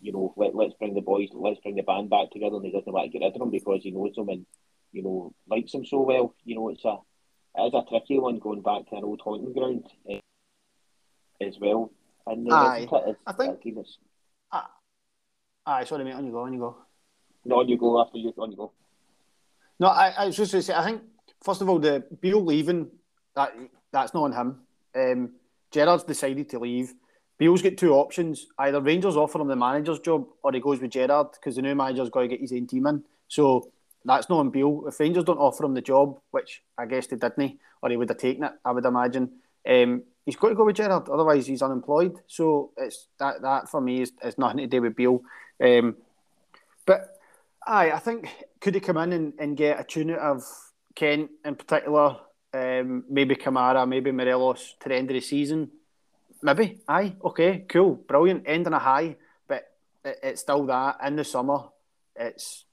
you 0.01 0.11
know, 0.11 0.33
let 0.37 0.55
let's 0.55 0.73
bring 0.75 0.93
the 0.93 1.01
boys, 1.01 1.29
let's 1.33 1.59
bring 1.61 1.75
the 1.75 1.83
band 1.83 2.09
back 2.09 2.31
together, 2.31 2.55
and 2.57 2.65
he 2.65 2.71
doesn't 2.71 2.91
want 2.91 3.11
to 3.11 3.19
get 3.19 3.25
rid 3.25 3.33
of 3.33 3.39
them 3.39 3.51
because 3.51 3.83
he 3.83 3.91
knows 3.91 4.15
them 4.15 4.29
and 4.29 4.45
you 4.91 5.03
know 5.03 5.33
likes 5.49 5.71
them 5.71 5.85
so 5.85 6.01
well. 6.01 6.35
You 6.43 6.55
know, 6.55 6.69
it's 6.69 6.85
a 6.85 6.97
it 7.55 7.67
is 7.67 7.73
a 7.73 7.89
tricky 7.89 8.19
one 8.19 8.39
going 8.39 8.61
back 8.61 8.89
to 8.89 8.95
an 8.95 9.03
old 9.03 9.21
haunting 9.21 9.53
ground 9.53 9.85
uh, 10.09 10.19
as 11.41 11.57
well. 11.59 11.91
And 12.25 12.51
aye, 12.51 12.87
I 13.25 13.31
think. 13.33 13.59
It's, 13.65 13.97
aye, 15.65 15.83
sorry, 15.83 16.03
mate. 16.03 16.13
On 16.13 16.25
you 16.25 16.31
go. 16.31 16.41
On 16.41 16.53
you 16.53 16.59
go. 16.59 16.77
No, 17.45 17.59
on 17.59 17.69
you 17.69 17.77
go 17.77 18.01
after 18.01 18.17
you. 18.17 18.33
On 18.37 18.51
you 18.51 18.57
go. 18.57 18.71
No, 19.79 19.87
I, 19.87 20.09
I 20.17 20.25
was 20.25 20.35
just 20.35 20.51
going 20.51 20.61
to 20.61 20.65
say, 20.65 20.73
I 20.73 20.83
think, 20.83 21.01
first 21.41 21.61
of 21.61 21.69
all, 21.69 21.79
the 21.79 22.03
Beale 22.19 22.43
leaving, 22.43 22.89
that 23.35 23.53
that's 23.91 24.13
not 24.13 24.23
on 24.23 24.33
him. 24.33 24.59
Um, 24.95 25.31
Gerrard's 25.71 26.03
decided 26.03 26.49
to 26.49 26.59
leave. 26.59 26.93
Beale's 27.37 27.61
got 27.61 27.77
two 27.77 27.93
options. 27.93 28.47
Either 28.57 28.81
Rangers 28.81 29.15
offer 29.15 29.39
him 29.39 29.47
the 29.47 29.55
manager's 29.55 29.99
job 29.99 30.27
or 30.43 30.51
he 30.51 30.59
goes 30.59 30.81
with 30.81 30.91
Gerrard 30.91 31.27
because 31.31 31.55
the 31.55 31.61
new 31.61 31.73
manager's 31.73 32.09
got 32.09 32.21
to 32.21 32.27
get 32.27 32.41
his 32.41 32.51
own 32.51 32.67
team 32.67 32.85
in. 32.87 33.03
So 33.29 33.71
that's 34.03 34.29
not 34.29 34.39
on 34.39 34.49
Beale. 34.49 34.83
If 34.87 34.99
Rangers 34.99 35.23
don't 35.23 35.37
offer 35.37 35.63
him 35.63 35.73
the 35.73 35.81
job, 35.81 36.19
which 36.31 36.61
I 36.77 36.85
guess 36.85 37.07
they 37.07 37.15
didn't, 37.15 37.59
or 37.81 37.89
he 37.89 37.95
would 37.95 38.09
have 38.09 38.17
taken 38.17 38.43
it, 38.43 38.51
I 38.65 38.71
would 38.71 38.85
imagine, 38.85 39.31
um, 39.69 40.03
he's 40.25 40.35
got 40.35 40.49
to 40.49 40.55
go 40.55 40.65
with 40.65 40.75
Gerrard. 40.75 41.07
Otherwise, 41.07 41.47
he's 41.47 41.61
unemployed. 41.61 42.17
So 42.27 42.71
it's 42.75 43.07
that 43.19 43.41
that 43.41 43.69
for 43.69 43.79
me 43.79 44.01
is, 44.01 44.11
is 44.21 44.37
nothing 44.37 44.57
to 44.57 44.67
do 44.67 44.81
with 44.81 44.97
Beale. 44.97 45.21
Um, 45.63 45.95
but 46.85 47.18
Aye, 47.69 47.91
I 47.91 47.99
think 47.99 48.27
could 48.61 48.73
he 48.73 48.81
come 48.81 48.97
in 48.97 49.13
and, 49.13 49.33
and 49.37 49.55
get 49.55 49.79
a 49.79 49.83
tune 49.83 50.09
out 50.09 50.17
of 50.17 50.43
Kent 50.95 51.29
in 51.45 51.53
particular, 51.53 52.17
um, 52.51 53.03
maybe 53.07 53.35
Kamara, 53.35 53.87
maybe 53.87 54.11
Morelos 54.11 54.75
to 54.79 54.89
the 54.89 54.95
end 54.95 55.11
of 55.11 55.13
the 55.13 55.21
season? 55.21 55.69
Maybe. 56.41 56.79
Aye, 56.87 57.15
okay, 57.23 57.65
cool, 57.69 57.93
brilliant. 57.93 58.45
Ending 58.47 58.73
a 58.73 58.79
high, 58.79 59.17
but 59.47 59.69
it, 60.03 60.17
it's 60.23 60.41
still 60.41 60.65
that 60.65 60.97
in 61.05 61.15
the 61.15 61.23
summer. 61.23 61.65
It's 62.15 62.65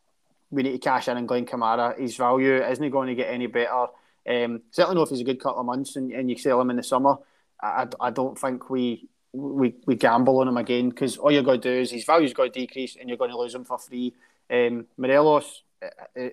we 0.51 0.63
need 0.63 0.73
to 0.73 0.79
cash 0.79 1.09
in 1.09 1.19
on 1.19 1.27
Glenn 1.27 1.45
Kamara. 1.45 1.99
His 2.01 2.17
value 2.17 2.55
isn't 2.55 2.91
going 2.91 3.09
to 3.09 3.15
get 3.15 3.31
any 3.31 3.49
better. 3.49 3.89
Um, 4.27 4.63
certainly, 4.71 4.97
not 4.97 5.03
if 5.03 5.11
he's 5.11 5.21
a 5.21 5.25
good 5.25 5.43
couple 5.43 5.61
of 5.61 5.67
months 5.67 5.97
and, 5.97 6.11
and 6.11 6.31
you 6.31 6.39
sell 6.39 6.59
him 6.59 6.71
in 6.71 6.77
the 6.77 6.83
summer. 6.83 7.17
I, 7.63 7.87
I 8.01 8.11
don't 8.11 8.39
think 8.39 8.71
we 8.71 9.11
we, 9.35 9.75
we 9.85 9.97
gamble 9.97 10.39
on 10.41 10.49
him 10.49 10.57
again 10.57 10.89
because 10.89 11.19
all 11.19 11.31
you're 11.31 11.43
going 11.43 11.61
to 11.61 11.75
do 11.75 11.81
is 11.81 11.91
his 11.91 12.05
value's 12.05 12.33
going 12.33 12.51
to 12.51 12.61
decrease 12.61 12.97
and 12.99 13.11
you're 13.11 13.19
going 13.19 13.31
to 13.31 13.39
lose 13.39 13.55
him 13.55 13.67
for 13.67 13.77
free. 13.77 14.15
Um, 14.51 14.87
Morelos, 14.97 15.63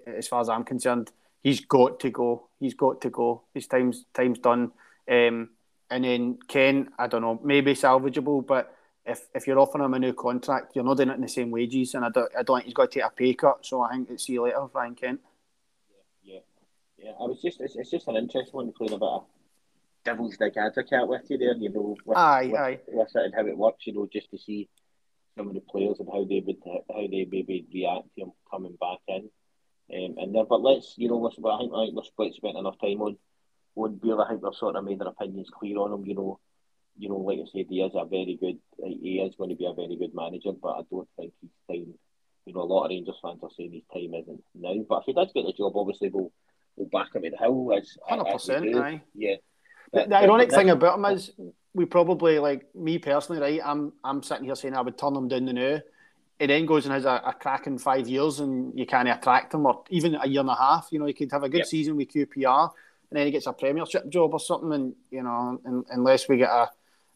as 0.08 0.28
far 0.28 0.42
as 0.42 0.50
I'm 0.50 0.64
concerned, 0.64 1.12
he's 1.42 1.62
got 1.62 2.00
to 2.02 2.10
go. 2.10 2.50
He's 2.60 2.74
got 2.74 3.02
to 3.02 3.10
go. 3.10 3.44
His 3.54 3.68
time's 3.68 4.06
time's 4.14 4.40
done. 4.40 4.72
Um, 5.10 5.50
and 5.90 6.04
then 6.04 6.38
Ken, 6.48 6.90
I 6.98 7.08
don't 7.08 7.22
know, 7.22 7.40
maybe 7.44 7.74
salvageable, 7.74 8.46
but 8.46 8.76
if, 9.06 9.28
if 9.36 9.46
you're 9.46 9.60
offering 9.60 9.84
him 9.84 9.94
a 9.94 10.00
new 10.00 10.14
contract, 10.14 10.76
you're 10.76 10.84
not 10.84 10.98
doing 10.98 11.10
it 11.10 11.16
in 11.16 11.22
the 11.22 11.28
same 11.28 11.52
wages, 11.52 11.94
and 11.94 12.06
I 12.06 12.10
don't, 12.10 12.32
I 12.38 12.42
don't 12.42 12.58
think 12.58 12.66
he's 12.66 12.74
got 12.74 12.90
to 12.90 13.00
take 13.00 13.08
a 13.08 13.12
pay 13.12 13.34
cut. 13.34 13.66
So 13.66 13.82
I 13.82 13.92
think 13.92 14.10
it's 14.10 14.26
see 14.26 14.34
you 14.34 14.44
later, 14.44 14.66
Ryan 14.74 14.96
Kent. 14.96 15.20
Yeah, 16.24 16.34
yeah, 16.34 17.06
yeah. 17.06 17.12
I 17.20 17.24
was 17.24 17.42
just, 17.42 17.62
it's, 17.62 17.76
it's 17.76 17.92
just 17.92 18.08
an 18.08 18.16
interesting 18.16 18.54
one 18.54 18.72
playing 18.72 18.94
a 18.94 18.98
bit 18.98 19.08
of 19.08 19.26
devil's 20.06 20.38
advocate 20.42 21.08
with 21.08 21.30
you 21.30 21.38
there, 21.38 21.56
you 21.56 21.70
know, 21.70 21.96
with, 22.06 22.18
aye, 22.18 22.48
with, 22.48 22.60
aye. 22.60 22.80
with 22.88 23.16
it 23.16 23.26
and 23.26 23.36
how 23.36 23.46
it 23.46 23.58
works, 23.58 23.86
you 23.86 23.94
know, 23.94 24.08
just 24.12 24.32
to 24.32 24.38
see 24.38 24.70
some 25.38 25.48
of 25.48 25.54
the 25.54 25.62
players 25.62 25.98
and 26.00 26.10
how 26.12 26.24
they 26.24 26.44
would 26.46 26.58
how 26.66 27.08
they 27.08 27.28
maybe 27.30 27.66
react 27.74 28.08
to 28.16 28.24
him 28.24 28.32
coming 28.50 28.78
back 28.80 29.00
in. 29.08 29.30
Um, 29.94 30.16
and 30.18 30.36
there, 30.36 30.46
but 30.46 30.62
let's 30.62 30.94
you 30.98 31.10
know, 31.10 31.18
let's, 31.18 31.38
well, 31.38 31.56
I 31.56 31.60
think 31.60 31.74
I 31.74 31.86
think 31.86 31.96
we're 31.96 32.04
split 32.04 32.34
spent 32.34 32.58
enough 32.58 32.80
time 32.80 33.02
on 33.02 33.18
on 33.76 33.96
Beale. 33.96 34.22
I 34.22 34.30
think 34.30 34.42
they've 34.42 34.54
sort 34.54 34.76
of 34.76 34.84
made 34.84 35.00
their 35.00 35.08
opinions 35.08 35.50
clear 35.52 35.78
on 35.78 35.92
him. 35.94 36.06
You 36.06 36.16
know, 36.16 36.40
you 36.98 37.10
know, 37.10 37.18
like 37.18 37.40
I 37.40 37.50
said, 37.52 37.66
he 37.70 37.82
is 37.82 37.92
a 37.96 38.06
very 38.06 38.38
good. 38.40 38.60
He 38.78 39.20
is 39.20 39.36
going 39.36 39.50
to 39.50 39.56
be 39.56 39.66
a 39.66 39.74
very 39.74 39.96
good 39.96 40.14
manager, 40.14 40.52
but 40.54 40.70
I 40.70 40.82
don't 40.90 41.10
think 41.18 41.34
his 41.42 41.52
time. 41.68 41.94
You 42.46 42.54
know, 42.54 42.62
a 42.62 42.64
lot 42.64 42.86
of 42.86 42.90
Rangers 42.90 43.16
fans 43.22 43.40
are 43.42 43.50
saying 43.58 43.72
his 43.72 43.84
time 43.94 44.14
isn't 44.14 44.44
now. 44.56 44.76
But 44.88 45.00
if 45.00 45.06
he 45.06 45.14
does 45.14 45.32
get 45.34 45.46
the 45.46 45.54
job, 45.54 45.74
obviously 45.76 46.10
we'll 46.10 46.32
we'll 46.76 46.90
back 46.90 47.16
him 47.16 47.26
at 47.26 47.32
the 47.32 47.38
hill. 47.38 47.74
As 47.76 47.98
hundred 48.08 48.32
percent, 48.32 48.76
right? 48.76 49.02
yeah. 49.16 49.36
The 49.94 50.16
ironic 50.16 50.52
thing 50.52 50.72
about 50.72 50.98
him 50.98 51.06
is 51.06 51.32
we 51.74 51.86
probably 51.86 52.40
like 52.40 52.74
me 52.76 52.98
personally, 52.98 53.42
right? 53.42 53.62
I'm 53.64 53.94
I'm 54.04 54.24
sitting 54.24 54.46
here 54.46 54.56
saying 54.56 54.76
I 54.76 54.82
would 54.82 54.98
turn 54.98 55.16
him 55.16 55.28
down 55.28 55.46
the 55.46 55.54
now. 55.54 55.80
It 56.40 56.48
then 56.48 56.66
goes 56.66 56.86
and 56.86 56.94
has 56.94 57.06
a, 57.06 57.22
a 57.26 57.34
crack 57.40 57.68
in 57.68 57.78
five 57.78 58.08
years, 58.08 58.40
and 58.40 58.78
you 58.78 58.86
can't 58.86 59.08
attract 59.08 59.54
him, 59.54 59.66
or 59.66 59.84
even 59.90 60.16
a 60.16 60.28
year 60.28 60.42
and 60.42 60.50
a 60.50 60.56
half. 60.56 60.88
You 60.92 61.00
know, 61.00 61.06
he 61.06 61.14
could 61.14 61.32
have 61.32 61.44
a 61.44 61.50
good 61.50 61.60
yep. 61.60 61.68
season 61.68 61.96
with 61.96 62.10
QPR, 62.10 62.72
and 63.10 63.20
then 63.20 63.26
he 63.28 63.32
gets 63.32 63.46
a 63.46 63.54
Premiership 63.54 64.10
job 64.10 64.34
or 64.34 64.40
something, 64.40 64.74
and 64.74 64.96
you 65.12 65.24
know, 65.24 65.62
and, 65.64 65.86
unless 65.92 66.28
we 66.28 66.38
get 66.38 66.50
a, 66.50 66.70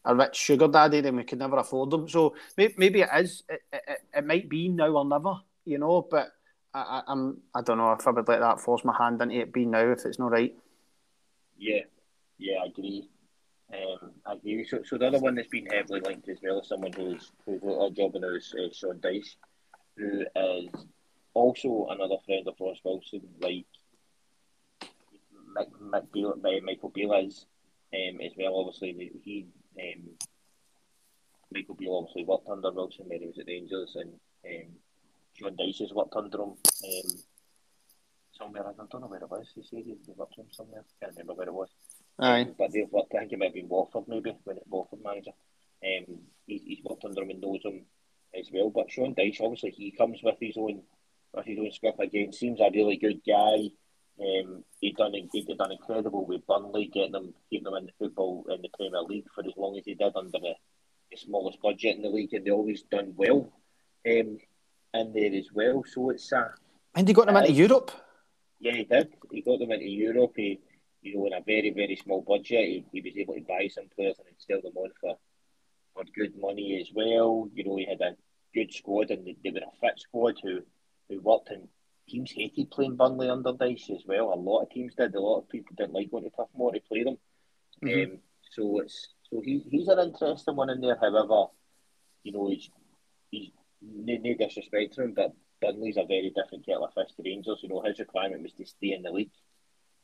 a 0.04 0.14
rich 0.14 0.36
sugar 0.36 0.68
daddy, 0.68 1.00
then 1.00 1.16
we 1.16 1.24
could 1.24 1.40
never 1.40 1.56
afford 1.56 1.90
them. 1.90 2.08
So 2.08 2.36
maybe, 2.56 2.74
maybe 2.78 3.00
it 3.02 3.10
is. 3.16 3.42
It, 3.48 3.62
it, 3.72 4.02
it, 4.14 4.26
might 4.26 4.48
be 4.48 4.68
now 4.68 4.88
or 4.88 5.04
never. 5.04 5.34
You 5.64 5.78
know, 5.78 6.06
but 6.08 6.28
I, 6.72 6.80
I, 6.80 7.02
I'm 7.08 7.38
I 7.54 7.62
don't 7.62 7.78
know 7.78 7.92
if 7.92 8.06
I 8.06 8.12
would 8.12 8.28
let 8.28 8.40
that 8.40 8.60
force 8.60 8.84
my 8.84 8.96
hand 8.96 9.20
into 9.20 9.40
it. 9.40 9.52
Be 9.52 9.66
now 9.66 9.90
if 9.90 10.06
it's 10.06 10.18
not 10.18 10.30
right. 10.30 10.54
Yeah, 11.58 11.80
yeah, 12.38 12.58
I 12.62 12.66
agree. 12.66 13.08
Um, 13.72 14.12
I 14.26 14.32
agree. 14.32 14.66
So, 14.66 14.82
so 14.84 14.96
the 14.96 15.06
other 15.06 15.18
one 15.18 15.34
that's 15.34 15.48
been 15.48 15.66
heavily 15.66 16.00
linked 16.00 16.28
as 16.28 16.38
well 16.42 16.60
is 16.60 16.68
someone 16.68 16.92
who's 16.92 17.32
who's 17.44 17.62
a 17.62 17.90
job 17.90 18.14
in 18.14 18.24
is 18.24 18.54
uh, 18.58 18.72
Sean 18.72 18.98
Dyche, 18.98 19.36
who 19.96 20.24
is 20.34 20.86
also 21.34 21.88
another 21.90 22.16
friend 22.24 22.46
of 22.48 22.54
Ross 22.58 22.78
Wilson. 22.84 23.22
Like 23.40 23.66
Mick, 25.56 25.70
Mick 25.82 26.12
Beale, 26.12 26.34
Michael 26.62 26.90
Beale 26.90 27.26
is 27.26 27.46
um, 27.94 28.20
as 28.20 28.32
well. 28.38 28.56
Obviously, 28.56 29.12
he 29.22 29.46
um, 29.78 30.04
Michael 31.52 31.74
Beale 31.74 31.96
obviously 31.96 32.24
worked 32.24 32.48
under 32.48 32.72
Wilson 32.72 33.06
when 33.08 33.20
he 33.20 33.26
was 33.26 33.38
at 33.38 33.46
Rangers, 33.46 33.96
and 33.96 34.12
um, 34.46 34.72
Sean 35.34 35.56
Dyche 35.56 35.80
has 35.80 35.92
worked 35.92 36.14
under 36.14 36.38
him. 36.38 36.50
Um, 36.50 37.18
somewhere 38.38 38.66
I 38.66 38.72
don't 38.72 39.00
know 39.00 39.08
where 39.08 39.20
it 39.20 39.30
was. 39.30 39.48
He 39.54 39.62
said 39.62 39.82
he 39.84 39.96
worked 40.16 40.36
him 40.36 40.46
somewhere. 40.50 40.84
Can't 41.00 41.12
remember 41.12 41.34
where 41.34 41.48
it 41.48 41.54
was. 41.54 41.68
Aye. 42.18 42.42
Um, 42.42 42.54
but 42.58 42.72
they've 42.72 42.90
worked. 42.90 43.14
I 43.14 43.20
think 43.20 43.32
it 43.32 43.38
might 43.38 43.46
have 43.46 43.54
been 43.54 43.68
Watford 43.68 44.04
maybe 44.08 44.36
when 44.44 44.56
it's 44.56 44.66
Watford 44.68 45.00
manager. 45.04 45.32
Um, 45.84 46.18
he's, 46.46 46.62
he's 46.64 46.84
worked 46.84 47.04
under 47.04 47.22
him 47.22 47.30
and 47.30 47.40
knows 47.40 47.62
him 47.64 47.82
as 48.38 48.48
well. 48.52 48.70
But 48.70 48.90
Sean 48.90 49.14
Dyche, 49.14 49.40
obviously, 49.40 49.70
he 49.70 49.90
comes 49.92 50.20
with 50.22 50.36
his 50.40 50.56
own 50.56 50.82
with 51.34 51.46
his 51.46 51.58
own 51.58 51.70
script 51.72 52.00
again. 52.00 52.32
Seems 52.32 52.60
a 52.60 52.70
really 52.72 52.96
good 52.96 53.20
guy. 53.26 53.70
Um, 54.20 54.64
he 54.80 54.92
done 54.92 55.12
he 55.14 55.54
done 55.54 55.72
incredible 55.72 56.26
with 56.26 56.46
Burnley, 56.46 56.90
getting 56.92 57.12
them 57.12 57.34
keeping 57.50 57.64
them 57.64 57.74
in 57.74 57.86
the 57.86 57.92
football 57.98 58.44
in 58.48 58.62
the 58.62 58.68
Premier 58.76 59.02
League 59.02 59.26
for 59.32 59.44
as 59.46 59.52
long 59.56 59.78
as 59.78 59.84
he 59.84 59.94
did 59.94 60.16
under 60.16 60.38
the, 60.38 60.54
the 61.10 61.16
smallest 61.16 61.60
budget 61.62 61.96
in 61.96 62.02
the 62.02 62.08
league, 62.08 62.34
and 62.34 62.44
they 62.44 62.50
always 62.50 62.82
done 62.82 63.12
well 63.16 63.52
um, 64.06 64.38
in 64.94 65.12
there 65.12 65.34
as 65.34 65.52
well. 65.52 65.84
So 65.86 66.10
it's 66.10 66.32
uh, 66.32 66.48
and 66.96 67.06
he 67.06 67.14
got 67.14 67.26
them 67.26 67.36
into 67.36 67.52
Europe. 67.52 67.92
Yeah, 68.58 68.72
he 68.72 68.84
did. 68.84 69.14
He 69.30 69.42
got 69.42 69.60
them 69.60 69.70
into 69.70 69.86
Europe. 69.86 70.32
He, 70.34 70.58
you 71.02 71.16
know, 71.16 71.26
in 71.26 71.32
a 71.32 71.42
very 71.44 71.70
very 71.70 71.96
small 71.96 72.22
budget, 72.22 72.60
he, 72.60 72.84
he 72.92 73.00
was 73.00 73.16
able 73.16 73.34
to 73.34 73.40
buy 73.40 73.68
some 73.68 73.88
players 73.94 74.16
and 74.18 74.36
sell 74.38 74.60
them 74.60 74.76
on 74.76 74.90
for 75.00 75.16
for 75.94 76.04
good 76.14 76.34
money 76.38 76.80
as 76.80 76.90
well. 76.94 77.48
You 77.54 77.64
know, 77.64 77.76
he 77.76 77.86
had 77.86 78.00
a 78.00 78.16
good 78.54 78.72
squad, 78.72 79.10
and 79.10 79.26
they, 79.26 79.36
they 79.42 79.50
were 79.50 79.66
a 79.66 79.80
fit 79.80 79.98
squad 79.98 80.36
who 80.42 80.60
who 81.08 81.20
worked 81.20 81.50
in 81.50 81.68
teams 82.08 82.32
hated 82.32 82.70
playing 82.70 82.96
Burnley 82.96 83.28
under 83.28 83.52
Dyche 83.52 83.94
as 83.94 84.02
well. 84.06 84.32
A 84.32 84.36
lot 84.36 84.62
of 84.62 84.70
teams 84.70 84.94
did. 84.94 85.14
A 85.14 85.20
lot 85.20 85.40
of 85.40 85.48
people 85.48 85.74
didn't 85.76 85.94
like 85.94 86.10
going 86.10 86.24
to 86.24 86.30
Turf 86.30 86.48
to 86.56 86.80
play 86.88 87.04
them. 87.04 87.18
Mm-hmm. 87.84 88.12
Um, 88.12 88.18
so 88.52 88.80
it's 88.80 89.08
so 89.30 89.40
he, 89.44 89.64
he's 89.70 89.88
an 89.88 89.98
interesting 89.98 90.56
one 90.56 90.70
in 90.70 90.80
there. 90.80 90.98
However, 91.00 91.46
you 92.22 92.32
know 92.32 92.48
he's 92.48 92.70
he's 93.30 93.50
no, 93.82 94.16
no 94.20 94.34
disrespect 94.34 94.94
to 94.94 95.04
him, 95.04 95.14
but 95.14 95.34
Burnley's 95.60 95.96
a 95.96 96.04
very 96.04 96.32
different 96.34 96.66
kettle 96.66 96.86
of 96.86 96.94
fish 96.94 97.14
to 97.16 97.22
Rangers. 97.24 97.60
You 97.62 97.68
know 97.68 97.82
his 97.82 97.98
requirement 97.98 98.42
was 98.42 98.52
to 98.54 98.66
stay 98.66 98.92
in 98.92 99.02
the 99.02 99.10
league. 99.10 99.30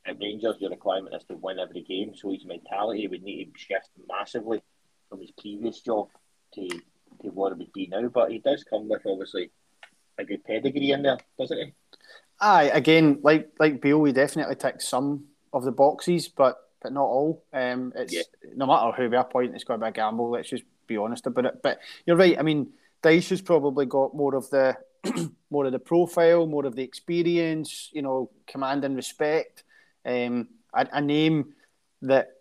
At 0.07 0.19
Rangers, 0.21 0.57
your 0.59 0.71
requirement 0.71 1.15
is 1.15 1.25
to 1.25 1.37
win 1.37 1.59
every 1.59 1.83
game. 1.83 2.15
So 2.15 2.31
his 2.31 2.45
mentality 2.45 3.09
would 3.09 3.23
need 3.23 3.53
to 3.53 3.59
shift 3.59 3.89
massively 4.09 4.63
from 5.09 5.21
his 5.21 5.31
previous 5.33 5.81
job 5.81 6.09
to 6.55 6.69
to 7.23 7.29
what 7.29 7.53
it 7.53 7.59
would 7.59 7.73
be 7.73 7.87
now. 7.87 8.09
But 8.09 8.31
he 8.31 8.39
does 8.39 8.65
come 8.65 8.89
with 8.89 9.03
obviously 9.07 9.51
a 10.19 10.25
good 10.25 10.45
pedigree 10.45 10.91
in 10.91 11.03
there, 11.03 11.19
doesn't 11.39 11.59
he? 11.59 11.73
Aye, 12.41 12.71
again, 12.73 13.21
like 13.23 13.51
like 13.59 13.81
Beale, 13.81 14.01
we 14.01 14.13
definitely 14.13 14.57
tick 14.57 14.81
some 14.81 15.25
of 15.53 15.65
the 15.65 15.73
boxes, 15.73 16.29
but 16.29 16.59
but 16.83 16.93
not 16.93 17.05
all. 17.05 17.45
Um, 17.53 17.93
it's 17.97 18.13
yeah. 18.13 18.23
no 18.55 18.67
matter 18.67 18.93
who 18.93 19.09
we 19.09 19.17
appoint, 19.17 19.55
it's 19.55 19.65
going 19.65 19.81
to 19.81 19.85
be 19.85 19.89
a 19.89 19.93
gamble. 19.93 20.31
Let's 20.31 20.51
just 20.51 20.65
be 20.87 20.97
honest 20.97 21.27
about 21.27 21.47
it. 21.47 21.63
But 21.63 21.79
you're 22.05 22.17
right. 22.17 22.39
I 22.39 22.43
mean, 22.43 22.73
Dyche 23.03 23.31
has 23.31 23.41
probably 23.41 23.87
got 23.87 24.15
more 24.15 24.35
of 24.35 24.51
the 24.51 24.77
more 25.51 25.65
of 25.65 25.73
the 25.73 25.79
profile, 25.79 26.47
more 26.47 26.67
of 26.67 26.77
the 26.77 26.83
experience. 26.83 27.91
You 27.93 28.03
know, 28.03 28.31
command 28.47 28.85
and 28.85 28.97
respect. 28.97 29.65
Um, 30.05 30.49
a, 30.73 30.87
a 30.93 31.01
name 31.01 31.55
that 32.03 32.33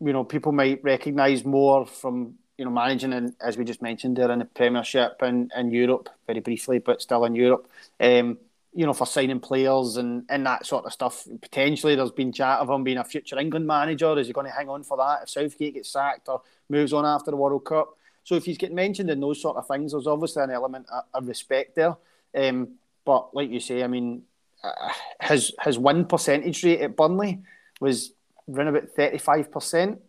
you 0.00 0.12
know 0.12 0.24
people 0.24 0.52
might 0.52 0.82
recognise 0.82 1.44
more 1.44 1.86
from 1.86 2.34
you 2.58 2.64
know, 2.64 2.70
managing 2.70 3.12
and 3.12 3.34
as 3.40 3.58
we 3.58 3.64
just 3.64 3.82
mentioned 3.82 4.16
there 4.16 4.30
in 4.30 4.38
the 4.38 4.44
Premiership 4.44 5.20
and 5.20 5.52
in 5.56 5.70
Europe, 5.70 6.08
very 6.26 6.40
briefly, 6.40 6.78
but 6.78 7.02
still 7.02 7.24
in 7.24 7.34
Europe. 7.34 7.70
Um, 8.00 8.38
you 8.72 8.84
know, 8.84 8.92
for 8.92 9.06
signing 9.06 9.40
players 9.40 9.96
and, 9.96 10.24
and 10.28 10.44
that 10.44 10.66
sort 10.66 10.84
of 10.84 10.92
stuff. 10.92 11.26
Potentially, 11.40 11.94
there's 11.96 12.10
been 12.10 12.30
chat 12.30 12.58
of 12.58 12.68
him 12.68 12.84
being 12.84 12.98
a 12.98 13.04
future 13.04 13.38
England 13.38 13.66
manager. 13.66 14.18
Is 14.18 14.26
he 14.26 14.34
going 14.34 14.46
to 14.46 14.52
hang 14.52 14.68
on 14.68 14.82
for 14.82 14.98
that 14.98 15.22
if 15.22 15.30
Southgate 15.30 15.74
gets 15.74 15.90
sacked 15.90 16.28
or 16.28 16.42
moves 16.68 16.92
on 16.92 17.06
after 17.06 17.30
the 17.30 17.38
World 17.38 17.64
Cup? 17.64 17.96
So 18.22 18.34
if 18.34 18.44
he's 18.44 18.58
getting 18.58 18.76
mentioned 18.76 19.08
in 19.08 19.20
those 19.20 19.40
sort 19.40 19.56
of 19.56 19.66
things, 19.66 19.92
there's 19.92 20.06
obviously 20.06 20.42
an 20.42 20.50
element 20.50 20.86
of 21.14 21.26
respect 21.26 21.74
there. 21.74 21.96
Um, 22.34 22.72
but 23.06 23.34
like 23.34 23.50
you 23.50 23.60
say, 23.60 23.82
I 23.82 23.86
mean, 23.86 24.24
his 25.20 25.52
his 25.62 25.78
win 25.78 26.04
percentage 26.06 26.64
rate 26.64 26.80
at 26.80 26.96
Burnley 26.96 27.42
was 27.80 28.12
around 28.48 28.68
about 28.68 28.88
thirty 28.90 29.18
five 29.18 29.50
percent. 29.50 30.00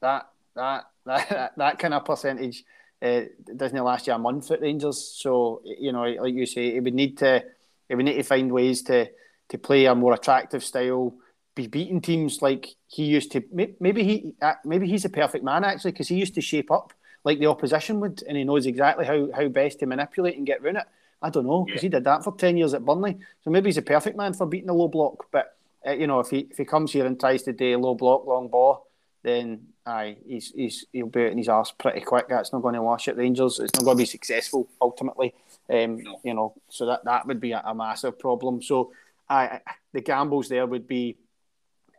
That 0.00 0.28
that 0.54 0.84
that, 1.06 1.52
that, 1.56 1.78
kind 1.78 1.94
of 1.94 2.04
percentage 2.04 2.64
uh, 3.00 3.22
doesn't 3.56 3.76
last 3.78 4.06
you 4.06 4.12
a 4.12 4.18
month 4.18 4.50
at 4.50 4.60
Rangers. 4.60 5.16
So 5.16 5.62
you 5.64 5.92
know, 5.92 6.02
like 6.02 6.34
you 6.34 6.46
say, 6.46 6.76
it 6.76 6.84
would 6.84 6.94
need 6.94 7.18
to 7.18 7.44
it 7.88 7.94
would 7.94 8.04
need 8.04 8.16
to 8.16 8.22
find 8.22 8.52
ways 8.52 8.82
to 8.82 9.10
to 9.48 9.58
play 9.58 9.86
a 9.86 9.94
more 9.94 10.14
attractive 10.14 10.64
style, 10.64 11.14
be 11.54 11.66
beating 11.66 12.00
teams 12.00 12.40
like 12.40 12.68
he 12.86 13.04
used 13.04 13.32
to. 13.32 13.42
Maybe 13.80 14.04
he 14.04 14.34
uh, 14.40 14.54
maybe 14.64 14.86
he's 14.86 15.04
a 15.04 15.10
perfect 15.10 15.44
man 15.44 15.64
actually 15.64 15.92
because 15.92 16.08
he 16.08 16.16
used 16.16 16.34
to 16.34 16.40
shape 16.40 16.70
up 16.70 16.92
like 17.24 17.38
the 17.38 17.46
opposition 17.46 18.00
would, 18.00 18.22
and 18.26 18.36
he 18.36 18.44
knows 18.44 18.66
exactly 18.66 19.04
how 19.04 19.28
how 19.34 19.48
best 19.48 19.80
to 19.80 19.86
manipulate 19.86 20.36
and 20.36 20.46
get 20.46 20.62
round 20.62 20.78
it. 20.78 20.86
I 21.22 21.30
don't 21.30 21.46
know 21.46 21.64
because 21.64 21.82
yeah. 21.82 21.86
he 21.86 21.88
did 21.90 22.04
that 22.04 22.24
for 22.24 22.34
ten 22.36 22.56
years 22.56 22.74
at 22.74 22.84
Burnley, 22.84 23.18
so 23.42 23.50
maybe 23.50 23.68
he's 23.68 23.78
a 23.78 23.82
perfect 23.82 24.16
man 24.16 24.34
for 24.34 24.46
beating 24.46 24.70
a 24.70 24.74
low 24.74 24.88
block. 24.88 25.26
But 25.30 25.56
uh, 25.86 25.92
you 25.92 26.06
know, 26.06 26.20
if 26.20 26.30
he 26.30 26.48
if 26.50 26.58
he 26.58 26.64
comes 26.64 26.92
here 26.92 27.06
and 27.06 27.18
tries 27.18 27.42
to 27.44 27.52
do 27.52 27.78
low 27.78 27.94
block, 27.94 28.26
long 28.26 28.48
ball, 28.48 28.86
then 29.22 29.66
aye, 29.86 30.16
he's, 30.26 30.52
he's 30.52 30.86
he'll 30.92 31.06
be 31.06 31.24
in 31.26 31.38
his 31.38 31.48
ass 31.48 31.72
pretty 31.72 32.00
quick. 32.00 32.28
That's 32.28 32.52
not 32.52 32.62
going 32.62 32.74
to 32.74 32.82
wash 32.82 33.08
at 33.08 33.16
Rangers. 33.16 33.58
It's 33.58 33.74
not 33.74 33.84
going 33.84 33.96
to 33.96 34.02
be 34.02 34.06
successful 34.06 34.68
ultimately. 34.80 35.34
Um, 35.70 35.98
no. 35.98 36.20
You 36.24 36.34
know, 36.34 36.54
so 36.68 36.86
that 36.86 37.04
that 37.04 37.26
would 37.26 37.40
be 37.40 37.52
a, 37.52 37.62
a 37.64 37.74
massive 37.74 38.18
problem. 38.18 38.62
So, 38.62 38.92
I 39.28 39.60
the 39.92 40.00
gambles 40.00 40.48
there 40.48 40.66
would 40.66 40.88
be 40.88 41.16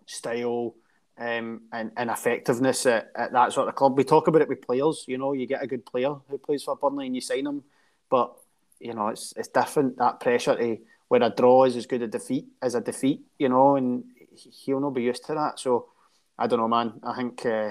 style 0.06 0.76
um, 1.18 1.62
and, 1.72 1.92
and 1.96 2.10
effectiveness 2.10 2.86
at, 2.86 3.12
at 3.16 3.32
that 3.34 3.54
sort 3.54 3.68
of 3.68 3.76
club. 3.76 3.98
We 3.98 4.04
talk 4.04 4.28
about 4.28 4.42
it 4.42 4.50
with 4.50 4.62
players. 4.62 5.06
You 5.08 5.18
know, 5.18 5.34
you 5.34 5.46
get 5.46 5.64
a 5.64 5.68
good 5.68 5.86
player 5.86 6.16
who 6.28 6.38
plays 6.38 6.64
for 6.64 6.76
Burnley 6.76 7.06
and 7.06 7.16
you 7.16 7.22
sign 7.22 7.46
him, 7.46 7.64
but 8.10 8.36
you 8.80 8.94
know 8.94 9.10
it's 9.10 9.34
it's 9.36 9.50
different. 9.50 9.98
That 9.98 10.20
pressure 10.20 10.56
to 10.56 10.78
where 11.08 11.24
a 11.24 11.30
draw 11.30 11.66
is 11.66 11.76
as 11.76 11.86
good 11.86 12.02
a 12.02 12.08
defeat 12.08 12.46
as 12.62 12.76
a 12.76 12.82
defeat. 12.82 13.22
You 13.38 13.50
know, 13.50 13.76
and 13.76 14.04
he'll 14.36 14.80
not 14.80 14.94
be 14.94 15.04
used 15.04 15.26
to 15.26 15.34
that. 15.34 15.60
So 15.60 15.88
I 16.38 16.48
don't 16.48 16.60
know, 16.60 16.68
man. 16.68 17.00
I 17.04 17.16
think 17.16 17.46
uh, 17.46 17.70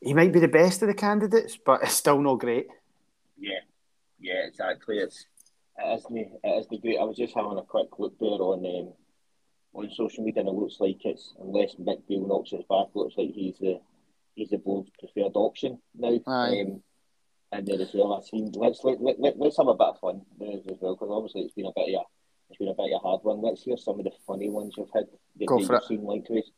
he 0.00 0.14
might 0.14 0.32
be 0.32 0.40
the 0.40 0.48
best 0.48 0.82
of 0.82 0.88
the 0.88 0.94
candidates, 0.94 1.58
but 1.64 1.82
it's 1.82 1.94
still 1.94 2.20
not 2.20 2.40
great. 2.40 2.66
Yeah, 3.38 3.60
yeah, 4.18 4.46
exactly. 4.46 4.98
It's 4.98 5.26
it 5.78 5.96
is 5.96 6.04
the 6.04 6.20
it 6.42 6.58
is 6.60 6.66
the 6.68 6.78
great. 6.78 6.98
I 6.98 7.04
was 7.04 7.16
just 7.16 7.34
having 7.34 7.58
a 7.58 7.62
quick 7.62 7.98
look 7.98 8.18
there 8.18 8.28
on 8.28 8.64
um, 8.64 8.92
on 9.74 9.90
social 9.94 10.24
media, 10.24 10.40
and 10.40 10.48
it 10.48 10.54
looks 10.54 10.80
like 10.80 11.04
it's 11.04 11.34
unless 11.40 11.74
Mick 11.76 12.06
Beale 12.08 12.26
knocks 12.26 12.52
us 12.52 12.64
back, 12.68 12.88
it 12.88 12.96
looks 12.96 13.16
like 13.16 13.30
he's 13.30 13.58
the 13.58 13.80
he's 14.34 14.50
the 14.50 14.58
board's 14.58 14.90
preferred 14.98 15.32
option 15.34 15.78
now. 15.94 16.18
Um, 16.26 16.82
and 17.52 17.66
then 17.66 17.80
as 17.80 17.92
well, 17.94 18.14
I 18.14 18.28
seen 18.28 18.52
let's 18.54 18.84
let, 18.84 19.00
let, 19.00 19.20
let, 19.20 19.38
let's 19.38 19.56
have 19.56 19.68
a 19.68 19.74
bit 19.74 19.88
of 19.88 20.00
fun 20.00 20.22
there 20.38 20.58
as 20.68 20.78
well 20.80 20.94
because 20.94 21.10
obviously 21.10 21.42
it's 21.42 21.54
been 21.54 21.66
a 21.66 21.72
bit 21.74 21.94
of 21.94 22.00
a 22.00 22.04
it's 22.48 22.58
been 22.58 22.68
a 22.68 22.74
bit 22.74 22.92
of 22.92 23.00
a 23.00 23.08
hard 23.08 23.20
one. 23.22 23.42
Let's 23.42 23.62
hear 23.62 23.76
some 23.76 23.98
of 23.98 24.04
the 24.04 24.12
funny 24.26 24.50
ones 24.50 24.74
you've 24.76 24.90
had 24.94 25.06
that 25.38 25.46
Go 25.46 25.58
you've 25.58 25.84
seen 25.84 26.02
like 26.02 26.24
to 26.26 26.38
us. 26.38 26.50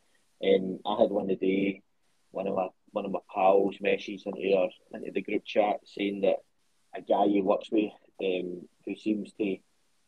Um, 0.43 0.81
I 0.87 1.01
had 1.01 1.11
one 1.11 1.29
today. 1.29 1.83
One 2.31 2.47
of 2.47 2.55
my 2.55 2.69
one 2.93 3.05
of 3.05 3.13
my 3.13 3.21
pals 3.33 3.77
messages 3.81 4.25
into 4.27 4.55
our 4.57 4.69
into 4.93 5.11
the 5.13 5.23
group 5.23 5.45
chat 5.45 5.81
saying 5.85 6.23
that 6.23 6.37
a 6.95 7.01
guy 7.01 7.27
he 7.27 7.43
works 7.43 7.71
with, 7.71 7.93
um, 8.23 8.69
who 8.85 8.97
seems 8.97 9.33
to 9.35 9.57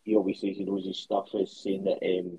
he 0.05 0.16
always 0.16 0.41
says 0.41 0.57
he 0.57 0.64
knows 0.64 0.85
his 0.85 0.99
stuff, 0.99 1.28
is 1.35 1.62
saying 1.62 1.85
that 1.85 1.99
um, 2.03 2.39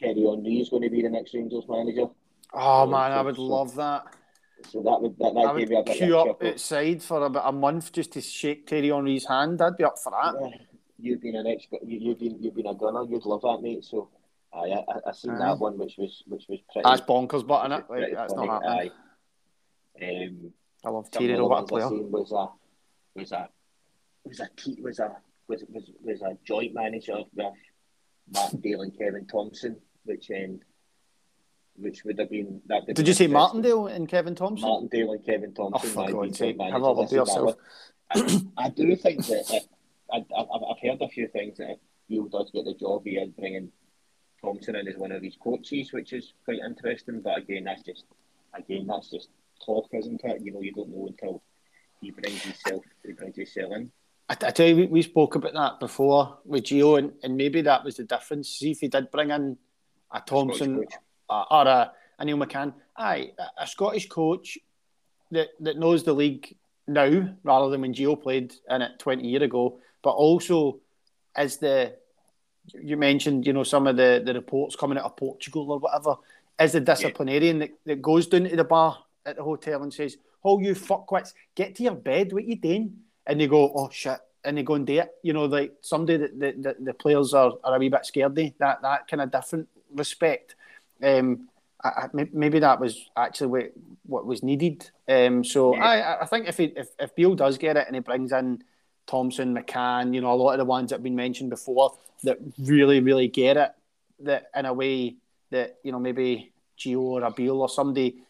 Thierry 0.00 0.26
Henry 0.28 0.60
is 0.60 0.68
going 0.68 0.82
to 0.82 0.90
be 0.90 1.02
the 1.02 1.10
next 1.10 1.34
Rangers 1.34 1.64
manager. 1.68 2.06
Oh 2.54 2.82
um, 2.82 2.90
man, 2.90 3.10
so, 3.10 3.18
I 3.18 3.22
would 3.22 3.36
so, 3.36 3.42
love 3.42 3.74
that. 3.74 4.04
So 4.68 4.82
that 4.82 5.00
would 5.00 5.16
that, 5.18 5.34
that 5.34 5.40
I 5.40 5.52
would 5.52 5.68
me 5.68 5.76
a 5.76 5.82
bit 5.82 5.96
queue 5.96 6.18
up 6.18 6.42
outside 6.42 7.02
for 7.02 7.24
about 7.24 7.48
a 7.48 7.52
month 7.52 7.92
just 7.92 8.12
to 8.12 8.20
shake 8.20 8.68
Thierry 8.68 8.88
Henry's 8.88 9.26
hand. 9.26 9.62
I'd 9.62 9.76
be 9.76 9.84
up 9.84 9.98
for 9.98 10.10
that. 10.10 10.34
Yeah, 10.40 10.56
you've 10.98 11.22
been 11.22 11.36
an 11.36 11.46
expert. 11.46 11.80
You, 11.84 12.10
have 12.10 12.18
been 12.18 12.42
you've 12.42 12.54
been 12.54 12.66
a 12.66 12.74
gunner. 12.74 13.04
You'd 13.04 13.24
love 13.24 13.42
that, 13.42 13.60
mate. 13.62 13.84
So 13.84 14.08
Aye, 14.52 14.84
I, 14.88 15.10
I 15.10 15.12
seen 15.12 15.38
that 15.38 15.58
one, 15.58 15.76
which 15.78 15.96
was 15.98 16.22
which 16.26 16.46
was 16.48 16.60
pretty. 16.72 16.88
That's 16.88 17.02
bonkers, 17.02 17.46
but 17.46 17.66
in 17.66 17.72
it, 17.72 17.84
like, 17.88 18.14
that's 18.14 18.32
funny. 18.32 18.46
not 18.46 18.62
happening. 18.62 18.90
Aye. 20.00 20.24
Um, 20.24 20.52
I 20.84 20.90
love 20.90 21.08
Thierry 21.08 21.36
over 21.36 21.62
player. 21.64 21.88
Was 21.90 22.32
a 22.32 22.48
was 23.14 23.32
a 23.32 23.48
was 24.24 24.40
a 24.40 24.48
was 24.80 24.98
a 25.00 25.16
was 25.48 25.64
was 25.68 25.90
was 26.02 26.22
a 26.22 26.38
joint 26.44 26.74
manager 26.74 27.18
with 27.34 27.52
Martindale 28.32 28.82
and 28.82 28.98
Kevin 28.98 29.26
Thomson, 29.26 29.76
which 30.04 30.30
um, 30.30 30.60
which 31.80 32.04
would 32.04 32.18
have 32.18 32.30
been 32.30 32.60
that. 32.66 32.86
Did 32.86 33.08
you 33.08 33.14
say 33.14 33.26
Martindale 33.26 33.86
and 33.86 34.08
Kevin 34.08 34.34
Thomson? 34.34 34.68
Martindale 34.68 35.12
and 35.12 35.24
Kevin 35.24 35.54
Thomson. 35.54 35.90
Oh, 35.90 36.06
for 36.06 36.12
God's 36.12 36.38
sake! 36.38 36.60
Have 36.60 36.82
a 36.82 36.92
look 36.92 37.10
yourself. 37.10 37.56
I, 38.10 38.40
I 38.56 38.68
do 38.70 38.96
think 38.96 39.26
that 39.26 39.44
if, 39.50 39.64
I, 40.12 40.18
I've, 40.36 40.46
I've 40.70 40.80
heard 40.82 41.02
a 41.02 41.08
few 41.08 41.28
things 41.28 41.58
that 41.58 41.78
if 42.08 42.30
does 42.30 42.50
get 42.50 42.64
the 42.64 42.74
job, 42.74 43.02
he 43.04 43.16
is 43.16 43.30
bringing 43.30 43.70
Thomson 44.42 44.76
in 44.76 44.88
as 44.88 44.96
one 44.96 45.12
of 45.12 45.22
his 45.22 45.36
coaches, 45.36 45.92
which 45.92 46.12
is 46.12 46.32
quite 46.44 46.60
interesting. 46.64 47.20
But 47.20 47.38
again, 47.38 47.64
that's 47.64 47.82
just 47.82 48.04
again 48.54 48.86
that's 48.86 49.10
just 49.10 49.28
talk, 49.64 49.88
isn't 49.92 50.20
it? 50.24 50.42
You 50.42 50.52
know, 50.52 50.62
you 50.62 50.72
don't 50.72 50.90
know 50.90 51.06
until 51.08 51.42
he 52.00 52.10
brings 52.10 52.42
himself 52.42 52.84
he 53.04 53.12
brings 53.12 53.36
himself 53.36 53.72
in. 53.74 53.90
I, 54.28 54.32
I 54.34 54.50
tell 54.50 54.66
you, 54.66 54.76
we, 54.76 54.86
we 54.86 55.02
spoke 55.02 55.34
about 55.34 55.54
that 55.54 55.80
before 55.80 56.38
with 56.44 56.64
Gio, 56.64 56.98
and, 56.98 57.12
and 57.22 57.36
maybe 57.36 57.62
that 57.62 57.84
was 57.84 57.96
the 57.96 58.04
difference. 58.04 58.48
See 58.48 58.70
if 58.70 58.80
he 58.80 58.88
did 58.88 59.10
bring 59.10 59.30
in 59.30 59.56
a 60.10 60.20
Thomson, 60.20 60.84
a, 61.28 61.44
or 61.50 61.66
a, 61.66 61.92
a 62.18 62.24
Neil 62.24 62.36
McCann. 62.36 62.74
Aye, 62.96 63.32
a, 63.38 63.62
a 63.62 63.66
Scottish 63.66 64.08
coach 64.08 64.58
that, 65.30 65.48
that 65.60 65.78
knows 65.78 66.04
the 66.04 66.12
league 66.12 66.56
now 66.86 67.34
rather 67.44 67.70
than 67.70 67.82
when 67.82 67.94
Gio 67.94 68.20
played 68.20 68.54
in 68.70 68.82
it 68.82 68.98
20 68.98 69.26
years 69.26 69.42
ago, 69.42 69.78
but 70.02 70.10
also 70.10 70.80
as 71.36 71.58
the 71.58 71.94
you 72.74 72.96
mentioned, 72.96 73.46
you 73.46 73.52
know, 73.52 73.62
some 73.62 73.86
of 73.86 73.96
the, 73.96 74.22
the 74.24 74.34
reports 74.34 74.76
coming 74.76 74.98
out 74.98 75.04
of 75.04 75.16
Portugal 75.16 75.70
or 75.70 75.78
whatever, 75.78 76.16
is 76.60 76.72
the 76.72 76.80
disciplinarian 76.80 77.60
yeah. 77.60 77.66
that, 77.66 77.78
that 77.86 78.02
goes 78.02 78.26
down 78.26 78.44
to 78.44 78.56
the 78.56 78.64
bar 78.64 78.98
at 79.24 79.36
the 79.36 79.42
hotel 79.42 79.82
and 79.82 79.92
says, 79.92 80.16
Oh, 80.44 80.58
you 80.60 80.74
fuckwits, 80.74 81.34
get 81.54 81.74
to 81.76 81.82
your 81.82 81.94
bed, 81.94 82.32
what 82.32 82.44
you 82.44 82.56
doing? 82.56 82.96
And 83.26 83.40
they 83.40 83.46
go, 83.46 83.72
Oh 83.74 83.88
shit, 83.90 84.18
and 84.44 84.58
they 84.58 84.62
go 84.62 84.74
and 84.74 84.86
do 84.86 85.00
it. 85.00 85.10
You 85.22 85.32
know, 85.32 85.44
like 85.44 85.74
somebody 85.80 86.18
that 86.18 86.38
the, 86.38 86.52
the, 86.52 86.76
the 86.84 86.94
players 86.94 87.34
are, 87.34 87.52
are 87.64 87.76
a 87.76 87.78
wee 87.78 87.88
bit 87.88 88.04
scared 88.04 88.38
of, 88.38 88.52
that, 88.58 88.82
that 88.82 89.08
kind 89.08 89.22
of 89.22 89.30
different 89.30 89.68
respect. 89.94 90.56
Um, 91.02 91.48
I, 91.82 92.08
maybe 92.12 92.58
that 92.58 92.80
was 92.80 93.08
actually 93.16 93.46
what, 93.46 93.72
what 94.04 94.26
was 94.26 94.42
needed. 94.42 94.90
Um, 95.08 95.44
so 95.44 95.74
yeah. 95.74 95.84
I, 95.84 96.22
I 96.22 96.26
think 96.26 96.48
if, 96.48 96.56
he, 96.56 96.64
if 96.64 96.88
if 96.98 97.14
Beale 97.14 97.36
does 97.36 97.56
get 97.56 97.76
it 97.76 97.86
and 97.86 97.94
he 97.94 98.00
brings 98.00 98.32
in 98.32 98.64
Thomson, 99.06 99.54
McCann, 99.54 100.12
you 100.12 100.20
know, 100.20 100.32
a 100.32 100.34
lot 100.34 100.52
of 100.52 100.58
the 100.58 100.64
ones 100.64 100.90
that 100.90 100.96
have 100.96 101.02
been 101.04 101.14
mentioned 101.14 101.50
before 101.50 101.96
that 102.24 102.38
really, 102.58 103.00
really 103.00 103.28
get 103.28 103.56
it, 103.56 103.70
that 104.20 104.50
in 104.56 104.66
a 104.66 104.72
way 104.72 105.16
that, 105.50 105.76
you 105.84 105.92
know, 105.92 106.00
maybe 106.00 106.52
Gio 106.76 106.98
or 106.98 107.22
a 107.22 107.30
Beale 107.30 107.62
or 107.62 107.68
somebody 107.68 108.22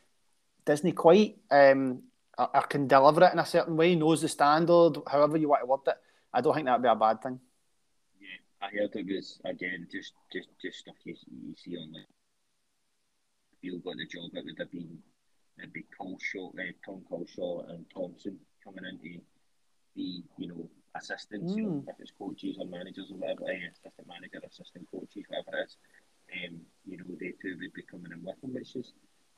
doesn't 0.66 0.92
quite 0.92 1.38
um, 1.50 2.02
or 2.38 2.62
can 2.68 2.86
deliver 2.86 3.24
it 3.24 3.32
in 3.32 3.38
a 3.38 3.46
certain 3.46 3.76
way, 3.76 3.96
knows 3.96 4.20
the 4.20 4.28
standard, 4.28 4.98
however 5.10 5.38
you 5.38 5.48
want 5.48 5.62
to 5.62 5.66
word 5.66 5.80
it. 5.86 5.96
I 6.32 6.42
don't 6.42 6.54
think 6.54 6.66
that'd 6.66 6.82
be 6.82 6.88
a 6.88 6.94
bad 6.94 7.22
thing. 7.22 7.40
Yeah, 8.20 8.66
I 8.66 8.70
heard 8.70 8.94
it 8.94 9.06
was 9.06 9.40
again 9.44 9.88
just 9.90 10.12
just 10.30 10.48
just 10.60 10.78
stuff 10.80 10.94
you, 11.04 11.16
you 11.46 11.54
see 11.56 11.76
on 11.76 11.92
like 11.92 12.04
Beale 13.62 13.78
got 13.78 13.96
the 13.96 14.06
job. 14.06 14.30
It 14.34 14.44
would 14.44 14.58
have 14.58 14.70
been 14.70 14.98
it'd 15.58 15.72
be 15.72 15.84
Culshaw, 15.98 16.50
uh, 16.54 16.72
Tom 16.84 17.02
Culshaw 17.10 17.68
and 17.70 17.84
Thomson 17.92 18.38
coming 18.64 18.84
in 18.84 18.98
to 18.98 19.20
be 19.94 20.22
you 20.36 20.48
know 20.48 20.68
assistants, 20.96 21.52
mm. 21.52 21.56
you 21.56 21.62
know, 21.62 21.70
hmm. 21.70 21.88
if 21.88 21.96
it's 22.00 22.12
coaches 22.18 22.56
or 22.58 22.66
managers 22.66 23.10
or 23.10 23.18
whatever, 23.18 23.44
uh, 23.44 23.70
assistant 23.70 24.08
manager, 24.08 24.40
assistant 24.44 24.86
coaches, 24.90 25.24
whatever 25.28 25.58
it 25.58 25.66
is. 25.66 25.76
Um, 26.28 26.60
you 26.86 26.98
know, 26.98 27.04
they 27.20 27.34
two 27.40 27.56
would 27.60 27.72
be 27.72 27.82
coming 27.82 28.12
in 28.12 28.24
with 28.24 28.40
them, 28.40 28.54
which 28.54 28.76
is 28.76 28.92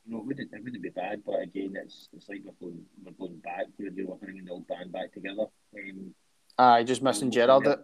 you 0.07 0.13
know, 0.13 0.21
it 0.21 0.27
wouldn't 0.27 0.53
it 0.53 0.65
wouldn't 0.65 0.83
be 0.83 0.91
bad, 0.91 1.23
but 1.25 1.41
again, 1.43 1.75
it's 1.77 2.09
it's 2.13 2.29
like 2.29 2.43
we're 2.45 2.53
going 2.61 2.83
we're 3.05 3.13
going 3.13 3.39
back. 3.39 3.67
We're, 3.79 3.93
we're 3.97 4.17
bringing 4.17 4.45
the 4.45 4.53
old 4.53 4.67
band 4.69 4.93
back 4.93 5.13
together. 5.13 5.47
Um, 5.75 6.15
Aye, 6.59 6.85
just 6.85 7.03
missing 7.03 7.31
Gerrard. 7.31 7.67
It. 7.67 7.81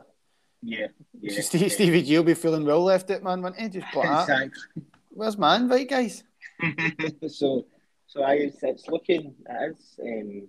Yeah, 0.62 0.86
yeah. 1.20 1.40
Steve, 1.40 1.62
yeah. 1.62 1.68
Stevie 1.68 2.02
G 2.02 2.16
will 2.16 2.24
be 2.24 2.34
feeling 2.34 2.64
well 2.64 2.82
left 2.82 3.10
it, 3.10 3.22
man. 3.22 3.42
Wouldn't 3.42 3.60
he? 3.60 3.68
Just 3.68 3.92
put 3.92 4.04
exactly. 4.04 4.82
Where's 5.16 5.38
my 5.38 5.56
invite, 5.56 5.88
guys? 5.88 6.24
so, 7.28 7.64
so 8.06 8.22
I 8.22 8.34
it's, 8.34 8.62
it's 8.62 8.86
looking 8.86 9.34
is 9.48 9.98
um, 10.02 10.48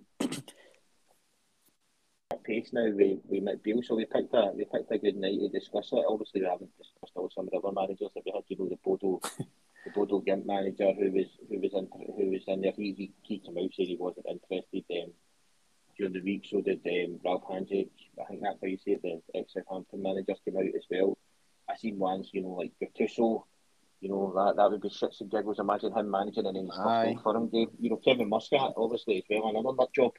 pace 2.44 2.68
now. 2.74 2.90
We 2.90 3.18
we 3.26 3.40
met 3.40 3.62
Beale, 3.62 3.82
so 3.82 3.94
we 3.94 4.04
picked 4.04 4.34
a 4.34 4.52
we 4.54 4.66
picked 4.66 4.92
a 4.92 4.98
good 4.98 5.16
night 5.16 5.40
to 5.40 5.48
discuss 5.48 5.88
it. 5.92 6.04
Obviously, 6.06 6.42
we 6.42 6.48
haven't 6.48 6.76
discussed 6.76 7.12
all 7.14 7.30
some 7.34 7.46
of 7.46 7.50
the 7.50 7.56
other 7.56 7.72
managers 7.72 8.10
that 8.14 8.24
we 8.26 8.32
had. 8.34 8.44
You 8.48 8.58
know, 8.58 8.68
the 8.68 8.78
Bodo 8.84 9.20
the 9.38 9.90
Bodo 9.94 10.20
Glimt 10.20 10.44
manager 10.44 10.92
who 10.92 11.12
was 11.12 11.28
who 11.48 11.58
was 11.60 11.72
in 11.72 11.88
who 12.18 12.30
was 12.30 12.42
in 12.46 12.60
there. 12.60 12.72
He 12.76 12.92
he, 12.92 13.12
he 13.22 13.38
came 13.38 13.56
out 13.56 13.70
said 13.72 13.86
he 13.86 13.96
wasn't 13.98 14.26
interested. 14.28 14.84
Um, 15.02 15.12
during 15.96 16.12
the 16.12 16.20
week, 16.20 16.46
so 16.48 16.60
did 16.60 16.86
um, 16.86 17.20
Ralph 17.24 17.44
Hanjic. 17.44 17.88
I 18.20 18.24
think 18.28 18.42
that's 18.42 18.60
how 18.60 18.68
you 18.68 18.76
say 18.76 18.92
it. 18.92 19.02
The 19.02 19.22
ex 19.34 19.54
Southampton 19.54 20.02
managers 20.02 20.40
came 20.44 20.58
out 20.58 20.76
as 20.76 20.84
well. 20.90 21.16
I 21.70 21.76
seen 21.76 21.98
ones, 21.98 22.28
you 22.34 22.42
know, 22.42 22.50
like 22.50 22.72
Gattuso. 22.82 23.44
You 24.00 24.10
know 24.10 24.32
that 24.36 24.56
that 24.56 24.70
would 24.70 24.80
be 24.80 24.88
shits 24.88 25.20
and 25.20 25.30
giggles. 25.30 25.58
Imagine 25.58 25.92
him 25.92 26.10
managing 26.10 26.46
and 26.46 26.56
then 26.56 26.68
stuff 26.72 27.22
for 27.22 27.36
him. 27.36 27.50
You 27.52 27.90
know, 27.90 27.96
Kevin 27.96 28.28
Muscat 28.28 28.72
obviously 28.76 29.18
as 29.18 29.24
well. 29.28 29.50
Another 29.50 29.76
nut 29.76 29.92
job 29.92 30.12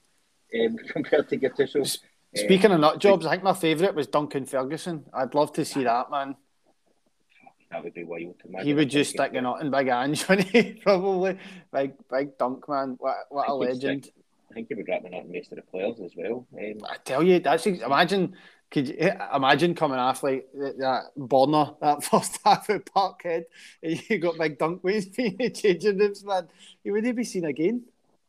um, 0.60 0.78
compared 0.90 1.30
to 1.30 1.38
Gattuso. 1.38 2.00
Speaking 2.36 2.68
um, 2.68 2.74
of 2.74 2.80
nut 2.82 3.00
jobs, 3.00 3.26
I 3.26 3.32
think 3.32 3.44
my 3.44 3.54
favourite 3.54 3.96
was 3.96 4.08
Duncan 4.08 4.46
Ferguson. 4.46 5.06
I'd 5.14 5.34
love 5.34 5.54
to 5.54 5.66
see 5.66 5.84
that 5.84 6.12
man 6.12 6.36
that 7.72 7.84
would 7.84 7.94
be 7.94 8.04
wild. 8.04 8.36
He 8.64 8.74
would 8.74 8.90
just 8.90 9.12
stick 9.12 9.34
a 9.34 9.42
nut 9.42 9.62
in 9.62 9.70
Big 9.70 9.88
Ange? 9.88 10.26
Probably. 10.84 11.38
Big, 11.72 11.94
big 12.10 12.38
dunk, 12.38 12.68
man. 12.68 12.96
What, 13.00 13.16
what 13.30 13.48
a 13.48 13.54
legend. 13.54 14.06
Stick, 14.06 14.14
I 14.50 14.54
think 14.56 14.68
he 14.70 14.76
would 14.76 14.88
wrap 14.88 15.04
the 15.04 15.10
nut 15.10 15.26
in 15.26 15.32
most 15.32 15.52
of 15.52 15.58
the 15.58 15.62
players 15.62 16.00
as 16.04 16.12
well. 16.16 16.48
Um, 16.58 16.78
I 16.90 16.98
tell 17.04 17.22
you, 17.24 17.40
that's 17.40 17.68
imagine. 17.68 18.36
Could 18.72 18.90
you 18.90 18.96
eh, 19.00 19.18
imagine 19.36 19.74
coming 19.74 19.98
off 19.98 20.22
like 20.22 20.48
that 20.54 21.06
Bonner 21.18 21.74
that 21.82 22.04
first 22.10 22.40
half 22.44 22.70
at 22.70 22.86
Parkhead? 22.86 23.46
And 23.82 24.10
you 24.10 24.20
got 24.20 24.38
big 24.38 24.60
dunk 24.60 24.84
ways 24.84 25.06
being 25.16 25.38
the 25.38 25.50
changing 25.50 25.98
rooms, 25.98 26.24
man. 26.24 26.48
He 26.84 26.92
wouldn't 26.92 27.16
be 27.16 27.24
seen 27.24 27.46
again. 27.46 27.84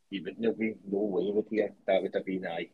He 0.08 0.20
would 0.20 0.40
not 0.40 0.58
be 0.58 0.74
no 0.90 0.98
way 0.98 1.30
would 1.30 1.46
he. 1.50 1.62
That 1.86 2.02
would 2.02 2.14
have 2.14 2.24
been 2.24 2.46
aye. 2.46 2.70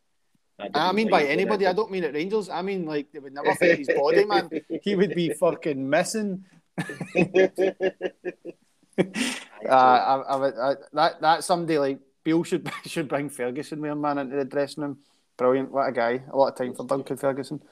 I 0.73 0.93
mean 0.93 1.11
by 1.11 1.25
anybody. 1.25 1.67
I 1.67 1.73
don't 1.73 1.91
mean 1.91 2.05
at 2.05 2.15
Rangers. 2.15 2.49
I 2.49 2.63
mean 2.63 2.87
like 2.87 3.13
they 3.13 3.19
would 3.19 3.35
never 3.35 3.55
fit 3.59 3.79
his 3.79 3.89
body, 3.89 4.25
man. 4.25 4.49
He 4.83 4.95
would 4.95 5.15
be 5.15 5.31
fucking 5.31 5.91
missing. 5.91 6.45
uh, 6.79 6.85
I, 9.69 10.23
I, 10.29 10.71
I, 10.71 10.75
that 10.93 11.21
that 11.21 11.45
somebody 11.45 11.79
like 11.79 11.99
Bill 12.25 12.43
should 12.45 12.71
should 12.87 13.09
bring 13.09 13.29
Ferguson 13.29 13.81
with 13.81 13.91
him, 13.91 14.01
man, 14.01 14.19
into 14.19 14.37
the 14.37 14.45
dressing 14.45 14.85
room. 14.85 14.99
Brilliant, 15.37 15.71
what 15.71 15.89
a 15.89 15.93
guy! 15.93 16.23
A 16.33 16.37
lot 16.37 16.49
of 16.49 16.57
time 16.57 16.75
for 16.75 16.87
Duncan 16.87 17.17
Ferguson. 17.17 17.63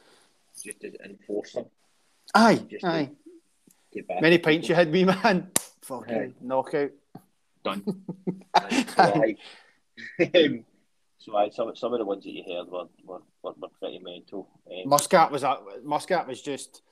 Just 0.63 0.81
to 0.81 0.93
enforce 1.05 1.55
him. 1.55 1.67
Aye, 2.35 2.63
just 2.71 2.85
aye. 2.85 3.11
Many 4.21 4.39
pints 4.39 4.69
you 4.69 4.75
had, 4.75 4.91
me 4.91 5.05
man. 5.05 5.51
Fucking 5.83 6.35
knockout. 6.41 6.91
Done. 7.63 8.05
aye. 8.55 9.37
um, 10.35 10.65
so 11.19 11.37
I 11.37 11.49
some 11.51 11.75
some 11.75 11.93
of 11.93 11.99
the 11.99 12.05
ones 12.05 12.25
that 12.25 12.33
you 12.33 12.45
heard 12.45 12.69
were 12.69 12.87
were, 13.05 13.21
were, 13.43 13.55
were 13.59 13.69
pretty 13.81 13.99
mental. 13.99 14.49
Um, 14.71 14.89
Muscat 14.89 15.31
was 15.31 15.43
that 15.43 15.61
Muscat 15.83 16.27
was 16.27 16.43
just 16.43 16.83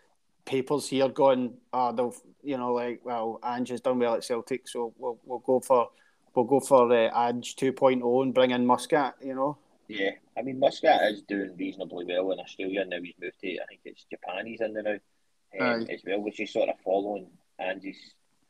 papers 0.44 0.88
here 0.88 1.08
going, 1.08 1.54
oh, 1.72 1.92
they'll 1.92 2.14
you 2.42 2.56
know 2.56 2.72
like 2.72 3.00
well 3.04 3.40
Ange 3.44 3.70
has 3.70 3.80
done 3.80 3.98
well 3.98 4.14
at 4.14 4.24
Celtic, 4.24 4.68
so 4.68 4.94
we'll 4.96 5.18
we'll 5.24 5.40
go 5.40 5.60
for 5.60 5.88
we'll 6.34 6.46
go 6.46 6.60
for 6.60 6.90
uh, 6.92 7.28
Ange 7.28 7.56
2.0 7.56 8.22
and 8.22 8.34
bring 8.34 8.52
in 8.52 8.66
Muscat, 8.66 9.16
you 9.22 9.34
know. 9.34 9.58
Yeah, 9.99 10.12
I 10.36 10.43
mean 10.43 10.59
Muscat 10.59 11.03
is 11.12 11.22
doing 11.22 11.57
reasonably 11.57 12.05
well 12.05 12.32
in 12.32 12.40
Australia 12.40 12.80
and 12.82 12.90
now 12.90 13.01
he's 13.03 13.14
moved 13.20 13.40
to 13.40 13.49
I 13.49 13.66
think 13.68 13.80
it's 13.84 14.05
Japan 14.05 14.47
he's 14.47 14.61
in 14.61 14.74
there 14.74 14.82
now 14.82 14.99
um, 15.61 15.86
as 15.90 16.01
well, 16.07 16.20
which 16.20 16.40
is 16.40 16.53
sort 16.53 16.68
of 16.68 16.76
following 16.84 17.26
Ange's 17.59 17.99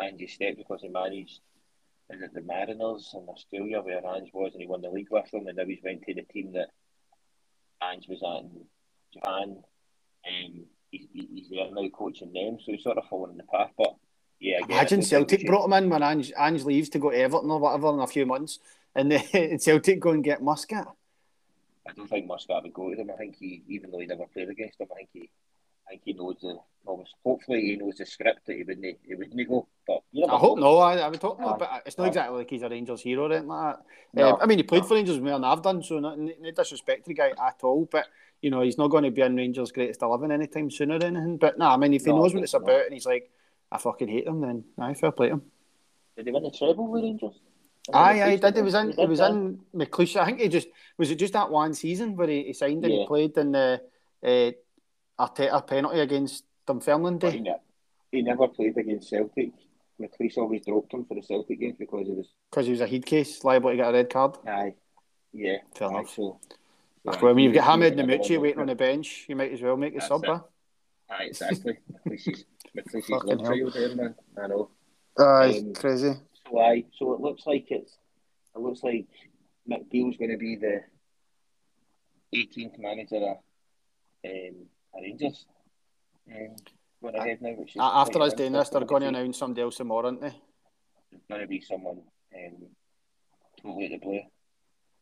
Ange's 0.01 0.32
step 0.32 0.57
because 0.57 0.82
he 0.82 0.88
managed 0.88 1.40
is 2.11 2.20
it 2.20 2.34
the 2.34 2.43
Mariners 2.43 3.14
in 3.14 3.26
Australia 3.28 3.80
where 3.80 4.07
Ange 4.07 4.30
was 4.32 4.53
and 4.53 4.61
he 4.61 4.68
won 4.68 4.82
the 4.82 4.90
league 4.90 5.11
with 5.11 5.30
them 5.30 5.47
and 5.47 5.57
now 5.57 5.64
he's 5.64 5.82
went 5.82 6.03
to 6.03 6.14
the 6.14 6.22
team 6.22 6.53
that 6.53 6.68
Ange 7.82 8.07
was 8.09 8.22
at 8.22 8.45
in 8.45 8.64
Japan. 9.12 9.62
Um, 10.24 10.64
he's, 10.90 11.07
he's 11.12 11.49
there 11.51 11.70
now 11.72 11.88
coaching 11.88 12.32
them, 12.32 12.59
so 12.64 12.72
he's 12.72 12.82
sort 12.82 12.99
of 12.99 13.05
following 13.09 13.36
the 13.36 13.45
path. 13.45 13.70
But 13.76 13.97
yeah, 14.40 14.59
again, 14.59 14.70
imagine 14.70 15.03
Celtic 15.03 15.47
brought 15.47 15.64
him 15.64 15.72
in 15.72 15.90
when 15.90 16.03
Ange, 16.03 16.32
Ange 16.38 16.64
leaves 16.64 16.88
to 16.90 16.99
go 16.99 17.11
to 17.11 17.16
Everton 17.16 17.51
or 17.51 17.59
whatever 17.59 17.88
in 17.88 18.01
a 18.01 18.07
few 18.07 18.26
months, 18.26 18.59
and 18.95 19.11
then 19.11 19.59
Celtic 19.59 20.01
go 20.01 20.11
and 20.11 20.22
get 20.22 20.43
Muscat. 20.43 20.86
I 21.88 21.92
don't 21.92 22.08
think 22.08 22.26
Muscat 22.26 22.62
would 22.62 22.72
go 22.72 22.90
to 22.90 22.96
them. 22.96 23.10
I 23.12 23.16
think 23.16 23.36
he, 23.36 23.62
even 23.68 23.90
though 23.90 23.98
he 23.98 24.06
never 24.06 24.26
played 24.26 24.48
against 24.48 24.78
them, 24.78 24.88
I 24.92 24.96
think 24.96 25.08
he 25.12 25.30
I 25.86 25.90
think 25.90 26.02
he 26.04 26.12
knows 26.12 26.36
the 26.40 26.56
almost. 26.86 27.14
Hopefully, 27.24 27.62
he 27.62 27.76
knows 27.76 27.96
the 27.96 28.06
script 28.06 28.46
that 28.46 28.56
he 28.56 28.62
wouldn't 28.62 28.98
he 29.04 29.14
wouldn't 29.14 29.48
go. 29.48 29.66
But 29.86 30.02
I 30.28 30.36
hope 30.38 30.58
no. 30.58 30.78
I, 30.78 30.96
I 30.96 31.08
would 31.08 31.20
hope 31.20 31.40
no. 31.40 31.56
But 31.58 31.82
it's 31.86 31.98
not 31.98 32.08
exactly 32.08 32.38
like 32.38 32.50
he's 32.50 32.62
a 32.62 32.68
Rangers 32.68 33.02
hero 33.02 33.24
or 33.24 33.32
anything 33.32 33.48
like 33.48 33.76
that. 33.76 33.84
No, 34.14 34.30
um, 34.30 34.38
I 34.40 34.46
mean, 34.46 34.58
he 34.58 34.62
played 34.62 34.82
no. 34.82 34.88
for 34.88 34.94
Rangers 34.94 35.20
more 35.20 35.32
than 35.32 35.44
I've 35.44 35.62
done, 35.62 35.82
so 35.82 35.98
no, 35.98 36.14
no 36.14 36.50
disrespect 36.50 37.04
to 37.04 37.08
the 37.08 37.14
guy 37.14 37.30
at 37.30 37.60
all. 37.62 37.88
But 37.90 38.06
you 38.40 38.50
know, 38.50 38.60
he's 38.62 38.78
not 38.78 38.88
going 38.88 39.04
to 39.04 39.10
be 39.10 39.22
in 39.22 39.36
Rangers' 39.36 39.72
greatest 39.72 40.02
eleven 40.02 40.32
anytime 40.32 40.70
soon 40.70 40.92
or 40.92 41.04
anything. 41.04 41.36
But 41.36 41.58
nah, 41.58 41.74
I 41.74 41.76
mean, 41.76 41.94
if 41.94 42.04
he 42.04 42.12
knows 42.12 42.34
what 42.34 42.42
it's 42.42 42.54
about 42.54 42.84
and 42.84 42.94
he's 42.94 43.06
like, 43.06 43.30
I 43.70 43.78
fucking 43.78 44.08
hate 44.08 44.24
them, 44.24 44.40
then 44.40 44.64
I 44.78 44.94
fair 44.94 45.12
play 45.12 45.28
him. 45.28 45.42
Did 46.16 46.26
he 46.26 46.32
win 46.32 46.42
the 46.42 46.50
treble 46.50 46.88
with 46.88 47.02
Rangers? 47.02 47.40
Aye, 47.92 48.22
aye, 48.22 48.36
did. 48.36 48.56
It 48.56 48.62
was 48.62 48.74
in. 48.74 48.94
It 48.96 49.08
was 49.08 49.20
in 49.20 49.58
McLeish. 49.74 50.16
I 50.16 50.24
think 50.26 50.40
he 50.40 50.48
just 50.48 50.68
was 50.98 51.10
it 51.10 51.16
just 51.16 51.32
that 51.32 51.50
one 51.50 51.74
season 51.74 52.16
where 52.16 52.28
he, 52.28 52.44
he 52.44 52.52
signed 52.52 52.84
and 52.84 52.92
yeah. 52.92 53.00
he 53.00 53.06
played 53.06 53.36
in 53.36 53.52
the 53.52 53.82
uh, 54.22 54.50
Arteta 55.18 55.66
penalty 55.66 55.98
against 55.98 56.44
Dunfermline 56.66 57.18
Day. 57.18 57.30
He, 57.32 58.18
he 58.18 58.22
never 58.22 58.46
played 58.46 58.76
against 58.76 59.08
Celtic. 59.08 59.50
McLeish 60.00 60.38
always 60.38 60.64
dropped 60.64 60.92
him 60.92 61.04
for 61.04 61.14
the 61.14 61.22
Celtic 61.22 61.58
games 61.58 61.76
because 61.78 62.06
he 62.06 62.12
was 62.12 62.28
because 62.50 62.66
he 62.66 62.72
was 62.72 62.80
a 62.80 62.86
head 62.86 63.04
case 63.04 63.42
liable 63.42 63.70
to 63.70 63.76
get 63.76 63.88
a 63.88 63.92
red 63.92 64.10
card. 64.10 64.36
Aye, 64.46 64.74
yeah, 65.32 65.58
fair 65.74 65.88
enough. 65.88 66.10
So, 66.10 66.38
so 67.04 67.18
well, 67.20 67.34
when 67.34 67.38
you've 67.38 67.54
got 67.54 67.64
Hamed 67.64 67.96
Namouchi 67.98 68.40
waiting 68.40 68.60
on 68.60 68.66
the 68.68 68.76
bench, 68.76 69.26
you 69.28 69.34
might 69.34 69.52
as 69.52 69.60
well 69.60 69.76
make 69.76 69.94
the 69.94 70.00
sub. 70.00 70.24
Huh? 70.24 70.40
Aye, 71.10 71.24
exactly. 71.24 71.78
McLeish 72.06 72.44
McLeish 72.76 73.10
love 73.10 73.44
child 73.44 73.72
there, 73.74 73.94
man. 73.96 74.14
I 74.40 74.46
know. 74.46 74.70
Aye, 75.18 75.58
um, 75.58 75.74
crazy. 75.74 76.14
So 76.53 76.82
so 76.98 77.12
it 77.14 77.20
looks 77.20 77.46
like 77.46 77.66
it's 77.70 77.96
it 78.55 78.61
looks 78.61 78.82
like 78.82 79.07
Mick 79.68 79.90
Beale's 79.90 80.16
going 80.16 80.30
to 80.30 80.36
be 80.36 80.57
the 80.57 80.82
18th 82.34 82.78
manager 82.78 83.16
of 83.16 83.36
um, 84.24 84.66
Rangers. 84.94 85.46
Um, 86.30 86.57
ahead 87.14 87.38
now. 87.40 87.50
Which 87.50 87.70
is 87.70 87.80
After 87.80 88.20
us 88.20 88.34
doing 88.34 88.53
this, 88.53 88.68
they're 88.68 88.84
going 88.84 89.03
to 89.03 89.09
announce 89.09 89.38
somebody 89.38 89.62
else 89.62 89.76
tomorrow, 89.76 90.07
aren't 90.07 90.20
they? 90.20 90.34
There's 91.11 91.22
going 91.28 91.40
to 91.40 91.46
be 91.46 91.61
someone 91.61 92.03
um, 92.34 92.66
totally 93.61 93.88
to 93.88 93.98
blue. 93.98 94.20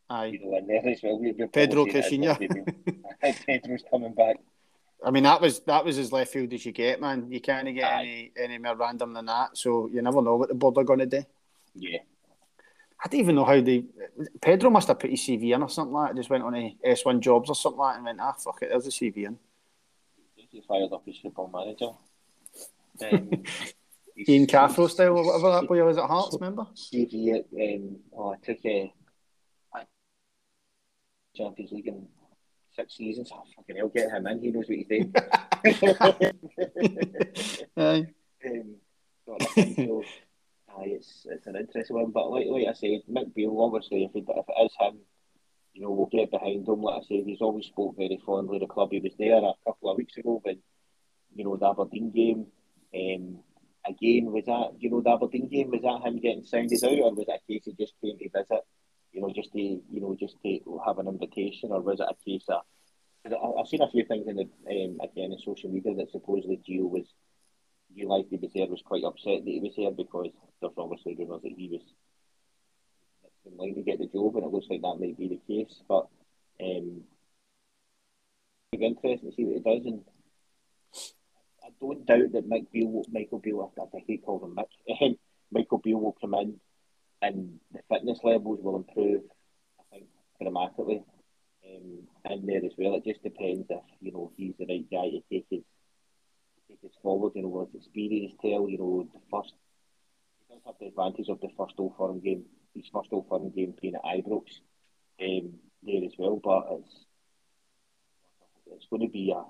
Aye. 0.08 0.26
You 0.26 0.50
know, 0.50 0.56
in 0.58 0.66
there 0.66 0.88
as 0.88 1.00
well. 1.02 1.18
We- 1.18 1.32
Pedro 1.32 1.84
probably 1.84 2.02
saying 2.02 2.22
Caixinha. 2.22 2.40
it's 2.40 2.54
gonna 2.54 2.64
be- 2.64 3.00
I 3.22 3.32
think 3.32 3.46
Pedro's 3.62 3.84
coming 3.90 4.14
back. 4.14 4.36
I 5.04 5.10
mean, 5.10 5.22
that 5.22 5.40
was 5.40 5.60
that 5.60 5.84
was 5.84 5.98
as 5.98 6.12
left 6.12 6.32
field 6.32 6.52
as 6.52 6.66
you 6.66 6.72
get, 6.72 7.00
man. 7.00 7.30
You 7.30 7.40
can't 7.40 7.72
get 7.74 7.84
Aye. 7.84 8.00
any 8.02 8.32
any 8.36 8.58
more 8.58 8.76
random 8.76 9.14
than 9.14 9.26
that. 9.26 9.56
So 9.56 9.88
you 9.88 10.02
never 10.02 10.20
know 10.20 10.36
what 10.36 10.48
the 10.48 10.54
board 10.54 10.76
are 10.76 10.84
going 10.84 10.98
to 10.98 11.06
do. 11.06 11.24
Yeah. 11.74 11.98
I 13.02 13.08
don't 13.08 13.20
even 13.20 13.34
know 13.34 13.44
how 13.44 13.60
they. 13.60 13.84
Pedro 14.42 14.70
must 14.70 14.88
have 14.88 14.98
put 14.98 15.10
his 15.10 15.20
CV 15.20 15.54
in 15.54 15.62
or 15.62 15.70
something 15.70 15.94
like 15.94 16.10
that. 16.10 16.16
Just 16.16 16.30
went 16.30 16.44
on 16.44 16.54
a 16.54 16.76
S1 16.86 17.20
jobs 17.20 17.48
or 17.48 17.54
something 17.54 17.78
like 17.78 17.94
that 17.94 17.96
and 17.96 18.04
went, 18.04 18.20
ah, 18.20 18.32
fuck 18.32 18.58
it, 18.62 18.68
there's 18.68 18.86
a 18.86 18.90
CV 18.90 19.26
in. 19.26 19.38
He 20.34 20.60
fired 20.66 20.92
up 20.92 21.04
his 21.06 21.18
football 21.18 21.50
manager. 21.52 21.90
Um, 23.02 23.30
Ian 24.28 24.46
Cathro 24.46 24.90
style 24.90 25.16
or 25.16 25.24
whatever 25.24 25.52
that 25.52 25.66
boy 25.66 25.82
was 25.82 25.96
at 25.96 26.04
Hearts, 26.04 26.36
remember? 26.38 26.66
CV 26.74 27.34
at 27.34 27.46
um, 27.58 27.96
oh, 28.14 28.32
I 28.32 28.36
took 28.44 28.58
a 28.66 28.92
Champions 31.34 31.72
League 31.72 31.86
in 31.86 32.06
six 32.74 32.96
seasons. 32.96 33.30
Oh, 33.32 33.42
fucking 33.56 33.76
hell, 33.76 33.88
get 33.88 34.10
him 34.10 34.26
in. 34.26 34.42
He 34.42 34.50
knows 34.50 34.66
what 34.68 34.76
he's 34.76 34.86
doing. 34.86 35.14
Um, 38.42 38.76
sort 39.26 39.42
of 39.42 39.48
thing. 39.48 39.74
so, 39.76 40.02
aye, 40.80 40.96
it's 40.96 41.26
it's 41.28 41.46
an 41.46 41.56
interesting 41.56 41.96
one. 41.96 42.10
But 42.10 42.30
like 42.30 42.46
like 42.48 42.66
I 42.68 42.72
said, 42.72 43.00
Mick 43.10 43.34
Beale, 43.34 43.60
obviously, 43.60 44.04
if 44.04 44.14
it, 44.14 44.24
if 44.28 44.46
it 44.48 44.64
is 44.64 44.72
him, 44.80 44.98
you 45.72 45.82
know, 45.82 45.90
we'll 45.90 46.06
get 46.06 46.30
behind 46.30 46.66
him. 46.66 46.82
Like 46.82 47.02
I 47.02 47.06
said, 47.06 47.24
he's 47.26 47.40
always 47.40 47.66
spoke 47.66 47.96
very 47.96 48.18
fondly 48.24 48.56
of 48.56 48.60
the 48.60 48.66
club. 48.66 48.90
He 48.92 49.00
was 49.00 49.14
there 49.18 49.38
a 49.38 49.52
couple 49.64 49.90
of 49.90 49.98
weeks 49.98 50.16
ago 50.16 50.40
when, 50.42 50.58
you 51.34 51.44
know, 51.44 51.56
the 51.56 51.68
Aberdeen 51.68 52.10
game. 52.10 52.46
Um, 52.94 53.38
again, 53.86 54.32
was 54.32 54.44
that 54.46 54.80
you 54.80 54.90
know 54.90 55.00
the 55.00 55.10
Aberdeen 55.10 55.48
game? 55.48 55.70
Was 55.70 55.82
that 55.82 56.06
him 56.06 56.18
getting 56.20 56.44
sounded 56.44 56.82
out, 56.84 56.98
or 56.98 57.14
was 57.14 57.26
it 57.28 57.28
a 57.28 57.52
case 57.52 57.64
he 57.64 57.72
just 57.72 57.94
came 58.02 58.18
to 58.18 58.28
visit? 58.28 58.64
You 59.12 59.22
know, 59.22 59.32
just 59.34 59.52
to 59.52 59.60
you 59.60 60.00
know, 60.00 60.16
just 60.18 60.36
to 60.42 60.80
have 60.86 60.98
an 60.98 61.08
invitation, 61.08 61.70
or 61.72 61.80
was 61.80 62.00
it 62.00 62.06
a 62.08 62.24
case 62.24 62.44
of? 62.48 62.62
I've 63.26 63.68
seen 63.68 63.82
a 63.82 63.90
few 63.90 64.04
things 64.06 64.26
in 64.26 64.36
the 64.36 64.42
um, 64.42 64.98
again 65.02 65.32
in 65.32 65.38
social 65.38 65.70
media 65.70 65.94
that 65.94 66.10
supposedly 66.10 66.58
Gio 66.66 66.88
was 66.88 67.04
realised 67.96 68.28
he 68.30 68.36
was 68.36 68.50
there 68.54 68.66
was 68.66 68.82
quite 68.84 69.04
upset 69.04 69.44
that 69.44 69.50
he 69.50 69.60
was 69.60 69.74
there 69.76 69.90
because 69.90 70.30
there's 70.60 70.72
obviously 70.76 71.16
rumours 71.16 71.42
that 71.42 71.52
he 71.56 71.68
was 71.68 71.82
in 73.46 73.56
line 73.56 73.74
to 73.74 73.82
get 73.82 73.98
the 73.98 74.06
job, 74.06 74.36
and 74.36 74.44
it 74.44 74.52
looks 74.52 74.66
like 74.68 74.82
that 74.82 75.00
might 75.00 75.18
be 75.18 75.28
the 75.28 75.40
case. 75.46 75.80
But 75.88 76.08
um, 76.60 77.02
it'll 78.72 78.80
be 78.80 78.86
interesting 78.86 79.30
to 79.30 79.36
see 79.36 79.44
what 79.44 79.56
he 79.56 79.60
does, 79.60 79.86
and 79.86 80.04
I 81.64 81.68
don't 81.80 82.06
doubt 82.06 82.32
that 82.32 82.48
Mike 82.48 82.70
Beale, 82.72 83.04
Michael 83.10 83.38
Beale, 83.38 83.72
I, 83.78 83.82
I 83.96 84.00
hate 84.06 84.24
calling 84.24 84.50
him 84.50 84.56
Mick, 84.56 85.18
Michael 85.52 85.78
Beale 85.78 86.00
will 86.00 86.16
come 86.20 86.34
in, 86.34 86.60
and 87.22 87.58
the 87.72 87.80
fitness 87.88 88.18
levels 88.22 88.60
will 88.62 88.76
improve. 88.76 89.22
I 89.78 89.82
think 89.90 90.06
dramatically. 90.40 91.02
Um, 91.66 92.06
there 92.44 92.64
as 92.64 92.72
well, 92.78 92.94
it 92.94 93.04
just 93.04 93.22
depends 93.22 93.66
if 93.68 93.82
you 94.00 94.12
know 94.12 94.32
he's 94.36 94.54
the 94.58 94.66
right 94.66 94.86
guy 94.90 95.10
to 95.10 95.20
take 95.30 95.46
his 95.50 95.62
take 96.70 96.90
us 96.90 96.96
forward. 97.02 97.32
You 97.34 97.42
know, 97.42 97.48
with 97.48 97.74
experience 97.74 98.34
tell, 98.40 98.68
you 98.68 98.78
know, 98.78 99.08
the 99.12 99.20
first 99.30 99.54
he 100.38 100.54
does 100.54 100.62
have 100.66 100.74
the 100.80 100.86
advantage 100.86 101.28
of 101.28 101.40
the 101.40 101.48
first 101.56 101.74
Old 101.78 101.94
Firm 101.98 102.20
game, 102.20 102.44
his 102.74 102.86
first 102.92 103.08
Old 103.12 103.28
Firm 103.28 103.50
game 103.50 103.74
being 103.80 103.94
at 103.94 104.04
Ibrox 104.04 104.44
um, 105.20 105.54
there 105.82 106.04
as 106.04 106.12
well. 106.18 106.40
But 106.42 106.78
it's 106.78 107.04
it's 108.72 108.86
going 108.88 109.02
to 109.02 109.08
be 109.08 109.32
a, 109.32 109.40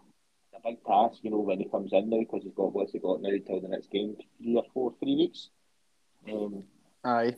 a 0.56 0.60
big 0.64 0.82
task, 0.84 1.18
you 1.22 1.30
know, 1.30 1.40
when 1.40 1.58
he 1.58 1.68
comes 1.68 1.92
in 1.92 2.08
now 2.08 2.20
because 2.20 2.42
he's 2.42 2.54
got 2.54 2.72
what's 2.72 2.92
he 2.92 2.98
got 2.98 3.22
now 3.22 3.30
till 3.46 3.60
the 3.60 3.68
next 3.68 3.90
game, 3.90 4.16
three 4.38 4.56
or 4.56 4.64
four, 4.72 4.94
three 5.00 5.16
weeks. 5.16 5.50
Um, 6.28 6.64
Aye. 7.04 7.36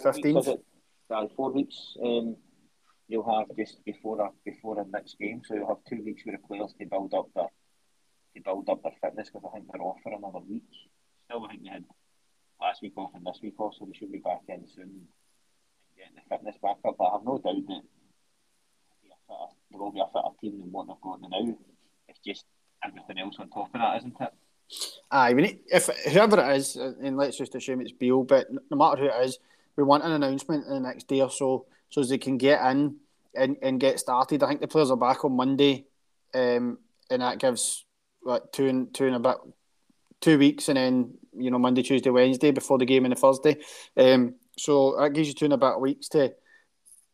four 0.00 0.12
weeks, 0.12 0.26
15th. 0.26 0.40
is 0.40 0.48
it? 0.48 0.64
Aye, 1.10 1.28
four 1.36 1.52
weeks. 1.52 1.96
Um, 2.02 2.36
you'll 3.08 3.38
have 3.38 3.56
just 3.56 3.82
before 3.84 4.20
a, 4.20 4.28
before 4.44 4.76
the 4.76 4.84
next 4.90 5.18
game, 5.18 5.42
so 5.46 5.54
you'll 5.54 5.68
have 5.68 5.84
two 5.88 6.02
weeks 6.04 6.22
with 6.26 6.36
the 6.40 6.46
players 6.46 6.74
to 6.78 6.86
build 6.86 7.14
up 7.14 7.28
their 7.34 7.48
to 8.36 8.42
build 8.42 8.68
up 8.68 8.82
their 8.82 8.92
fitness 9.02 9.30
because 9.30 9.48
I 9.48 9.54
think 9.54 9.66
they're 9.72 9.82
off 9.82 9.98
for 10.02 10.12
another 10.12 10.44
week. 10.48 10.62
Still, 11.24 11.44
I 11.44 11.48
think 11.48 11.62
they 11.62 11.70
had 11.70 11.84
last 12.60 12.82
week 12.82 12.96
off 12.96 13.10
and 13.14 13.26
this 13.26 13.40
week 13.42 13.58
off, 13.58 13.74
so 13.78 13.86
they 13.86 13.96
should 13.98 14.12
be 14.12 14.18
back 14.18 14.42
in 14.48 14.66
soon 14.74 15.08
getting 15.96 16.14
the 16.14 16.22
fitness 16.28 16.56
back 16.62 16.76
up. 16.86 16.96
But 16.98 17.04
I 17.04 17.12
have 17.12 17.24
no 17.24 17.38
doubt 17.38 17.66
that 17.68 17.82
there 19.70 19.80
will 19.80 19.92
be 19.92 20.00
a 20.00 20.06
fitter 20.06 20.34
team 20.40 20.60
than 20.60 20.72
what 20.72 20.86
they've 20.86 21.00
got 21.02 21.20
now. 21.20 21.56
It's 22.08 22.20
just 22.24 22.44
everything 22.84 23.18
else 23.18 23.36
on 23.38 23.50
top 23.50 23.68
of 23.74 23.80
that, 23.80 23.98
isn't 23.98 24.20
it? 24.20 24.32
Aye, 25.10 25.34
we 25.34 25.42
need, 25.42 25.60
if 25.66 25.86
whoever 26.12 26.40
it 26.40 26.56
is, 26.56 26.76
uh, 26.76 26.92
and 27.02 27.16
let's 27.16 27.38
just 27.38 27.54
assume 27.54 27.80
it's 27.80 27.92
Beale, 27.92 28.24
but 28.24 28.46
no 28.70 28.76
matter 28.76 29.02
who 29.02 29.06
it 29.06 29.24
is, 29.24 29.38
we 29.76 29.82
want 29.82 30.04
an 30.04 30.12
announcement 30.12 30.66
in 30.66 30.72
the 30.74 30.80
next 30.80 31.08
day 31.08 31.20
or 31.20 31.30
so, 31.30 31.66
so 31.88 32.02
they 32.02 32.18
can 32.18 32.36
get 32.36 32.64
in 32.70 32.96
and, 33.34 33.56
and 33.62 33.80
get 33.80 33.98
started. 33.98 34.42
I 34.42 34.48
think 34.48 34.60
the 34.60 34.68
players 34.68 34.90
are 34.90 34.96
back 34.96 35.24
on 35.24 35.32
Monday, 35.32 35.86
um, 36.34 36.78
and 37.10 37.22
that 37.22 37.38
gives 37.38 37.86
what 38.28 38.52
two 38.52 38.68
and 38.68 38.92
two 38.94 39.06
and 39.06 39.16
a 39.16 39.18
bit, 39.18 39.36
two 40.20 40.38
weeks, 40.38 40.68
and 40.68 40.76
then 40.76 41.14
you 41.36 41.50
know 41.50 41.58
Monday, 41.58 41.82
Tuesday, 41.82 42.10
Wednesday 42.10 42.50
before 42.50 42.78
the 42.78 42.86
game 42.86 43.04
on 43.04 43.10
the 43.10 43.16
Thursday. 43.16 43.56
Um, 43.96 44.34
so 44.56 44.96
that 44.98 45.12
gives 45.12 45.28
you 45.28 45.34
two 45.34 45.46
and 45.46 45.54
a 45.54 45.58
bit 45.58 45.80
weeks 45.80 46.08
to 46.08 46.34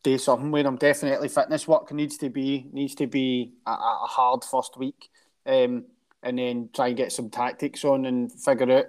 do 0.02 0.18
something 0.18 0.50
with 0.50 0.64
them. 0.64 0.76
Definitely, 0.76 1.28
fitness 1.28 1.68
work 1.68 1.92
needs 1.92 2.18
to 2.18 2.30
be 2.30 2.68
needs 2.72 2.94
to 2.96 3.06
be 3.06 3.52
a, 3.66 3.70
a 3.70 4.06
hard 4.08 4.44
first 4.44 4.76
week. 4.76 5.08
Um, 5.46 5.84
and 6.24 6.38
then 6.38 6.70
try 6.74 6.88
and 6.88 6.96
get 6.96 7.12
some 7.12 7.30
tactics 7.30 7.84
on 7.84 8.06
and 8.06 8.32
figure 8.32 8.70
out. 8.72 8.86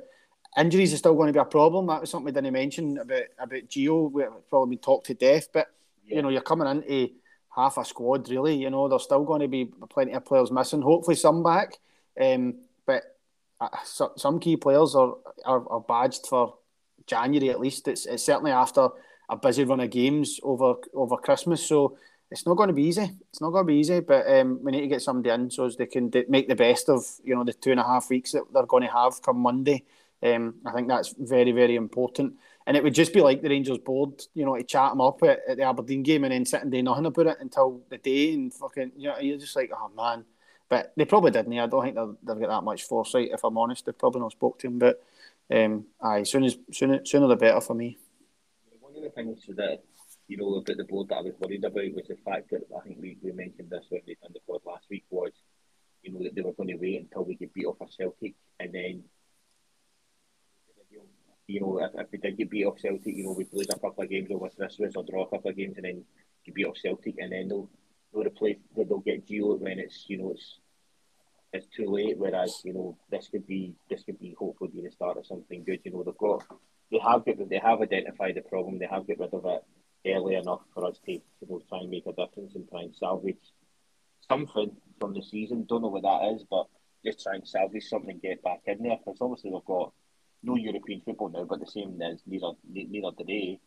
Injuries 0.57 0.93
are 0.93 0.97
still 0.97 1.15
going 1.15 1.27
to 1.27 1.33
be 1.33 1.39
a 1.39 1.45
problem. 1.45 1.87
That 1.87 1.99
was 1.99 2.09
something 2.09 2.25
we 2.25 2.31
didn't 2.31 2.53
mention 2.53 2.97
about 2.97 3.23
about 3.37 3.67
Gio. 3.67 4.09
We've 4.09 4.27
probably 4.49 4.77
been 4.77 4.81
talked 4.81 5.07
to 5.07 5.13
death, 5.13 5.49
but 5.53 5.67
you 6.05 6.21
know 6.21 6.29
you're 6.29 6.41
coming 6.41 6.67
into 6.67 7.09
half 7.53 7.77
a 7.77 7.83
squad 7.83 8.29
really. 8.29 8.55
You 8.55 8.69
know 8.69 8.87
there's 8.87 9.03
still 9.03 9.25
going 9.25 9.41
to 9.41 9.49
be 9.49 9.69
plenty 9.89 10.13
of 10.13 10.23
players 10.23 10.51
missing. 10.51 10.81
Hopefully 10.81 11.17
some 11.17 11.43
back, 11.43 11.77
um, 12.19 12.55
but 12.85 13.03
uh, 13.59 13.69
so, 13.83 14.13
some 14.17 14.39
key 14.39 14.57
players 14.57 14.95
are, 14.95 15.15
are 15.45 15.67
are 15.69 15.81
badged 15.81 16.27
for 16.27 16.55
January 17.07 17.49
at 17.49 17.59
least. 17.59 17.87
It's 17.87 18.05
it's 18.05 18.23
certainly 18.23 18.51
after 18.51 18.89
a 19.29 19.37
busy 19.37 19.63
run 19.63 19.79
of 19.79 19.89
games 19.89 20.39
over 20.43 20.75
over 20.93 21.17
Christmas. 21.17 21.65
So 21.65 21.97
it's 22.31 22.45
not 22.45 22.55
going 22.55 22.67
to 22.67 22.73
be 22.73 22.83
easy. 22.83 23.09
It's 23.29 23.41
not 23.41 23.51
going 23.51 23.65
to 23.65 23.71
be 23.71 23.79
easy, 23.79 23.99
but 23.99 24.27
um, 24.27 24.59
we 24.63 24.71
need 24.71 24.81
to 24.81 24.87
get 24.87 25.01
somebody 25.01 25.29
in 25.29 25.49
so 25.49 25.65
as 25.65 25.77
they 25.77 25.85
can 25.85 26.09
d- 26.09 26.25
make 26.27 26.47
the 26.47 26.55
best 26.55 26.89
of 26.89 27.05
you 27.23 27.35
know 27.35 27.43
the 27.43 27.53
two 27.53 27.71
and 27.71 27.79
a 27.79 27.83
half 27.83 28.09
weeks 28.09 28.31
that 28.31 28.43
they're 28.53 28.65
going 28.65 28.83
to 28.83 28.91
have 28.91 29.21
come 29.21 29.39
Monday. 29.39 29.83
Um, 30.23 30.55
I 30.65 30.71
think 30.71 30.87
that's 30.87 31.13
very 31.17 31.51
very 31.51 31.75
important, 31.75 32.35
and 32.65 32.75
it 32.75 32.83
would 32.83 32.95
just 32.95 33.13
be 33.13 33.21
like 33.21 33.41
the 33.41 33.49
Rangers 33.49 33.77
board, 33.77 34.21
you 34.33 34.45
know, 34.45 34.55
to 34.55 34.63
chat 34.63 34.91
them 34.91 35.01
up 35.01 35.21
at, 35.23 35.39
at 35.47 35.57
the 35.57 35.63
Aberdeen 35.63 36.03
game 36.03 36.23
and 36.23 36.33
then 36.33 36.45
sit 36.45 36.61
and 36.61 36.71
do 36.71 36.81
nothing 36.81 37.05
about 37.05 37.27
it 37.27 37.37
until 37.39 37.81
the 37.89 37.97
day 37.97 38.33
and 38.33 38.53
fucking 38.53 38.91
you 38.97 39.09
know 39.09 39.19
you're 39.19 39.37
just 39.37 39.55
like 39.55 39.71
oh 39.73 39.91
man. 39.95 40.25
But 40.69 40.93
they 40.97 41.05
probably 41.05 41.31
didn't. 41.31 41.57
I 41.59 41.67
don't 41.67 41.83
think 41.83 41.95
they've, 41.95 42.39
got 42.39 42.49
that 42.49 42.63
much 42.63 42.83
foresight. 42.83 43.29
If 43.31 43.43
I'm 43.43 43.57
honest, 43.57 43.85
they've 43.85 43.97
probably 43.97 44.21
not 44.21 44.31
spoke 44.31 44.57
to 44.59 44.67
him. 44.67 44.79
But 44.79 45.03
um, 45.51 45.85
aye, 46.01 46.23
soon 46.23 46.43
as 46.43 46.57
sooner, 46.71 47.05
sooner 47.05 47.27
the 47.27 47.35
better 47.35 47.61
for 47.61 47.75
me. 47.75 47.97
One 48.79 48.95
of 48.95 49.03
the 49.03 49.09
things 49.09 49.43
that 49.49 49.83
you 50.27 50.37
know 50.37 50.55
about 50.55 50.77
the 50.77 50.83
board 50.83 51.09
that 51.09 51.17
I 51.17 51.21
was 51.21 51.33
worried 51.39 51.63
about 51.63 51.93
was 51.93 52.07
the 52.07 52.17
fact 52.25 52.49
that 52.49 52.63
I 52.75 52.81
think 52.81 52.97
we, 52.99 53.17
we 53.21 53.31
mentioned 53.31 53.69
this 53.69 53.85
when 53.89 54.01
they 54.07 54.15
done 54.21 54.31
the 54.33 54.39
pod 54.47 54.61
last 54.65 54.85
week 54.89 55.05
was 55.09 55.31
you 56.01 56.11
know 56.11 56.23
that 56.23 56.35
they 56.35 56.41
were 56.41 56.53
going 56.53 56.69
to 56.69 56.75
wait 56.75 57.01
until 57.01 57.25
we 57.25 57.35
could 57.35 57.53
beat 57.53 57.65
off 57.65 57.81
a 57.81 57.91
Celtic 57.91 58.33
and 58.59 58.73
then 58.73 59.03
you 61.47 61.59
know 61.59 61.79
if, 61.79 61.91
if 61.93 62.11
we 62.11 62.17
did 62.17 62.37
get 62.37 62.49
beat 62.49 62.65
off 62.65 62.79
Celtic 62.79 63.15
you 63.15 63.25
know 63.25 63.33
we'd 63.33 63.53
lose 63.53 63.67
a 63.69 63.79
couple 63.79 64.03
of 64.03 64.09
games 64.09 64.29
over 64.31 64.49
Christmas 64.49 64.93
or 64.95 65.03
draw 65.03 65.25
a 65.25 65.29
couple 65.29 65.51
of 65.51 65.57
games 65.57 65.75
and 65.77 65.85
then 65.85 66.03
get 66.43 66.55
beat 66.55 66.65
off 66.65 66.77
Celtic 66.77 67.15
and 67.19 67.31
then 67.31 67.47
they'll 67.47 67.69
they'll 68.15 68.25
replace 68.25 68.57
they'll 68.75 68.99
get 68.99 69.27
Gio 69.27 69.59
when 69.59 69.79
it's 69.79 70.05
you 70.07 70.17
know 70.17 70.31
it's 70.31 70.59
it's 71.53 71.67
too 71.75 71.87
late. 71.87 72.17
Whereas 72.17 72.61
you 72.63 72.73
know 72.73 72.97
this 73.09 73.27
could 73.29 73.45
be 73.47 73.75
this 73.89 74.03
could 74.03 74.19
be 74.19 74.35
hopefully 74.37 74.71
be 74.73 74.81
the 74.81 74.91
start 74.91 75.17
of 75.17 75.25
something 75.25 75.63
good. 75.63 75.81
You 75.83 75.91
know 75.91 76.03
they've 76.03 76.17
got 76.17 76.43
they 76.91 76.99
have 76.99 77.25
got 77.25 77.49
they 77.49 77.59
have 77.59 77.81
identified 77.81 78.35
the 78.35 78.41
problem. 78.41 78.79
They 78.79 78.87
have 78.87 79.07
got 79.07 79.19
rid 79.19 79.33
of 79.33 79.45
it 79.45 79.63
early 80.07 80.35
enough 80.35 80.61
for 80.73 80.85
us 80.85 80.99
to 81.05 81.11
you 81.11 81.21
know 81.49 81.61
try 81.69 81.79
and 81.79 81.89
make 81.89 82.05
a 82.07 82.13
difference 82.13 82.55
and 82.55 82.67
try 82.69 82.81
and 82.81 82.95
salvage 82.95 83.37
something 84.27 84.71
from 84.99 85.13
the 85.13 85.21
season. 85.21 85.65
Don't 85.67 85.81
know 85.81 85.89
what 85.89 86.03
that 86.03 86.33
is, 86.35 86.43
but 86.49 86.67
just 87.03 87.21
try 87.23 87.35
and 87.35 87.47
salvage 87.47 87.85
something 87.85 88.11
and 88.11 88.21
get 88.21 88.43
back 88.43 88.61
in 88.65 88.81
there. 88.81 88.97
Because 88.97 89.19
obviously 89.21 89.51
we've 89.51 89.65
got 89.65 89.93
no 90.43 90.55
European 90.55 91.01
football 91.01 91.29
now, 91.29 91.45
but 91.45 91.59
the 91.59 91.67
same 91.67 92.01
as 92.01 92.21
neither 92.25 92.51
neither 92.71 93.11
today. 93.17 93.59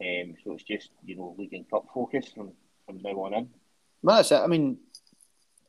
Um, 0.00 0.34
so 0.44 0.52
it's 0.52 0.62
just 0.62 0.90
you 1.04 1.16
know 1.16 1.34
league 1.38 1.54
and 1.54 1.68
cup 1.68 1.86
focus 1.92 2.28
from 2.34 2.52
from 2.86 3.02
now 3.02 3.24
on 3.24 3.34
in. 3.34 3.48
That's 4.02 4.32
it. 4.32 4.36
I 4.36 4.46
mean, 4.46 4.78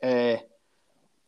uh, 0.03 0.38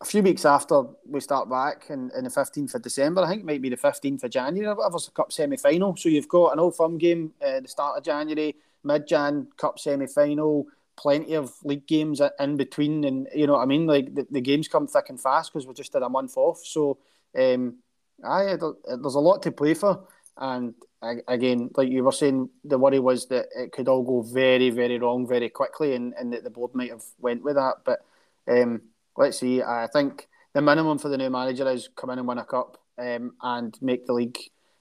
a 0.01 0.05
few 0.05 0.23
weeks 0.23 0.45
after 0.45 0.83
we 1.07 1.19
start 1.19 1.49
back 1.49 1.85
in, 1.89 2.11
in 2.17 2.23
the 2.23 2.29
15th 2.29 2.73
of 2.73 2.81
December, 2.81 3.21
I 3.21 3.29
think 3.29 3.41
it 3.41 3.45
might 3.45 3.61
be 3.61 3.69
the 3.69 3.77
15th 3.77 4.23
of 4.23 4.31
January 4.31 4.67
or 4.67 4.75
whatever, 4.75 4.95
it's 4.95 5.07
a 5.07 5.11
cup 5.11 5.31
semi 5.31 5.57
final. 5.57 5.95
So 5.95 6.09
you've 6.09 6.27
got 6.27 6.53
an 6.53 6.59
old 6.59 6.75
firm 6.75 6.97
game 6.97 7.33
uh, 7.45 7.59
the 7.59 7.67
start 7.67 7.97
of 7.97 8.03
January, 8.03 8.55
mid 8.83 9.07
Jan, 9.07 9.47
cup 9.57 9.79
semi 9.79 10.07
final, 10.07 10.65
plenty 10.97 11.35
of 11.35 11.53
league 11.63 11.85
games 11.85 12.21
in 12.39 12.57
between. 12.57 13.03
And 13.03 13.27
you 13.33 13.45
know 13.45 13.53
what 13.53 13.63
I 13.63 13.65
mean? 13.65 13.85
Like 13.85 14.13
the, 14.13 14.25
the 14.31 14.41
games 14.41 14.67
come 14.67 14.87
thick 14.87 15.09
and 15.09 15.21
fast 15.21 15.53
because 15.53 15.67
we 15.67 15.73
just 15.73 15.93
had 15.93 16.03
a 16.03 16.09
month 16.09 16.35
off. 16.35 16.61
So 16.63 16.97
um, 17.37 17.77
aye, 18.23 18.57
there's 18.57 19.15
a 19.15 19.19
lot 19.19 19.43
to 19.43 19.51
play 19.51 19.75
for. 19.75 20.07
And 20.37 20.73
again, 21.01 21.69
like 21.75 21.89
you 21.89 22.03
were 22.03 22.11
saying, 22.11 22.49
the 22.63 22.77
worry 22.77 22.99
was 22.99 23.27
that 23.27 23.47
it 23.55 23.71
could 23.71 23.87
all 23.87 24.03
go 24.03 24.21
very, 24.21 24.69
very 24.69 24.99
wrong 24.99 25.27
very 25.27 25.49
quickly, 25.49 25.95
and, 25.95 26.13
and 26.19 26.33
that 26.33 26.43
the 26.43 26.49
board 26.49 26.73
might 26.73 26.91
have 26.91 27.03
went 27.19 27.43
with 27.43 27.55
that. 27.55 27.77
But 27.85 27.99
um, 28.47 28.81
let's 29.17 29.39
see. 29.39 29.61
I 29.61 29.87
think 29.91 30.27
the 30.53 30.61
minimum 30.61 30.99
for 30.99 31.09
the 31.09 31.17
new 31.17 31.29
manager 31.29 31.67
is 31.69 31.89
come 31.95 32.09
in 32.11 32.19
and 32.19 32.27
win 32.27 32.37
a 32.37 32.45
cup 32.45 32.77
um, 32.97 33.33
and 33.41 33.77
make 33.81 34.05
the 34.05 34.13
league, 34.13 34.37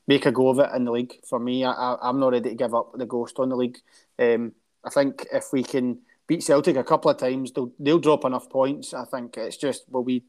make 0.06 0.26
a 0.26 0.32
go 0.32 0.48
of 0.48 0.58
it 0.58 0.70
in 0.74 0.84
the 0.84 0.92
league. 0.92 1.14
For 1.28 1.38
me, 1.38 1.64
I, 1.64 1.96
am 2.02 2.20
not 2.20 2.32
ready 2.32 2.50
to 2.50 2.54
give 2.54 2.74
up 2.74 2.92
the 2.94 3.06
ghost 3.06 3.38
on 3.38 3.48
the 3.48 3.56
league. 3.56 3.78
Um, 4.18 4.52
I 4.84 4.90
think 4.90 5.26
if 5.32 5.52
we 5.52 5.62
can 5.62 6.00
beat 6.26 6.42
Celtic 6.42 6.76
a 6.76 6.84
couple 6.84 7.10
of 7.10 7.16
times, 7.16 7.52
they'll 7.52 7.72
they'll 7.78 7.98
drop 7.98 8.24
enough 8.24 8.48
points. 8.50 8.94
I 8.94 9.04
think 9.04 9.36
it's 9.36 9.56
just 9.56 9.84
will 9.90 10.04
we 10.04 10.24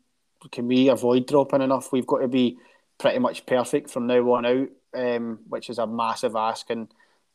can 0.52 0.68
we 0.68 0.90
avoid 0.90 1.28
dropping 1.28 1.62
enough? 1.62 1.92
We've 1.92 2.08
got 2.08 2.20
to 2.20 2.28
be 2.28 2.58
pretty 3.02 3.20
much 3.20 3.46
perfect 3.46 3.90
from 3.90 4.08
now 4.08 4.22
on 4.32 4.46
out, 4.46 4.70
um, 4.94 5.40
which 5.50 5.70
is 5.70 5.80
a 5.80 5.88
massive 5.88 6.36
ask 6.36 6.70
and 6.70 6.88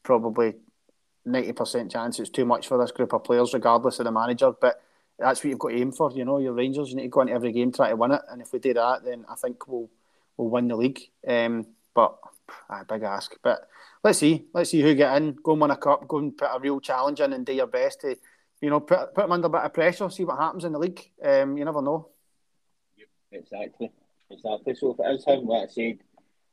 probably 0.02 0.54
ninety 1.24 1.52
percent 1.52 1.90
chance 1.90 2.20
it's 2.20 2.30
too 2.30 2.46
much 2.46 2.68
for 2.68 2.78
this 2.78 2.92
group 2.92 3.12
of 3.12 3.24
players, 3.24 3.52
regardless 3.52 3.98
of 3.98 4.04
the 4.04 4.12
manager. 4.12 4.52
But 4.52 4.80
that's 5.18 5.42
what 5.42 5.50
you've 5.50 5.58
got 5.58 5.70
to 5.70 5.80
aim 5.80 5.92
for. 5.92 6.12
You 6.12 6.24
know, 6.24 6.38
your 6.38 6.52
Rangers, 6.52 6.90
you 6.90 6.96
need 6.96 7.02
to 7.02 7.08
go 7.08 7.22
into 7.22 7.32
every 7.32 7.52
game 7.52 7.72
try 7.72 7.90
to 7.90 7.96
win 7.96 8.12
it, 8.12 8.22
and 8.30 8.40
if 8.40 8.52
we 8.52 8.58
do 8.58 8.74
that, 8.74 9.04
then 9.04 9.24
I 9.28 9.34
think 9.34 9.66
we'll 9.66 9.90
we'll 10.36 10.48
win 10.48 10.68
the 10.68 10.76
league. 10.76 11.00
Um, 11.26 11.66
but 11.94 12.16
a 12.70 12.84
big 12.84 13.02
ask. 13.02 13.34
But 13.42 13.68
let's 14.04 14.18
see, 14.18 14.44
let's 14.54 14.70
see 14.70 14.82
who 14.82 14.94
get 14.94 15.16
in, 15.16 15.36
go 15.42 15.52
and 15.52 15.60
win 15.62 15.70
a 15.70 15.76
cup, 15.76 16.06
go 16.06 16.18
and 16.18 16.36
put 16.36 16.50
a 16.52 16.60
real 16.60 16.80
challenge 16.80 17.20
in, 17.20 17.32
and 17.32 17.44
do 17.44 17.52
your 17.52 17.66
best 17.66 18.02
to, 18.02 18.16
you 18.60 18.70
know, 18.70 18.80
put 18.80 19.14
put 19.14 19.22
them 19.22 19.32
under 19.32 19.46
a 19.46 19.50
bit 19.50 19.62
of 19.62 19.74
pressure, 19.74 20.08
see 20.10 20.24
what 20.24 20.38
happens 20.38 20.64
in 20.64 20.72
the 20.72 20.78
league. 20.78 21.10
Um, 21.24 21.56
you 21.56 21.64
never 21.64 21.82
know. 21.82 22.08
Exactly, 23.32 23.90
exactly. 24.30 24.74
So 24.74 24.92
if 24.92 25.00
it 25.00 25.14
is 25.14 25.24
him, 25.24 25.46
like 25.46 25.68
I 25.68 25.72
said, 25.72 25.98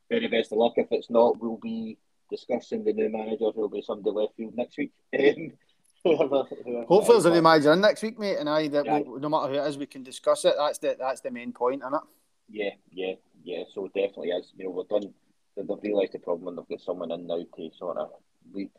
very 0.08 0.28
best 0.28 0.52
of 0.52 0.58
luck. 0.58 0.74
If 0.76 0.88
it's 0.90 1.10
not, 1.10 1.40
we'll 1.40 1.58
be 1.58 1.98
discussing 2.30 2.84
the 2.84 2.92
new 2.92 3.10
manager. 3.10 3.50
There'll 3.54 3.68
be 3.68 3.82
somebody 3.82 4.14
left 4.14 4.36
field 4.36 4.54
next 4.56 4.78
week. 4.78 4.92
whoever, 5.12 6.44
whoever 6.64 6.84
Hopefully, 6.84 7.16
there's 7.16 7.24
a 7.26 7.30
new 7.30 7.42
manager 7.42 7.72
in 7.72 7.80
next 7.80 8.02
week, 8.02 8.18
mate. 8.18 8.36
And 8.38 8.48
I 8.48 8.68
that 8.68 8.84
yeah. 8.84 9.00
we'll, 9.00 9.20
no 9.20 9.28
matter 9.28 9.52
who 9.52 9.58
it 9.58 9.68
is, 9.68 9.78
we 9.78 9.86
can 9.86 10.02
discuss 10.02 10.44
it. 10.44 10.54
That's 10.56 10.78
the 10.78 10.96
that's 10.98 11.20
the 11.20 11.30
main 11.30 11.52
point, 11.52 11.82
isn't 11.82 11.94
it? 11.94 12.00
Yeah, 12.48 12.70
yeah, 12.90 13.14
yeah. 13.42 13.64
So 13.74 13.86
definitely 13.88 14.32
as 14.32 14.52
You 14.56 14.64
know, 14.64 14.70
we've 14.70 14.88
done. 14.88 15.12
They've 15.56 15.66
realised 15.82 16.12
the 16.12 16.18
problem 16.18 16.48
and 16.48 16.58
they've 16.58 16.68
got 16.68 16.84
someone 16.84 17.12
in 17.12 17.28
now 17.28 17.38
to 17.38 17.70
sort 17.78 17.96
of 17.96 18.10
lead 18.52 18.70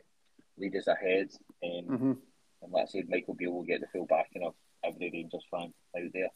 lead 0.57 0.75
us 0.75 0.87
ahead. 0.87 1.29
Um, 1.63 1.85
mm-hmm. 1.85 2.11
And 2.61 2.71
let's 2.71 2.91
say 2.91 3.03
Michael 3.07 3.33
Beale 3.33 3.51
will 3.51 3.63
get 3.63 3.81
the 3.81 3.87
full 3.87 4.05
backing 4.05 4.43
of 4.43 4.55
every 4.83 5.09
Rangers 5.11 5.45
fan 5.49 5.73
out 5.97 6.11
there. 6.13 6.29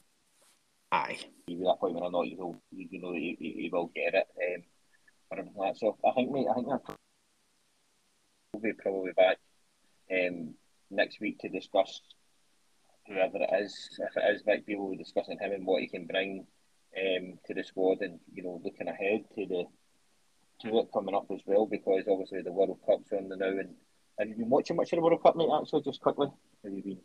Aye. 0.91 1.19
Even 1.47 1.63
that 1.65 1.79
point 1.79 1.93
when 1.93 2.03
or 2.03 2.11
not 2.11 2.27
you 2.27 2.37
will, 2.37 2.61
you 2.71 3.01
know, 3.01 3.13
he, 3.13 3.37
he 3.39 3.69
will 3.71 3.91
get 3.95 4.13
it. 4.13 4.27
Um, 4.37 4.63
or 5.31 5.65
that. 5.65 5.77
So 5.77 5.97
I 6.05 6.11
think, 6.13 6.31
mate, 6.31 6.47
I 6.49 6.53
think 6.55 6.67
will 8.53 8.59
be 8.61 8.73
probably 8.73 9.11
back. 9.13 9.37
Um, 10.11 10.55
next 10.89 11.19
week 11.19 11.37
to 11.39 11.49
discuss 11.49 12.01
whoever 13.07 13.37
it 13.37 13.63
is. 13.63 13.99
If 13.99 14.17
it 14.17 14.35
is 14.35 14.41
Vic 14.41 14.65
Beale, 14.65 14.87
we're 14.87 14.95
discussing 14.95 15.37
him 15.39 15.51
and 15.51 15.65
what 15.65 15.81
he 15.81 15.87
can 15.87 16.07
bring 16.07 16.47
um, 16.97 17.39
to 17.45 17.53
the 17.53 17.63
squad, 17.63 18.01
and 18.01 18.19
you 18.33 18.43
know, 18.43 18.61
looking 18.63 18.87
ahead 18.87 19.25
to 19.35 19.45
the 19.45 19.65
to 20.61 20.79
it 20.79 20.89
coming 20.91 21.15
up 21.15 21.27
as 21.31 21.41
well, 21.45 21.65
because 21.65 22.03
obviously 22.09 22.41
the 22.41 22.51
World 22.51 22.79
Cup's 22.85 23.11
on 23.13 23.29
the 23.29 23.35
now. 23.35 23.47
And 23.47 23.75
have 24.17 24.27
you 24.27 24.35
been 24.35 24.49
watching 24.49 24.75
much 24.75 24.91
of 24.91 24.97
the 24.97 25.03
World 25.03 25.21
Cup, 25.23 25.35
mate? 25.35 25.49
Actually, 25.53 25.83
just 25.83 26.01
quickly, 26.01 26.27
have 26.63 26.73
you 26.73 26.83
been? 26.83 26.99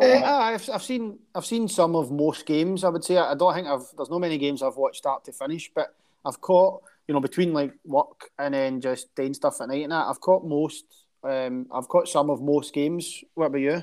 Uh, 0.00 0.24
I've, 0.24 0.68
I've 0.70 0.82
seen 0.82 1.18
I've 1.34 1.46
seen 1.46 1.68
some 1.68 1.96
of 1.96 2.10
most 2.10 2.46
games. 2.46 2.84
I 2.84 2.88
would 2.88 3.04
say 3.04 3.16
I 3.16 3.34
don't 3.34 3.54
think 3.54 3.66
I've 3.66 3.86
there's 3.96 4.10
no 4.10 4.18
many 4.18 4.38
games 4.38 4.62
I've 4.62 4.76
watched 4.76 4.98
start 4.98 5.24
to 5.24 5.32
finish, 5.32 5.70
but 5.74 5.94
I've 6.24 6.40
caught 6.40 6.82
you 7.08 7.14
know 7.14 7.20
between 7.20 7.52
like 7.52 7.72
work 7.84 8.30
and 8.38 8.54
then 8.54 8.80
just 8.80 9.14
doing 9.14 9.34
stuff 9.34 9.60
at 9.60 9.68
night 9.68 9.82
and 9.82 9.92
that 9.92 10.06
I've 10.06 10.20
caught 10.20 10.44
most 10.44 10.84
um, 11.24 11.66
I've 11.72 11.88
caught 11.88 12.08
some 12.08 12.30
of 12.30 12.40
most 12.40 12.72
games. 12.72 13.24
What 13.34 13.46
about 13.46 13.58
you? 13.58 13.82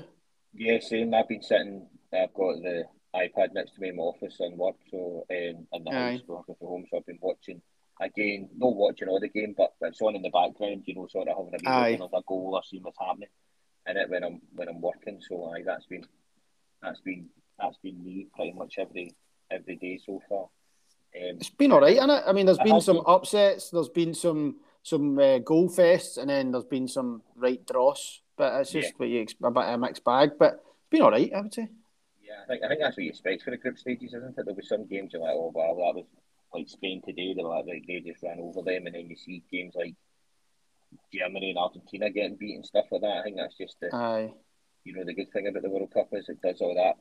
Yeah, 0.54 0.78
same. 0.80 1.12
I've 1.12 1.28
been 1.28 1.42
sitting. 1.42 1.86
I've 2.12 2.32
got 2.32 2.62
the 2.62 2.84
iPad 3.14 3.52
next 3.52 3.74
to 3.74 3.80
me 3.80 3.88
in 3.88 3.96
my 3.96 4.04
office 4.04 4.36
and 4.40 4.56
work, 4.56 4.76
so 4.90 5.26
um, 5.30 5.66
in 5.72 5.84
the 5.84 5.90
Aye. 5.90 6.12
house 6.12 6.20
working 6.26 6.54
from 6.58 6.68
home. 6.68 6.84
So 6.90 6.98
I've 6.98 7.06
been 7.06 7.18
watching 7.20 7.60
again, 8.00 8.48
not 8.56 8.74
watching 8.74 9.08
all 9.08 9.20
the 9.20 9.28
game, 9.28 9.54
but 9.56 9.74
it's 9.80 10.00
on 10.00 10.16
in 10.16 10.22
the 10.22 10.30
background. 10.30 10.84
You 10.86 10.94
know, 10.94 11.08
sort 11.08 11.28
of 11.28 11.36
having 11.36 11.60
a 11.66 11.90
wee 11.90 11.94
of 12.00 12.12
a 12.12 12.22
goal 12.26 12.52
or 12.54 12.62
seeing 12.64 12.82
what's 12.82 12.98
happening 12.98 13.28
in 13.86 13.96
it 13.96 14.10
when 14.10 14.24
I'm 14.24 14.40
when 14.54 14.68
I'm 14.68 14.80
working. 14.80 15.20
So 15.20 15.52
aye, 15.52 15.62
that's 15.64 15.86
been 15.86 16.04
that's 16.82 17.00
been 17.00 17.28
that's 17.58 17.78
been 17.78 18.02
me 18.04 18.26
pretty 18.34 18.52
much 18.52 18.78
every 18.78 19.14
every 19.50 19.76
day 19.76 20.00
so 20.04 20.20
far. 20.28 20.48
Um, 21.16 21.36
it's 21.36 21.50
been 21.50 21.72
all 21.72 21.80
right, 21.80 21.96
it? 21.96 22.22
I 22.26 22.32
mean, 22.32 22.46
there's 22.46 22.58
been 22.58 22.80
some 22.80 22.96
been... 22.96 23.04
upsets. 23.06 23.70
There's 23.70 23.88
been 23.88 24.14
some 24.14 24.56
some 24.82 25.18
uh, 25.18 25.38
goal 25.38 25.68
fests, 25.68 26.18
and 26.18 26.28
then 26.28 26.50
there's 26.50 26.64
been 26.64 26.88
some 26.88 27.22
right 27.36 27.64
dross. 27.66 28.20
But 28.36 28.60
it's 28.60 28.72
just 28.72 28.88
yeah. 28.88 28.94
what 28.96 29.08
you 29.08 29.20
expect, 29.20 29.48
a 29.48 29.50
bit 29.52 29.64
of 29.64 29.74
a 29.74 29.78
mixed 29.78 30.04
bag. 30.04 30.32
But 30.38 30.54
it's 30.54 30.90
been 30.90 31.02
all 31.02 31.12
right, 31.12 31.32
I 31.32 31.40
would 31.40 31.54
say. 31.54 31.68
Yeah, 32.20 32.42
I 32.42 32.46
think 32.48 32.64
I 32.64 32.68
think 32.68 32.80
that's 32.80 32.96
what 32.96 33.04
you 33.04 33.10
expect 33.10 33.42
for 33.42 33.50
the 33.50 33.56
group 33.56 33.78
stages, 33.78 34.12
isn't 34.14 34.30
it? 34.30 34.36
There'll 34.36 34.54
be 34.54 34.66
some 34.66 34.86
games 34.86 35.12
you're 35.12 35.22
like, 35.22 35.34
oh 35.34 35.52
wow, 35.54 35.74
that 35.74 35.94
was 35.94 36.06
like 36.52 36.68
Spain 36.68 37.00
today. 37.04 37.32
They're 37.34 37.44
like, 37.44 37.66
like 37.66 37.84
they 37.86 38.00
just 38.00 38.22
ran 38.22 38.40
over 38.40 38.62
them, 38.62 38.86
and 38.86 38.94
then 38.94 39.06
you 39.08 39.16
see 39.16 39.44
games 39.52 39.74
like 39.76 39.94
Germany 41.12 41.50
and 41.50 41.58
Argentina 41.58 42.10
getting 42.10 42.36
beat 42.36 42.56
and 42.56 42.66
stuff 42.66 42.86
like 42.90 43.02
that. 43.02 43.18
I 43.18 43.22
think 43.22 43.36
that's 43.36 43.56
just 43.56 43.76
the, 43.80 43.94
Aye. 43.94 44.32
you 44.84 44.94
know, 44.94 45.04
the 45.04 45.14
good 45.14 45.32
thing 45.32 45.46
about 45.46 45.62
the 45.62 45.70
World 45.70 45.92
Cup 45.92 46.08
is 46.12 46.28
it 46.28 46.40
does 46.42 46.60
all 46.60 46.74
that, 46.74 46.96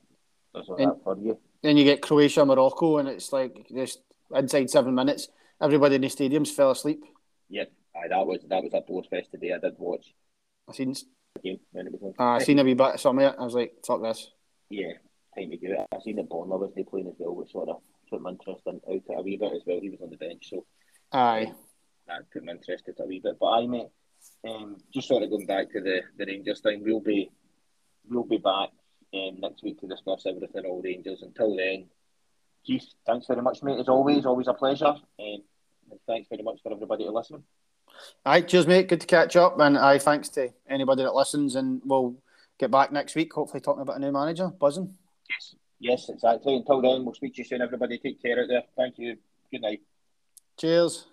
does 0.57 0.69
all 0.69 0.77
and, 0.77 0.91
that 0.91 1.03
for 1.03 1.17
you. 1.17 1.37
Then 1.61 1.77
you 1.77 1.83
get 1.83 2.01
Croatia, 2.01 2.45
Morocco, 2.45 2.97
and 2.97 3.09
it's 3.09 3.31
like 3.33 3.67
just 3.73 4.01
inside 4.33 4.69
seven 4.69 4.95
minutes, 4.95 5.27
everybody 5.61 5.95
in 5.95 6.01
the 6.01 6.07
stadiums 6.07 6.49
fell 6.49 6.71
asleep. 6.71 7.03
Yep, 7.49 7.71
Aye, 7.95 8.07
that 8.09 8.25
was 8.25 8.39
that 8.49 8.63
was 8.63 8.73
a 8.73 8.81
board 8.81 9.05
fest 9.09 9.31
today. 9.31 9.53
I 9.53 9.59
did 9.59 9.75
watch. 9.77 10.13
I 10.69 10.73
seen. 10.73 10.95
Game 11.43 11.59
when 11.71 11.87
it 11.87 11.93
was 11.93 12.13
on. 12.17 12.25
I 12.25 12.43
seen 12.43 12.59
a 12.59 12.63
wee 12.63 12.73
bit 12.73 12.93
of 12.93 12.99
some 12.99 13.17
of 13.17 13.23
it. 13.23 13.35
I 13.39 13.43
was 13.43 13.55
like, 13.55 13.73
"Fuck 13.85 14.03
this." 14.03 14.29
Yeah, 14.69 14.93
time 15.35 15.49
to 15.49 15.57
do 15.57 15.73
it. 15.73 15.87
I 15.91 15.99
seen 16.01 16.17
the 16.17 16.23
Bonner 16.23 16.57
was 16.57 16.71
they 16.75 16.83
playing 16.83 17.07
as 17.07 17.15
well, 17.17 17.35
which 17.35 17.51
sort 17.51 17.69
of 17.69 17.81
put 18.09 18.21
my 18.21 18.31
interest 18.31 18.61
in 18.67 18.75
out 18.75 19.19
a 19.19 19.21
wee 19.21 19.37
bit 19.37 19.53
as 19.53 19.63
well. 19.65 19.79
He 19.81 19.89
was 19.89 20.01
on 20.01 20.09
the 20.09 20.17
bench, 20.17 20.49
so 20.49 20.65
aye, 21.11 21.51
that 22.07 22.31
put 22.31 22.43
my 22.43 22.53
interest 22.53 22.87
in 22.87 22.95
a 22.99 23.05
wee 23.05 23.21
bit. 23.23 23.37
But 23.39 23.51
I 23.51 23.67
mate, 23.67 23.87
um, 24.47 24.77
just 24.93 25.07
sort 25.07 25.23
of 25.23 25.29
going 25.29 25.45
back 25.45 25.71
to 25.71 25.81
the 25.81 26.01
the 26.17 26.25
Rangers 26.25 26.61
thing, 26.61 26.83
we'll 26.83 26.99
be 26.99 27.29
we'll 28.09 28.23
be 28.23 28.37
back 28.37 28.69
um, 29.13 29.39
next 29.39 29.63
week 29.63 29.79
to 29.81 29.87
discuss 29.87 30.25
everything 30.25 30.65
all 30.65 30.81
Rangers. 30.81 31.21
Until 31.21 31.55
then, 31.55 31.85
Keith, 32.65 32.85
thanks 33.05 33.27
very 33.27 33.41
much, 33.41 33.63
mate. 33.63 33.79
As 33.79 33.89
always, 33.89 34.25
always 34.25 34.47
a 34.47 34.53
pleasure. 34.53 34.85
Um, 34.85 35.43
and 35.91 35.99
thanks 36.07 36.29
very 36.29 36.43
much 36.43 36.59
for 36.63 36.71
everybody 36.73 37.05
to 37.05 37.11
listen. 37.11 37.43
Aye, 38.25 38.41
cheers, 38.41 38.67
mate. 38.67 38.87
Good 38.87 39.01
to 39.01 39.07
catch 39.07 39.35
up. 39.35 39.59
And 39.59 39.77
aye, 39.77 39.99
thanks 39.99 40.29
to 40.29 40.49
anybody 40.67 41.03
that 41.03 41.13
listens. 41.13 41.55
And 41.55 41.81
we'll 41.85 42.15
get 42.59 42.71
back 42.71 42.91
next 42.91 43.15
week, 43.15 43.33
hopefully 43.33 43.61
talking 43.61 43.81
about 43.81 43.97
a 43.97 43.99
new 43.99 44.11
manager. 44.11 44.47
Buzzing. 44.47 44.95
Yes, 45.29 45.55
yes, 45.79 46.09
exactly. 46.09 46.55
Until 46.55 46.81
then, 46.81 47.05
we'll 47.05 47.13
speak 47.13 47.35
to 47.35 47.41
you 47.41 47.45
soon, 47.45 47.61
everybody. 47.61 47.97
Take 47.97 48.21
care 48.21 48.39
out 48.39 48.47
there. 48.47 48.63
Thank 48.75 48.97
you. 48.97 49.17
Good 49.51 49.61
night. 49.61 49.81
Cheers. 50.57 51.07